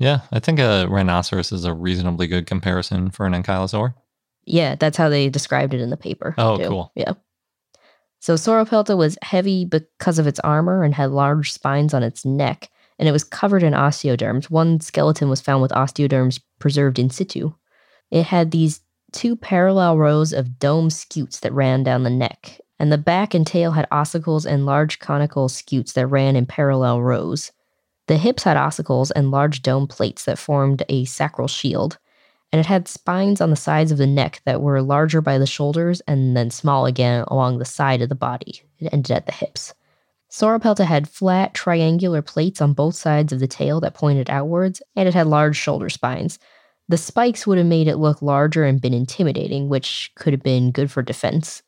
Yeah, 0.03 0.22
I 0.32 0.40
think 0.40 0.59
a 0.59 0.88
rhinoceros 0.90 1.53
is 1.53 1.64
a 1.64 1.72
reasonably 1.72 2.26
good 2.26 2.44
comparison 2.44 3.12
for 3.12 3.24
an 3.24 3.34
ankylosaur. 3.34 3.94
Yeah, 4.44 4.74
that's 4.74 4.96
how 4.96 5.09
they 5.09 5.28
described 5.28 5.74
it 5.74 5.80
in 5.80 5.90
the 5.90 5.96
paper. 5.96 6.34
Oh, 6.38 6.57
too. 6.57 6.68
cool. 6.68 6.92
Yeah. 6.96 7.12
So 8.18 8.34
Sauropelta 8.34 8.96
was 8.96 9.16
heavy 9.22 9.64
because 9.64 10.18
of 10.18 10.26
its 10.26 10.40
armor 10.40 10.82
and 10.82 10.92
had 10.92 11.12
large 11.12 11.53
spines 11.53 11.94
on 11.94 12.03
its 12.03 12.24
neck, 12.24 12.68
and 12.98 13.09
it 13.09 13.12
was 13.12 13.22
covered 13.22 13.62
in 13.62 13.74
osteoderms. 13.74 14.50
One 14.50 14.80
skeleton 14.80 15.28
was 15.28 15.40
found 15.40 15.62
with 15.62 15.70
osteoderms 15.70 16.40
preserved 16.59 16.98
in 16.98 17.09
situ. 17.09 17.53
It 18.11 18.24
had 18.24 18.50
these 18.50 18.80
two 19.12 19.36
parallel 19.36 19.98
rows 19.98 20.32
of 20.32 20.59
dome 20.59 20.90
scutes 20.90 21.38
that 21.40 21.53
ran 21.53 21.84
down 21.84 22.03
the 22.03 22.11
neck, 22.11 22.61
and 22.80 22.90
the 22.90 22.98
back 22.98 23.34
and 23.34 23.46
tail 23.46 23.70
had 23.70 23.88
ossicles 23.92 24.46
and 24.46 24.66
large 24.66 24.98
conical 24.98 25.48
scutes 25.48 25.92
that 25.92 26.09
ran 26.09 26.34
in 26.34 26.44
parallel 26.44 27.00
rows. 27.00 27.53
The 28.09 28.16
hips 28.16 28.42
had 28.42 28.57
ossicles 28.57 29.11
and 29.14 29.30
large 29.30 29.62
dome 29.62 29.86
plates 29.86 30.24
that 30.24 30.38
formed 30.38 30.82
a 30.88 31.05
sacral 31.05 31.48
shield, 31.48 31.98
and 32.53 32.61
it 32.61 32.66
had 32.66 32.88
spines 32.88 33.40
on 33.40 33.50
the 33.50 33.57
sides 33.57 33.92
of 33.92 33.98
the 33.98 34.07
neck 34.07 34.42
that 34.44 34.61
were 34.61 34.82
larger 34.82 35.20
by 35.20 35.38
the 35.38 35.46
shoulders 35.46 36.00
and 36.07 36.36
then 36.36 36.50
small 36.50 36.86
again 36.86 37.24
along 37.28 37.59
the 37.59 37.64
side 37.64 38.03
of 38.03 38.09
the 38.09 38.14
body. 38.14 38.62
It 38.78 38.92
ended 38.92 39.12
at 39.12 39.26
the 39.26 39.32
hips. 39.32 39.72
Sauropelta 40.30 40.84
had 40.86 41.09
flat, 41.09 41.55
triangular 41.55 42.22
plates 42.22 42.61
on 42.61 42.72
both 42.72 42.94
sides 42.94 43.32
of 43.32 43.40
the 43.40 43.46
tail 43.46 43.80
that 43.80 43.94
pointed 43.94 44.30
outwards, 44.30 44.80
and 44.96 45.07
it 45.07 45.14
had 45.14 45.26
large 45.26 45.57
shoulder 45.57 45.90
spines. 45.90 46.38
The 46.88 46.96
spikes 46.96 47.46
would 47.46 47.59
have 47.59 47.66
made 47.66 47.86
it 47.86 47.96
look 47.96 48.22
larger 48.22 48.64
and 48.64 48.80
been 48.80 48.94
intimidating, 48.94 49.68
which 49.68 50.11
could 50.14 50.32
have 50.32 50.42
been 50.42 50.72
good 50.72 50.90
for 50.90 51.03
defense. 51.03 51.62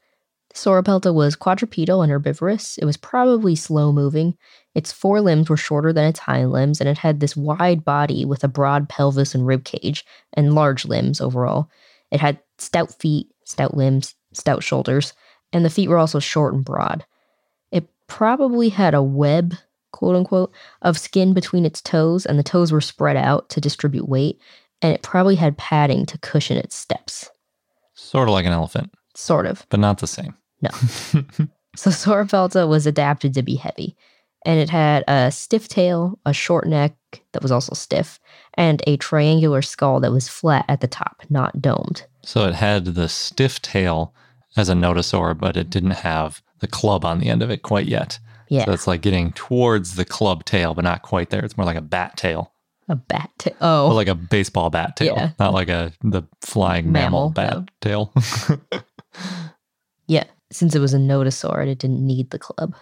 Sauropelta 0.55 1.13
was 1.13 1.37
quadrupedal 1.37 2.03
and 2.03 2.11
herbivorous. 2.11 2.79
It 2.79 2.85
was 2.85 2.97
probably 2.97 3.55
slow 3.55 3.93
moving. 3.93 4.37
Its 4.75 4.93
forelimbs 4.93 5.49
were 5.49 5.57
shorter 5.57 5.93
than 5.93 6.07
its 6.07 6.21
hind 6.21 6.51
limbs, 6.51 6.81
and 6.81 6.89
it 6.89 6.99
had 6.99 7.21
this 7.21 7.37
wide 7.37 7.85
body 7.85 8.25
with 8.25 8.43
a 8.43 8.49
broad 8.49 8.89
pelvis 8.89 9.35
and 9.35 9.47
rib 9.47 9.65
cage, 9.65 10.05
and 10.33 10.55
large 10.55 10.85
limbs 10.85 11.21
overall. 11.21 11.71
It 12.11 12.21
had 12.21 12.41
stout 12.59 12.93
feet, 12.93 13.29
stout 13.45 13.77
limbs, 13.77 14.15
stout 14.33 14.63
shoulders, 14.63 15.13
and 15.53 15.65
the 15.65 15.71
feet 15.71 15.89
were 15.89 15.99
also 15.99 16.19
short 16.19 16.55
and 16.55 16.65
broad. 16.65 17.05
It 17.71 17.89
probably 18.09 18.69
had 18.71 18.95
a 18.95 19.03
web, 19.03 19.55
quote 19.93 20.17
unquote, 20.17 20.53
of 20.83 20.99
skin 20.99 21.33
between 21.35 21.65
its 21.65 21.81
toes, 21.81 22.27
and 22.27 22.39
the 22.39 22.43
toes 22.43 22.73
were 22.73 22.81
spread 22.81 23.17
out 23.17 23.49
to 23.51 23.61
distribute 23.61 24.09
weight, 24.09 24.41
and 24.83 24.93
it 24.93 25.03
probably 25.03 25.37
had 25.37 25.57
padding 25.57 26.05
to 26.07 26.19
cushion 26.19 26.57
its 26.57 26.75
steps. 26.75 27.31
Sort 27.95 28.29
of 28.29 28.33
like 28.33 28.45
an 28.45 28.53
elephant, 28.53 28.93
Sort 29.15 29.47
of. 29.47 29.65
but 29.71 29.79
not 29.79 29.99
the 29.99 30.09
same. 30.09 30.35
No. 30.61 30.71
so 31.77 31.91
Sauropelta 31.91 32.69
was 32.69 32.87
adapted 32.87 33.35
to 33.35 33.43
be 33.43 33.55
heavy, 33.55 33.97
and 34.45 34.61
it 34.61 34.71
had 34.71 35.05
a 35.09 35.31
stiff 35.31 35.69
tail, 35.69 36.19
a 36.27 36.33
short 36.33 36.67
neck 36.67 36.95
that 37.33 37.43
was 37.43 37.53
also 37.53 37.75
stiff, 37.75 38.19
and 38.55 38.83
a 38.87 38.97
triangular 38.99 39.63
skull 39.63 40.01
that 40.01 40.13
was 40.13 40.29
flat 40.29 40.65
at 40.69 40.81
the 40.81 40.89
top, 40.89 41.23
not 41.31 41.61
domed. 41.63 42.05
So 42.23 42.47
it 42.47 42.55
had 42.55 42.85
the 42.87 43.09
stiff 43.09 43.61
tail 43.63 44.15
as 44.57 44.69
a 44.69 44.75
nodosaur, 44.75 45.37
but 45.39 45.57
it 45.57 45.71
didn't 45.71 45.91
have 45.93 46.43
the 46.61 46.67
club 46.67 47.05
on 47.05 47.19
the 47.19 47.29
end 47.29 47.43
of 47.43 47.51
it 47.51 47.63
quite 47.63 47.87
yet. 47.87 48.19
Yeah, 48.49 48.65
So 48.67 48.73
it's 48.73 48.87
like 48.87 49.01
getting 49.01 49.33
towards 49.33 49.97
the 49.97 50.05
club 50.05 50.45
tail, 50.45 50.75
but 50.75 50.85
not 50.85 51.03
quite 51.03 51.31
there. 51.31 51.45
It's 51.45 51.57
more 51.57 51.65
like 51.67 51.77
a 51.77 51.81
bat 51.81 52.17
tail, 52.17 52.53
a 52.89 52.95
bat 52.95 53.31
tail. 53.39 53.55
Oh, 53.61 53.89
or 53.89 53.95
like 53.95 54.09
a 54.09 54.15
baseball 54.15 54.69
bat 54.71 54.97
tail, 54.97 55.15
Yeah. 55.17 55.31
not 55.39 55.55
like 55.55 55.69
a 55.71 55.93
the 56.03 56.23
flying 56.43 56.93
mammal, 56.93 57.31
Mammal, 57.31 57.31
bat 57.31 57.55
no. 57.55 57.67
tail. 57.81 58.13
yeah. 60.07 60.25
Since 60.53 60.75
it 60.75 60.81
was 60.81 60.95
a 60.95 60.99
nodosaurid, 60.99 61.69
it 61.69 61.79
didn't 61.79 62.07
need 62.07 62.31
the 62.31 62.39
club. 62.39 62.75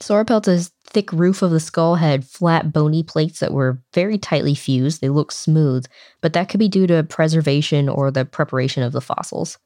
Sauropelta's 0.00 0.72
thick 0.90 1.12
roof 1.12 1.42
of 1.42 1.50
the 1.50 1.60
skull 1.60 1.94
had 1.94 2.24
flat, 2.24 2.72
bony 2.72 3.02
plates 3.02 3.40
that 3.40 3.52
were 3.52 3.80
very 3.94 4.18
tightly 4.18 4.54
fused. 4.54 5.00
They 5.00 5.08
looked 5.08 5.32
smooth, 5.32 5.86
but 6.20 6.32
that 6.32 6.48
could 6.48 6.60
be 6.60 6.68
due 6.68 6.86
to 6.88 7.02
preservation 7.04 7.88
or 7.88 8.10
the 8.10 8.24
preparation 8.24 8.82
of 8.82 8.92
the 8.92 9.00
fossils. 9.00 9.58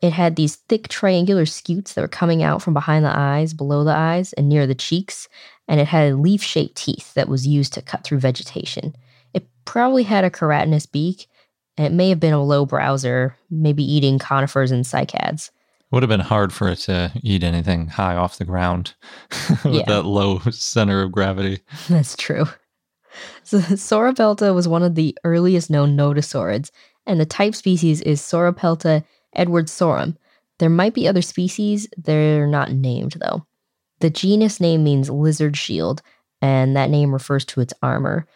It 0.00 0.12
had 0.12 0.36
these 0.36 0.56
thick 0.68 0.88
triangular 0.88 1.44
scutes 1.44 1.94
that 1.94 2.00
were 2.00 2.08
coming 2.08 2.42
out 2.42 2.62
from 2.62 2.74
behind 2.74 3.04
the 3.04 3.16
eyes, 3.16 3.52
below 3.52 3.82
the 3.82 3.94
eyes, 3.94 4.32
and 4.34 4.48
near 4.48 4.66
the 4.66 4.74
cheeks, 4.74 5.28
and 5.66 5.80
it 5.80 5.88
had 5.88 6.14
leaf 6.14 6.42
shaped 6.42 6.76
teeth 6.76 7.14
that 7.14 7.28
was 7.28 7.46
used 7.46 7.72
to 7.74 7.82
cut 7.82 8.04
through 8.04 8.20
vegetation. 8.20 8.94
It 9.34 9.48
probably 9.64 10.04
had 10.04 10.24
a 10.24 10.30
keratinous 10.30 10.90
beak, 10.90 11.26
and 11.76 11.86
it 11.86 11.92
may 11.92 12.08
have 12.10 12.20
been 12.20 12.32
a 12.32 12.42
low 12.42 12.64
browser, 12.64 13.36
maybe 13.50 13.82
eating 13.82 14.18
conifers 14.18 14.70
and 14.70 14.84
cycads. 14.84 15.50
Would 15.90 16.02
have 16.02 16.10
been 16.10 16.20
hard 16.20 16.52
for 16.52 16.68
it 16.68 16.76
to 16.80 17.12
eat 17.22 17.42
anything 17.42 17.86
high 17.86 18.14
off 18.14 18.36
the 18.38 18.44
ground 18.44 18.94
with 19.64 19.74
Yeah. 19.74 19.84
that 19.86 20.04
low 20.04 20.38
center 20.50 21.02
of 21.02 21.12
gravity. 21.12 21.60
That's 21.88 22.14
true. 22.16 22.46
So 23.42 23.58
Sauropelta 23.58 24.54
was 24.54 24.68
one 24.68 24.82
of 24.82 24.94
the 24.94 25.16
earliest 25.24 25.70
known 25.70 25.96
nodosaurids, 25.96 26.70
and 27.06 27.18
the 27.18 27.26
type 27.26 27.54
species 27.54 28.00
is 28.02 28.20
Sauropelta 28.20 29.02
edwardsorum. 29.36 30.16
There 30.58 30.68
might 30.68 30.94
be 30.94 31.08
other 31.08 31.22
species, 31.22 31.88
they're 31.96 32.46
not 32.46 32.72
named 32.72 33.16
though. 33.20 33.46
The 34.00 34.10
genus 34.10 34.60
name 34.60 34.84
means 34.84 35.08
lizard 35.10 35.56
shield, 35.56 36.02
and 36.42 36.76
that 36.76 36.90
name 36.90 37.12
refers 37.12 37.44
to 37.46 37.60
its 37.60 37.72
armor. 37.82 38.26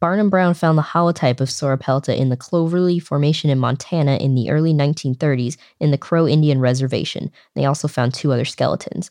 Barnum 0.00 0.30
Brown 0.30 0.54
found 0.54 0.78
the 0.78 0.82
holotype 0.82 1.40
of 1.40 1.48
Sauropelta 1.48 2.16
in 2.16 2.28
the 2.28 2.36
Cloverly 2.36 3.00
Formation 3.00 3.50
in 3.50 3.58
Montana 3.58 4.16
in 4.16 4.36
the 4.36 4.48
early 4.48 4.72
1930s 4.72 5.56
in 5.80 5.90
the 5.90 5.98
Crow 5.98 6.28
Indian 6.28 6.60
Reservation. 6.60 7.32
They 7.54 7.64
also 7.64 7.88
found 7.88 8.14
two 8.14 8.32
other 8.32 8.44
skeletons. 8.44 9.10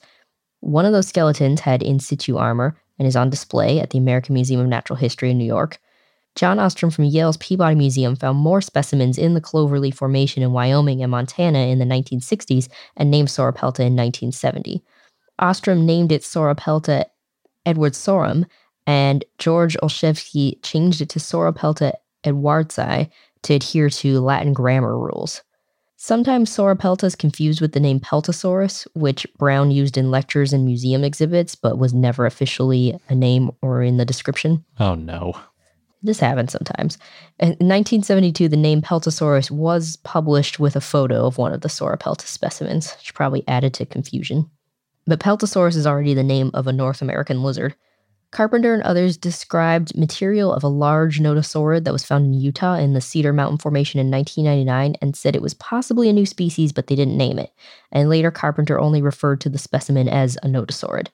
One 0.62 0.86
of 0.86 0.94
those 0.94 1.08
skeletons 1.08 1.60
had 1.60 1.84
in 1.84 2.00
situ 2.00 2.38
armor 2.38 2.78
and 2.98 3.08
is 3.08 3.18
on 3.18 3.30
display 3.30 3.80
at 3.82 3.90
the 3.90 3.98
American 3.98 4.34
Museum 4.34 4.62
of 4.62 4.68
Natural 4.68 4.98
History 4.98 5.30
in 5.30 5.38
New 5.38 5.46
York. 5.46 5.78
John 6.36 6.58
Ostrom 6.58 6.92
from 6.92 7.06
Yale's 7.06 7.38
Peabody 7.38 7.76
Museum 7.76 8.16
found 8.16 8.38
more 8.38 8.62
specimens 8.62 9.18
in 9.18 9.34
the 9.34 9.42
Cloverly 9.42 9.92
Formation 9.92 10.42
in 10.42 10.54
Wyoming 10.54 11.02
and 11.02 11.12
Montana 11.12 11.60
in 11.60 11.80
the 11.80 11.86
1960s 11.86 12.70
and 12.96 13.12
named 13.12 13.28
Sauropelta 13.28 13.80
in 13.80 13.96
1970. 13.96 14.84
Ostrom 15.40 15.86
named 15.86 16.12
it 16.12 16.22
Sauropelta 16.22 17.06
edwardsorum, 17.66 18.46
and 18.88 19.24
George 19.38 19.78
Olshevsky 19.84 20.60
changed 20.64 21.02
it 21.02 21.10
to 21.10 21.20
Sauropelta 21.20 21.94
edwardsi 22.24 23.10
to 23.44 23.54
adhere 23.54 23.90
to 23.90 24.20
Latin 24.20 24.54
grammar 24.54 24.98
rules. 24.98 25.44
Sometimes 25.98 26.56
Sauropelta 26.56 27.04
is 27.04 27.16
confused 27.16 27.60
with 27.60 27.74
the 27.74 27.80
name 27.80 28.00
Peltosaurus, 28.00 28.88
which 28.94 29.28
Brown 29.38 29.72
used 29.72 29.98
in 29.98 30.12
lectures 30.12 30.54
and 30.54 30.64
museum 30.64 31.04
exhibits, 31.04 31.56
but 31.56 31.80
was 31.80 31.94
never 31.94 32.26
officially 32.26 32.98
a 33.10 33.16
name 33.16 33.52
or 33.62 33.82
in 33.82 33.98
the 33.98 34.06
description. 34.06 34.64
Oh 34.80 34.96
no. 34.96 35.34
This 36.04 36.20
happens 36.20 36.52
sometimes. 36.52 36.98
In 37.40 37.50
1972, 37.50 38.48
the 38.48 38.56
name 38.56 38.84
Peltosaurus 38.84 39.50
was 39.50 39.98
published 39.98 40.60
with 40.60 40.76
a 40.76 40.82
photo 40.82 41.26
of 41.26 41.40
one 41.40 41.52
of 41.52 41.62
the 41.62 41.68
Sauropelta 41.68 42.22
specimens, 42.22 42.96
which 42.98 43.16
probably 43.16 43.44
added 43.48 43.74
to 43.74 43.86
confusion. 43.86 44.50
But 45.08 45.20
Peltosaurus 45.20 45.76
is 45.76 45.88
already 45.88 46.14
the 46.14 46.24
name 46.24 46.52
of 46.54 46.68
a 46.68 46.74
North 46.74 47.02
American 47.02 47.42
lizard. 47.42 47.76
Carpenter 48.32 48.74
and 48.74 48.84
others 48.84 49.16
described 49.16 49.98
material 49.98 50.52
of 50.52 50.64
a 50.64 50.68
large 50.68 51.20
nodosaurid 51.20 51.86
that 51.86 51.94
was 51.94 52.06
found 52.06 52.26
in 52.26 52.34
Utah 52.34 52.76
in 52.76 52.94
the 52.94 53.02
Cedar 53.02 53.32
Mountain 53.32 53.58
Formation 53.60 54.00
in 54.00 54.12
1999 54.12 54.96
and 55.02 55.16
said 55.16 55.36
it 55.36 55.42
was 55.42 55.54
possibly 55.54 56.10
a 56.10 56.14
new 56.14 56.26
species, 56.26 56.74
but 56.74 56.88
they 56.88 56.96
didn't 56.96 57.18
name 57.18 57.40
it. 57.40 57.52
And 57.92 58.10
later, 58.10 58.30
Carpenter 58.30 58.80
only 58.80 59.02
referred 59.02 59.40
to 59.42 59.50
the 59.50 59.58
specimen 59.58 60.10
as 60.10 60.36
a 60.44 60.48
nodosaurid. 60.48 61.08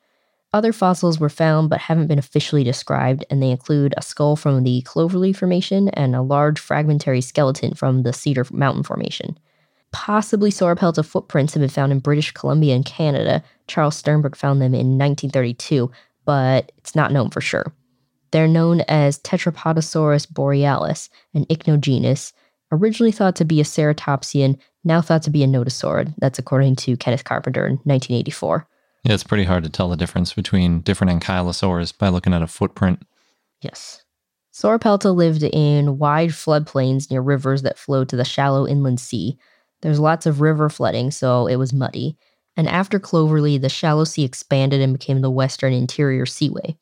Other 0.53 0.73
fossils 0.73 1.19
were 1.19 1.29
found 1.29 1.69
but 1.69 1.81
haven't 1.81 2.07
been 2.07 2.19
officially 2.19 2.63
described, 2.63 3.25
and 3.29 3.41
they 3.41 3.49
include 3.49 3.93
a 3.97 4.01
skull 4.01 4.35
from 4.35 4.63
the 4.63 4.81
Cloverly 4.83 5.33
Formation 5.33 5.89
and 5.89 6.15
a 6.15 6.21
large 6.21 6.59
fragmentary 6.59 7.21
skeleton 7.21 7.73
from 7.73 8.03
the 8.03 8.13
Cedar 8.13 8.45
Mountain 8.51 8.83
Formation. 8.83 9.37
Possibly 9.91 10.51
Sauropelta 10.51 11.05
footprints 11.05 11.53
have 11.53 11.61
been 11.61 11.69
found 11.69 11.91
in 11.91 11.99
British 11.99 12.31
Columbia 12.31 12.75
and 12.75 12.85
Canada. 12.85 13.43
Charles 13.67 13.95
Sternberg 13.95 14.35
found 14.35 14.59
them 14.59 14.73
in 14.73 14.97
1932, 14.97 15.91
but 16.25 16.71
it's 16.77 16.95
not 16.95 17.11
known 17.11 17.29
for 17.29 17.41
sure. 17.41 17.73
They're 18.31 18.47
known 18.47 18.81
as 18.87 19.19
Tetrapodosaurus 19.19 20.29
borealis, 20.29 21.09
an 21.33 21.45
ichnogenus, 21.45 22.33
originally 22.71 23.11
thought 23.11 23.35
to 23.35 23.45
be 23.45 23.61
a 23.61 23.63
ceratopsian, 23.63 24.57
now 24.83 25.01
thought 25.01 25.23
to 25.23 25.29
be 25.29 25.43
a 25.43 25.47
nodosaurid. 25.47 26.13
That's 26.17 26.39
according 26.39 26.77
to 26.77 26.97
Kenneth 26.97 27.23
Carpenter 27.23 27.65
in 27.65 27.73
1984. 27.83 28.67
Yeah, 29.03 29.13
it's 29.13 29.23
pretty 29.23 29.43
hard 29.43 29.63
to 29.63 29.69
tell 29.69 29.89
the 29.89 29.97
difference 29.97 30.33
between 30.33 30.79
different 30.79 31.21
ankylosaurs 31.21 31.95
by 31.97 32.09
looking 32.09 32.33
at 32.33 32.41
a 32.41 32.47
footprint. 32.47 33.03
Yes. 33.61 34.03
Sauropelta 34.53 35.13
lived 35.13 35.43
in 35.43 35.97
wide 35.97 36.29
floodplains 36.29 37.09
near 37.09 37.21
rivers 37.21 37.63
that 37.63 37.77
flowed 37.77 38.09
to 38.09 38.15
the 38.15 38.25
shallow 38.25 38.67
inland 38.67 38.99
sea. 38.99 39.37
There's 39.81 39.99
lots 39.99 40.25
of 40.25 40.41
river 40.41 40.69
flooding, 40.69 41.11
so 41.11 41.47
it 41.47 41.57
was 41.57 41.73
muddy. 41.73 42.17
And 42.55 42.67
after 42.67 42.99
Cloverly, 42.99 43.57
the 43.57 43.69
shallow 43.69 44.03
sea 44.03 44.23
expanded 44.23 44.81
and 44.81 44.93
became 44.93 45.21
the 45.21 45.31
western 45.31 45.73
interior 45.73 46.25
seaway. 46.25 46.77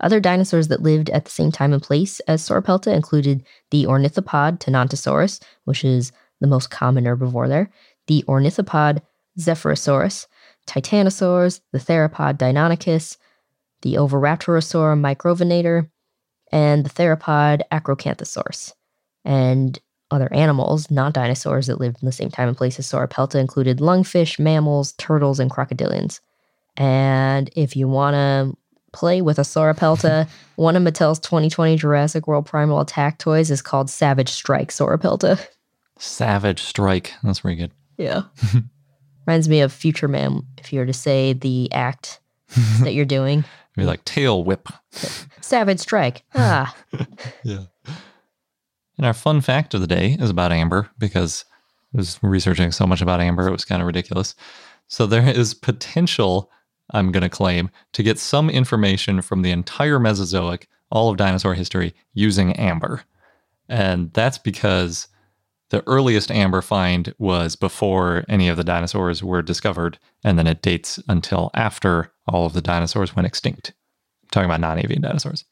Other 0.00 0.18
dinosaurs 0.18 0.68
that 0.68 0.82
lived 0.82 1.10
at 1.10 1.26
the 1.26 1.30
same 1.30 1.52
time 1.52 1.72
and 1.72 1.82
place 1.82 2.20
as 2.20 2.42
Sauropelta 2.42 2.92
included 2.92 3.44
the 3.70 3.84
ornithopod 3.84 4.58
Tenontosaurus, 4.58 5.42
which 5.64 5.84
is 5.84 6.10
the 6.40 6.46
most 6.46 6.70
common 6.70 7.04
herbivore 7.04 7.48
there, 7.48 7.70
the 8.06 8.24
ornithopod 8.26 9.02
Zephyrosaurus, 9.38 10.26
Titanosaurs, 10.66 11.60
the 11.72 11.78
theropod 11.78 12.38
Deinonychus, 12.38 13.18
the 13.82 13.94
Oviraptorosaur 13.94 14.98
Microvenator, 14.98 15.90
and 16.52 16.84
the 16.84 16.90
theropod 16.90 17.62
Acrocanthosaurus. 17.70 18.72
And 19.24 19.78
other 20.10 20.32
animals, 20.32 20.90
not 20.90 21.12
dinosaurs 21.12 21.66
that 21.66 21.80
lived 21.80 21.98
in 22.02 22.06
the 22.06 22.12
same 22.12 22.30
time 22.30 22.48
and 22.48 22.56
place 22.56 22.78
as 22.78 22.86
Sauropelta, 22.86 23.36
included 23.36 23.78
lungfish, 23.78 24.38
mammals, 24.38 24.92
turtles, 24.92 25.38
and 25.38 25.50
crocodilians. 25.50 26.20
And 26.76 27.50
if 27.56 27.76
you 27.76 27.88
want 27.88 28.14
to 28.14 28.56
play 28.92 29.22
with 29.22 29.38
a 29.38 29.42
Sauropelta, 29.42 30.28
one 30.56 30.76
of 30.76 30.82
Mattel's 30.82 31.18
2020 31.20 31.76
Jurassic 31.76 32.26
World 32.26 32.46
Primal 32.46 32.80
Attack 32.80 33.18
toys 33.18 33.50
is 33.50 33.62
called 33.62 33.90
Savage 33.90 34.30
Strike 34.30 34.70
Sauropelta. 34.70 35.44
Savage 35.98 36.62
Strike. 36.62 37.12
That's 37.22 37.40
very 37.40 37.56
good. 37.56 37.72
Yeah. 37.96 38.22
Reminds 39.26 39.48
me 39.48 39.60
of 39.60 39.72
Future 39.72 40.08
Man, 40.08 40.42
if 40.58 40.72
you 40.72 40.80
were 40.80 40.86
to 40.86 40.92
say 40.92 41.34
the 41.34 41.70
act 41.72 42.20
that 42.80 42.94
you're 42.94 43.04
doing. 43.04 43.44
Be 43.76 43.84
like 43.84 44.04
tail 44.04 44.42
whip. 44.42 44.68
Savage 45.40 45.78
Strike. 45.78 46.24
Ah. 46.34 46.74
Yeah. 47.44 47.64
And 49.00 49.06
our 49.06 49.14
fun 49.14 49.40
fact 49.40 49.72
of 49.72 49.80
the 49.80 49.86
day 49.86 50.18
is 50.20 50.28
about 50.28 50.52
amber 50.52 50.90
because 50.98 51.46
I 51.94 51.96
was 51.96 52.18
researching 52.20 52.70
so 52.70 52.86
much 52.86 53.00
about 53.00 53.22
amber, 53.22 53.48
it 53.48 53.50
was 53.50 53.64
kind 53.64 53.80
of 53.80 53.86
ridiculous. 53.86 54.34
So 54.88 55.06
there 55.06 55.26
is 55.26 55.54
potential, 55.54 56.50
I'm 56.90 57.10
going 57.10 57.22
to 57.22 57.30
claim, 57.30 57.70
to 57.94 58.02
get 58.02 58.18
some 58.18 58.50
information 58.50 59.22
from 59.22 59.40
the 59.40 59.52
entire 59.52 59.98
Mesozoic, 59.98 60.68
all 60.90 61.08
of 61.08 61.16
dinosaur 61.16 61.54
history, 61.54 61.94
using 62.12 62.52
amber. 62.56 63.04
And 63.70 64.12
that's 64.12 64.36
because 64.36 65.08
the 65.70 65.82
earliest 65.86 66.30
amber 66.30 66.60
find 66.60 67.14
was 67.16 67.56
before 67.56 68.26
any 68.28 68.50
of 68.50 68.58
the 68.58 68.64
dinosaurs 68.64 69.24
were 69.24 69.40
discovered, 69.40 69.98
and 70.22 70.38
then 70.38 70.46
it 70.46 70.60
dates 70.60 71.00
until 71.08 71.50
after 71.54 72.12
all 72.28 72.44
of 72.44 72.52
the 72.52 72.60
dinosaurs 72.60 73.16
went 73.16 73.26
extinct. 73.26 73.72
I'm 74.24 74.28
talking 74.30 74.50
about 74.50 74.60
non 74.60 74.78
avian 74.78 75.00
dinosaurs. 75.00 75.46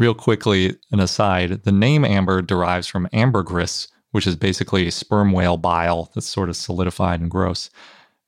Real 0.00 0.14
quickly, 0.14 0.78
an 0.90 0.98
aside 0.98 1.64
the 1.64 1.70
name 1.70 2.06
amber 2.06 2.40
derives 2.40 2.86
from 2.86 3.06
ambergris, 3.12 3.86
which 4.12 4.26
is 4.26 4.34
basically 4.34 4.90
sperm 4.90 5.30
whale 5.30 5.58
bile 5.58 6.10
that's 6.14 6.26
sort 6.26 6.48
of 6.48 6.56
solidified 6.56 7.20
and 7.20 7.30
gross, 7.30 7.68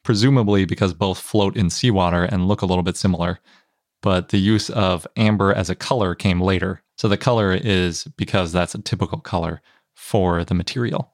presumably 0.02 0.66
because 0.66 0.92
both 0.92 1.18
float 1.18 1.56
in 1.56 1.70
seawater 1.70 2.24
and 2.24 2.46
look 2.46 2.60
a 2.60 2.66
little 2.66 2.82
bit 2.82 2.98
similar. 2.98 3.40
But 4.02 4.28
the 4.28 4.38
use 4.38 4.68
of 4.68 5.06
amber 5.16 5.50
as 5.50 5.70
a 5.70 5.74
color 5.74 6.14
came 6.14 6.42
later. 6.42 6.82
So 6.98 7.08
the 7.08 7.16
color 7.16 7.54
is 7.54 8.04
because 8.18 8.52
that's 8.52 8.74
a 8.74 8.82
typical 8.82 9.20
color 9.20 9.62
for 9.94 10.44
the 10.44 10.52
material. 10.52 11.10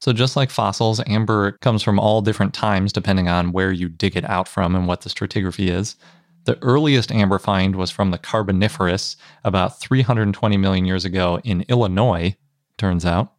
So, 0.00 0.12
just 0.12 0.34
like 0.34 0.50
fossils, 0.50 1.00
amber 1.06 1.52
comes 1.60 1.84
from 1.84 2.00
all 2.00 2.20
different 2.20 2.52
times 2.52 2.92
depending 2.92 3.28
on 3.28 3.52
where 3.52 3.70
you 3.70 3.88
dig 3.88 4.16
it 4.16 4.24
out 4.24 4.48
from 4.48 4.74
and 4.74 4.88
what 4.88 5.02
the 5.02 5.08
stratigraphy 5.08 5.70
is. 5.70 5.94
The 6.50 6.60
earliest 6.62 7.12
amber 7.12 7.38
find 7.38 7.76
was 7.76 7.92
from 7.92 8.10
the 8.10 8.18
Carboniferous 8.18 9.14
about 9.44 9.78
320 9.78 10.56
million 10.56 10.84
years 10.84 11.04
ago 11.04 11.38
in 11.44 11.64
Illinois, 11.68 12.34
turns 12.76 13.06
out. 13.06 13.34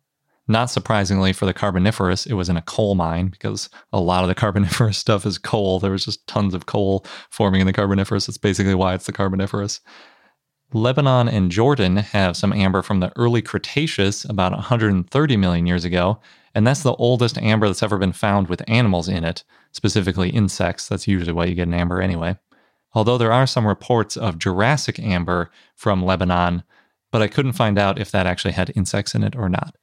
Not 0.48 0.70
surprisingly 0.70 1.34
for 1.34 1.46
the 1.46 1.54
Carboniferous, 1.54 2.26
it 2.26 2.36
was 2.36 2.48
in 2.48 2.56
a 2.56 2.62
coal 2.62 2.96
mine 2.96 3.28
because 3.28 3.70
a 3.92 4.00
lot 4.00 4.24
of 4.24 4.30
the 4.30 4.36
Carboniferous 4.42 4.98
stuff 4.98 5.26
is 5.26 5.38
coal. 5.38 5.82
There 5.82 5.92
was 5.92 6.06
just 6.06 6.26
tons 6.26 6.54
of 6.54 6.68
coal 6.68 7.06
forming 7.30 7.60
in 7.60 7.68
the 7.68 7.74
Carboniferous. 7.74 8.28
That's 8.28 8.38
basically 8.38 8.76
why 8.76 8.94
it's 8.94 9.08
the 9.08 9.12
Carboniferous. 9.12 9.82
Lebanon 10.72 11.28
and 11.28 11.52
Jordan 11.52 11.98
have 11.98 12.38
some 12.38 12.54
amber 12.54 12.82
from 12.82 13.02
the 13.02 13.12
early 13.18 13.42
Cretaceous 13.42 14.24
about 14.24 14.54
130 14.54 15.36
million 15.36 15.68
years 15.68 15.84
ago, 15.84 16.22
and 16.56 16.66
that's 16.66 16.84
the 16.84 16.96
oldest 16.96 17.38
amber 17.40 17.68
that's 17.68 17.84
ever 17.84 17.98
been 17.98 18.14
found 18.14 18.48
with 18.48 18.64
animals 18.70 19.10
in 19.10 19.26
it, 19.26 19.44
specifically 19.74 20.30
insects. 20.30 20.88
That's 20.88 21.10
usually 21.10 21.34
why 21.34 21.44
you 21.44 21.56
get 21.56 21.68
an 21.68 21.74
amber 21.74 22.02
anyway. 22.02 22.38
Although 22.94 23.18
there 23.18 23.32
are 23.32 23.48
some 23.48 23.68
reports 23.68 24.18
of 24.18 24.38
Jurassic 24.38 25.00
amber 25.00 25.50
from 25.76 26.04
Lebanon, 26.04 26.64
but 27.12 27.22
I 27.22 27.28
couldn't 27.28 27.54
find 27.54 27.78
out 27.78 28.00
if 28.00 28.12
that 28.12 28.28
actually 28.28 28.54
had 28.54 28.72
insects 28.76 29.16
in 29.16 29.24
it 29.24 29.36
or 29.36 29.50
not. 29.50 29.76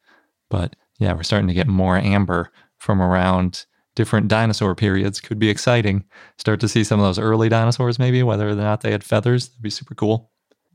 But 0.51 0.77
yeah, 0.99 1.13
we're 1.13 1.23
starting 1.23 1.49
to 1.49 1.55
get 1.55 1.67
more 1.67 1.97
amber 1.97 2.51
from 2.79 3.01
around 3.01 3.67
different 3.95 4.29
dinosaur 4.29 4.75
periods. 4.75 5.21
Could 5.21 5.39
be 5.39 5.49
exciting. 5.51 6.05
Start 6.39 6.61
to 6.61 6.69
see 6.69 6.85
some 6.85 7.01
of 7.01 7.07
those 7.07 7.19
early 7.19 7.49
dinosaurs, 7.49 7.99
maybe, 7.99 8.23
whether 8.23 8.49
or 8.49 8.55
not 8.55 8.81
they 8.81 8.93
had 8.93 9.05
feathers. 9.05 9.49
That'd 9.49 9.63
be 9.63 9.71
super 9.71 9.95
cool. 9.95 10.31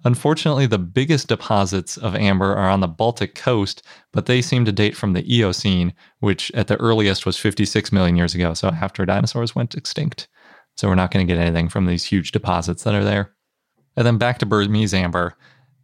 Unfortunately, 0.06 0.66
the 0.66 0.80
biggest 0.80 1.30
deposits 1.30 1.96
of 1.96 2.16
amber 2.16 2.54
are 2.54 2.70
on 2.70 2.82
the 2.82 2.88
Baltic 2.88 3.36
coast, 3.36 3.82
but 4.12 4.26
they 4.26 4.42
seem 4.42 4.66
to 4.66 4.72
date 4.74 4.98
from 4.98 5.14
the 5.14 5.24
Eocene, 5.34 5.94
which 6.20 6.52
at 6.52 6.68
the 6.68 6.76
earliest 6.78 7.26
was 7.26 7.38
56 7.38 7.94
million 7.94 8.18
years 8.18 8.36
ago, 8.36 8.54
so 8.54 8.68
after 8.68 9.06
dinosaurs 9.06 9.56
went 9.56 9.76
extinct. 9.76 10.28
So 10.76 10.88
we're 10.88 10.96
not 10.96 11.12
going 11.12 11.26
to 11.26 11.34
get 11.34 11.40
anything 11.40 11.70
from 11.70 11.86
these 11.86 12.04
huge 12.04 12.32
deposits 12.32 12.84
that 12.84 12.96
are 12.96 13.04
there. 13.04 13.32
And 13.96 14.06
then 14.06 14.18
back 14.18 14.40
to 14.40 14.46
Burmese 14.46 14.94
amber. 14.94 15.36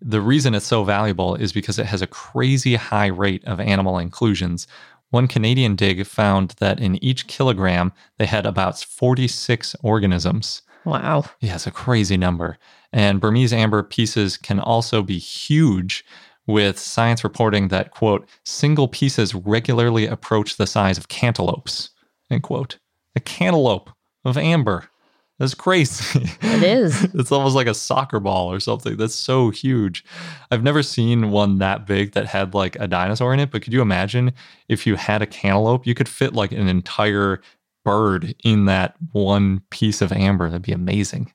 The 0.02 0.22
reason 0.22 0.56
it's 0.56 0.66
so 0.66 0.84
valuable 0.84 1.36
is 1.36 1.52
because 1.52 1.78
it 1.78 1.86
has 1.86 2.02
a 2.02 2.08
crazy 2.08 2.76
high 2.76 3.08
rate 3.08 3.44
of 3.46 3.60
animal 3.60 3.98
inclusions. 3.98 4.66
One 5.10 5.28
Canadian 5.28 5.76
dig 5.76 6.06
found 6.06 6.52
that 6.60 6.80
in 6.80 7.04
each 7.04 7.28
kilogram, 7.28 7.92
they 8.18 8.26
had 8.26 8.46
about 8.46 8.80
46 8.80 9.76
organisms. 9.84 10.62
Wow. 10.86 11.26
Yeah, 11.42 11.56
it's 11.56 11.68
a 11.68 11.72
crazy 11.72 12.18
number. 12.18 12.58
And 12.94 13.20
Burmese 13.20 13.54
amber 13.54 13.84
pieces 13.84 14.38
can 14.38 14.60
also 14.60 15.04
be 15.04 15.20
huge, 15.20 16.06
with 16.48 16.80
science 16.80 17.24
reporting 17.24 17.68
that, 17.68 17.92
quote, 17.92 18.28
single 18.44 18.88
pieces 18.88 19.36
regularly 19.36 20.08
approach 20.08 20.58
the 20.58 20.66
size 20.66 20.98
of 20.98 21.08
cantaloupes, 21.08 21.92
end 22.32 22.42
quote. 22.42 22.80
A 23.16 23.20
cantaloupe 23.20 23.92
of 24.26 24.38
amber. 24.38 24.90
That's 25.38 25.54
crazy. 25.54 26.30
It 26.42 26.64
is. 26.64 27.04
it's 27.14 27.32
almost 27.32 27.56
like 27.56 27.68
a 27.68 27.74
soccer 27.74 28.20
ball 28.20 28.52
or 28.52 28.60
something. 28.60 28.98
That's 28.98 29.16
so 29.16 29.52
huge. 29.52 30.04
I've 30.52 30.64
never 30.64 30.84
seen 30.84 31.32
one 31.32 31.60
that 31.60 31.88
big 31.88 32.12
that 32.12 32.26
had 32.26 32.54
like 32.54 32.76
a 32.76 32.88
dinosaur 32.88 33.34
in 33.34 33.40
it, 33.40 33.50
but 33.50 33.62
could 33.62 33.72
you 33.72 33.82
imagine 33.82 34.34
if 34.68 34.86
you 34.86 34.96
had 34.96 35.22
a 35.22 35.26
cantaloupe, 35.26 35.88
you 35.88 35.96
could 35.96 36.10
fit 36.10 36.34
like 36.34 36.52
an 36.52 36.68
entire 36.68 37.42
bird 37.86 38.36
in 38.44 38.66
that 38.66 38.96
one 39.14 39.62
piece 39.70 40.02
of 40.02 40.12
amber? 40.12 40.50
That'd 40.50 40.64
be 40.64 40.74
amazing 40.74 41.32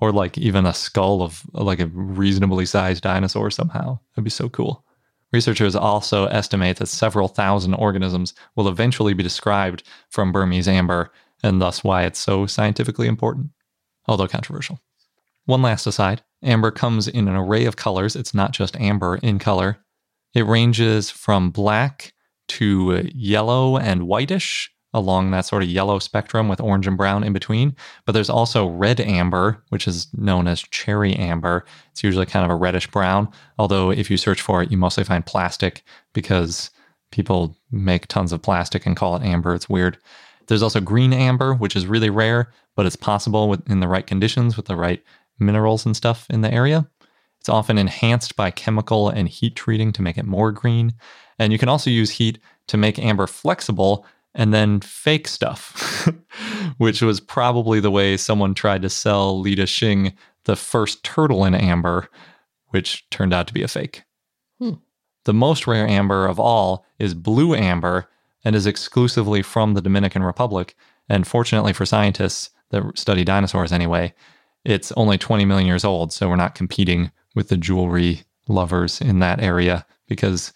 or 0.00 0.12
like 0.12 0.36
even 0.36 0.66
a 0.66 0.74
skull 0.74 1.22
of 1.22 1.42
like 1.52 1.80
a 1.80 1.86
reasonably 1.86 2.66
sized 2.66 3.02
dinosaur 3.02 3.50
somehow. 3.50 3.98
That'd 4.12 4.24
be 4.24 4.30
so 4.30 4.48
cool. 4.48 4.84
Researchers 5.32 5.74
also 5.74 6.26
estimate 6.26 6.76
that 6.76 6.86
several 6.86 7.26
thousand 7.26 7.74
organisms 7.74 8.34
will 8.54 8.68
eventually 8.68 9.14
be 9.14 9.22
described 9.22 9.82
from 10.10 10.30
Burmese 10.30 10.68
amber, 10.68 11.10
and 11.44 11.60
thus 11.60 11.84
why 11.84 12.04
it's 12.04 12.18
so 12.18 12.46
scientifically 12.46 13.06
important, 13.06 13.50
although 14.06 14.26
controversial. 14.26 14.80
One 15.44 15.62
last 15.62 15.86
aside 15.86 16.22
amber 16.42 16.70
comes 16.70 17.06
in 17.06 17.28
an 17.28 17.36
array 17.36 17.66
of 17.66 17.76
colors. 17.76 18.16
It's 18.16 18.34
not 18.34 18.52
just 18.52 18.76
amber 18.76 19.16
in 19.22 19.38
color, 19.38 19.78
it 20.34 20.46
ranges 20.46 21.10
from 21.10 21.50
black 21.50 22.12
to 22.48 23.08
yellow 23.14 23.78
and 23.78 24.06
whitish 24.06 24.70
along 24.92 25.30
that 25.30 25.44
sort 25.44 25.62
of 25.62 25.68
yellow 25.68 25.98
spectrum 25.98 26.48
with 26.48 26.60
orange 26.60 26.86
and 26.86 26.96
brown 26.96 27.24
in 27.24 27.32
between. 27.32 27.74
But 28.06 28.12
there's 28.12 28.30
also 28.30 28.66
red 28.66 29.00
amber, 29.00 29.62
which 29.70 29.88
is 29.88 30.06
known 30.14 30.46
as 30.46 30.60
cherry 30.62 31.14
amber. 31.14 31.64
It's 31.90 32.04
usually 32.04 32.26
kind 32.26 32.44
of 32.44 32.50
a 32.50 32.56
reddish 32.56 32.88
brown, 32.90 33.28
although 33.58 33.90
if 33.90 34.10
you 34.10 34.16
search 34.16 34.40
for 34.40 34.62
it, 34.62 34.70
you 34.70 34.76
mostly 34.76 35.02
find 35.02 35.26
plastic 35.26 35.82
because 36.12 36.70
people 37.10 37.56
make 37.72 38.06
tons 38.06 38.32
of 38.32 38.42
plastic 38.42 38.86
and 38.86 38.96
call 38.96 39.16
it 39.16 39.22
amber. 39.22 39.54
It's 39.54 39.68
weird. 39.68 39.98
There's 40.46 40.62
also 40.62 40.80
green 40.80 41.12
amber, 41.12 41.54
which 41.54 41.76
is 41.76 41.86
really 41.86 42.10
rare, 42.10 42.50
but 42.76 42.86
it's 42.86 42.96
possible 42.96 43.48
with, 43.48 43.68
in 43.70 43.80
the 43.80 43.88
right 43.88 44.06
conditions 44.06 44.56
with 44.56 44.66
the 44.66 44.76
right 44.76 45.02
minerals 45.38 45.86
and 45.86 45.96
stuff 45.96 46.26
in 46.30 46.42
the 46.42 46.52
area. 46.52 46.88
It's 47.40 47.48
often 47.48 47.78
enhanced 47.78 48.36
by 48.36 48.50
chemical 48.50 49.08
and 49.08 49.28
heat 49.28 49.56
treating 49.56 49.92
to 49.92 50.02
make 50.02 50.16
it 50.16 50.24
more 50.24 50.52
green. 50.52 50.94
And 51.38 51.52
you 51.52 51.58
can 51.58 51.68
also 51.68 51.90
use 51.90 52.10
heat 52.10 52.38
to 52.68 52.76
make 52.76 52.98
amber 52.98 53.26
flexible 53.26 54.06
and 54.34 54.52
then 54.52 54.80
fake 54.80 55.28
stuff, 55.28 56.08
which 56.78 57.02
was 57.02 57.20
probably 57.20 57.80
the 57.80 57.90
way 57.90 58.16
someone 58.16 58.54
tried 58.54 58.82
to 58.82 58.90
sell 58.90 59.38
Lida 59.38 59.64
Xing 59.64 60.14
the 60.44 60.56
first 60.56 61.04
turtle 61.04 61.44
in 61.44 61.54
amber, 61.54 62.08
which 62.68 63.08
turned 63.10 63.32
out 63.32 63.46
to 63.46 63.54
be 63.54 63.62
a 63.62 63.68
fake. 63.68 64.02
Hmm. 64.58 64.74
The 65.24 65.34
most 65.34 65.66
rare 65.66 65.86
amber 65.86 66.26
of 66.26 66.38
all 66.38 66.84
is 66.98 67.14
blue 67.14 67.54
amber 67.54 68.08
and 68.44 68.54
is 68.54 68.66
exclusively 68.66 69.42
from 69.42 69.74
the 69.74 69.82
Dominican 69.82 70.22
Republic. 70.22 70.76
And 71.08 71.26
fortunately 71.26 71.72
for 71.72 71.86
scientists 71.86 72.50
that 72.70 72.98
study 72.98 73.24
dinosaurs 73.24 73.72
anyway, 73.72 74.14
it's 74.64 74.92
only 74.92 75.18
20 75.18 75.44
million 75.44 75.66
years 75.66 75.84
old. 75.84 76.12
So 76.12 76.28
we're 76.28 76.36
not 76.36 76.54
competing 76.54 77.10
with 77.34 77.48
the 77.48 77.56
jewelry 77.56 78.22
lovers 78.48 79.00
in 79.00 79.18
that 79.20 79.42
area 79.42 79.86
because 80.08 80.52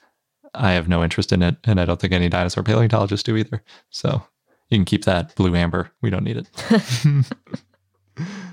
I 0.54 0.72
have 0.72 0.88
no 0.88 1.04
interest 1.04 1.32
in 1.32 1.42
it, 1.42 1.56
and 1.64 1.80
I 1.80 1.84
don't 1.84 2.00
think 2.00 2.12
any 2.12 2.28
dinosaur 2.28 2.62
paleontologists 2.62 3.22
do 3.22 3.36
either. 3.36 3.62
So 3.90 4.22
you 4.70 4.78
can 4.78 4.84
keep 4.84 5.04
that 5.04 5.34
blue 5.36 5.54
amber. 5.54 5.90
We 6.00 6.10
don't 6.10 6.24
need 6.24 6.36
it. 6.36 7.24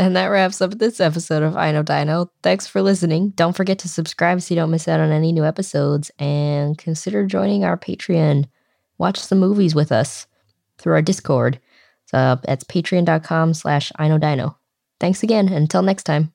and 0.00 0.16
that 0.16 0.28
wraps 0.28 0.62
up 0.62 0.78
this 0.78 0.98
episode 0.98 1.42
of 1.42 1.58
I 1.58 1.72
Know 1.72 1.82
Dino. 1.82 2.30
Thanks 2.42 2.66
for 2.66 2.80
listening. 2.80 3.30
Don't 3.30 3.54
forget 3.54 3.78
to 3.80 3.88
subscribe 3.88 4.40
so 4.40 4.54
you 4.54 4.58
don't 4.58 4.70
miss 4.70 4.88
out 4.88 4.98
on 4.98 5.12
any 5.12 5.30
new 5.30 5.44
episodes, 5.44 6.10
and 6.18 6.78
consider 6.78 7.26
joining 7.26 7.64
our 7.64 7.76
Patreon. 7.76 8.46
Watch 8.96 9.18
some 9.18 9.38
movies 9.38 9.74
with 9.74 9.92
us 9.92 10.26
through 10.78 10.94
our 10.94 11.02
Discord. 11.02 11.60
So 12.06 12.40
that's 12.42 12.64
uh, 12.64 12.72
patreon.com 12.72 13.52
slash 13.52 13.92
I 13.96 14.08
Know 14.08 14.16
Dino. 14.18 14.56
Thanks 15.00 15.22
again. 15.22 15.48
Until 15.48 15.82
next 15.82 16.04
time. 16.04 16.32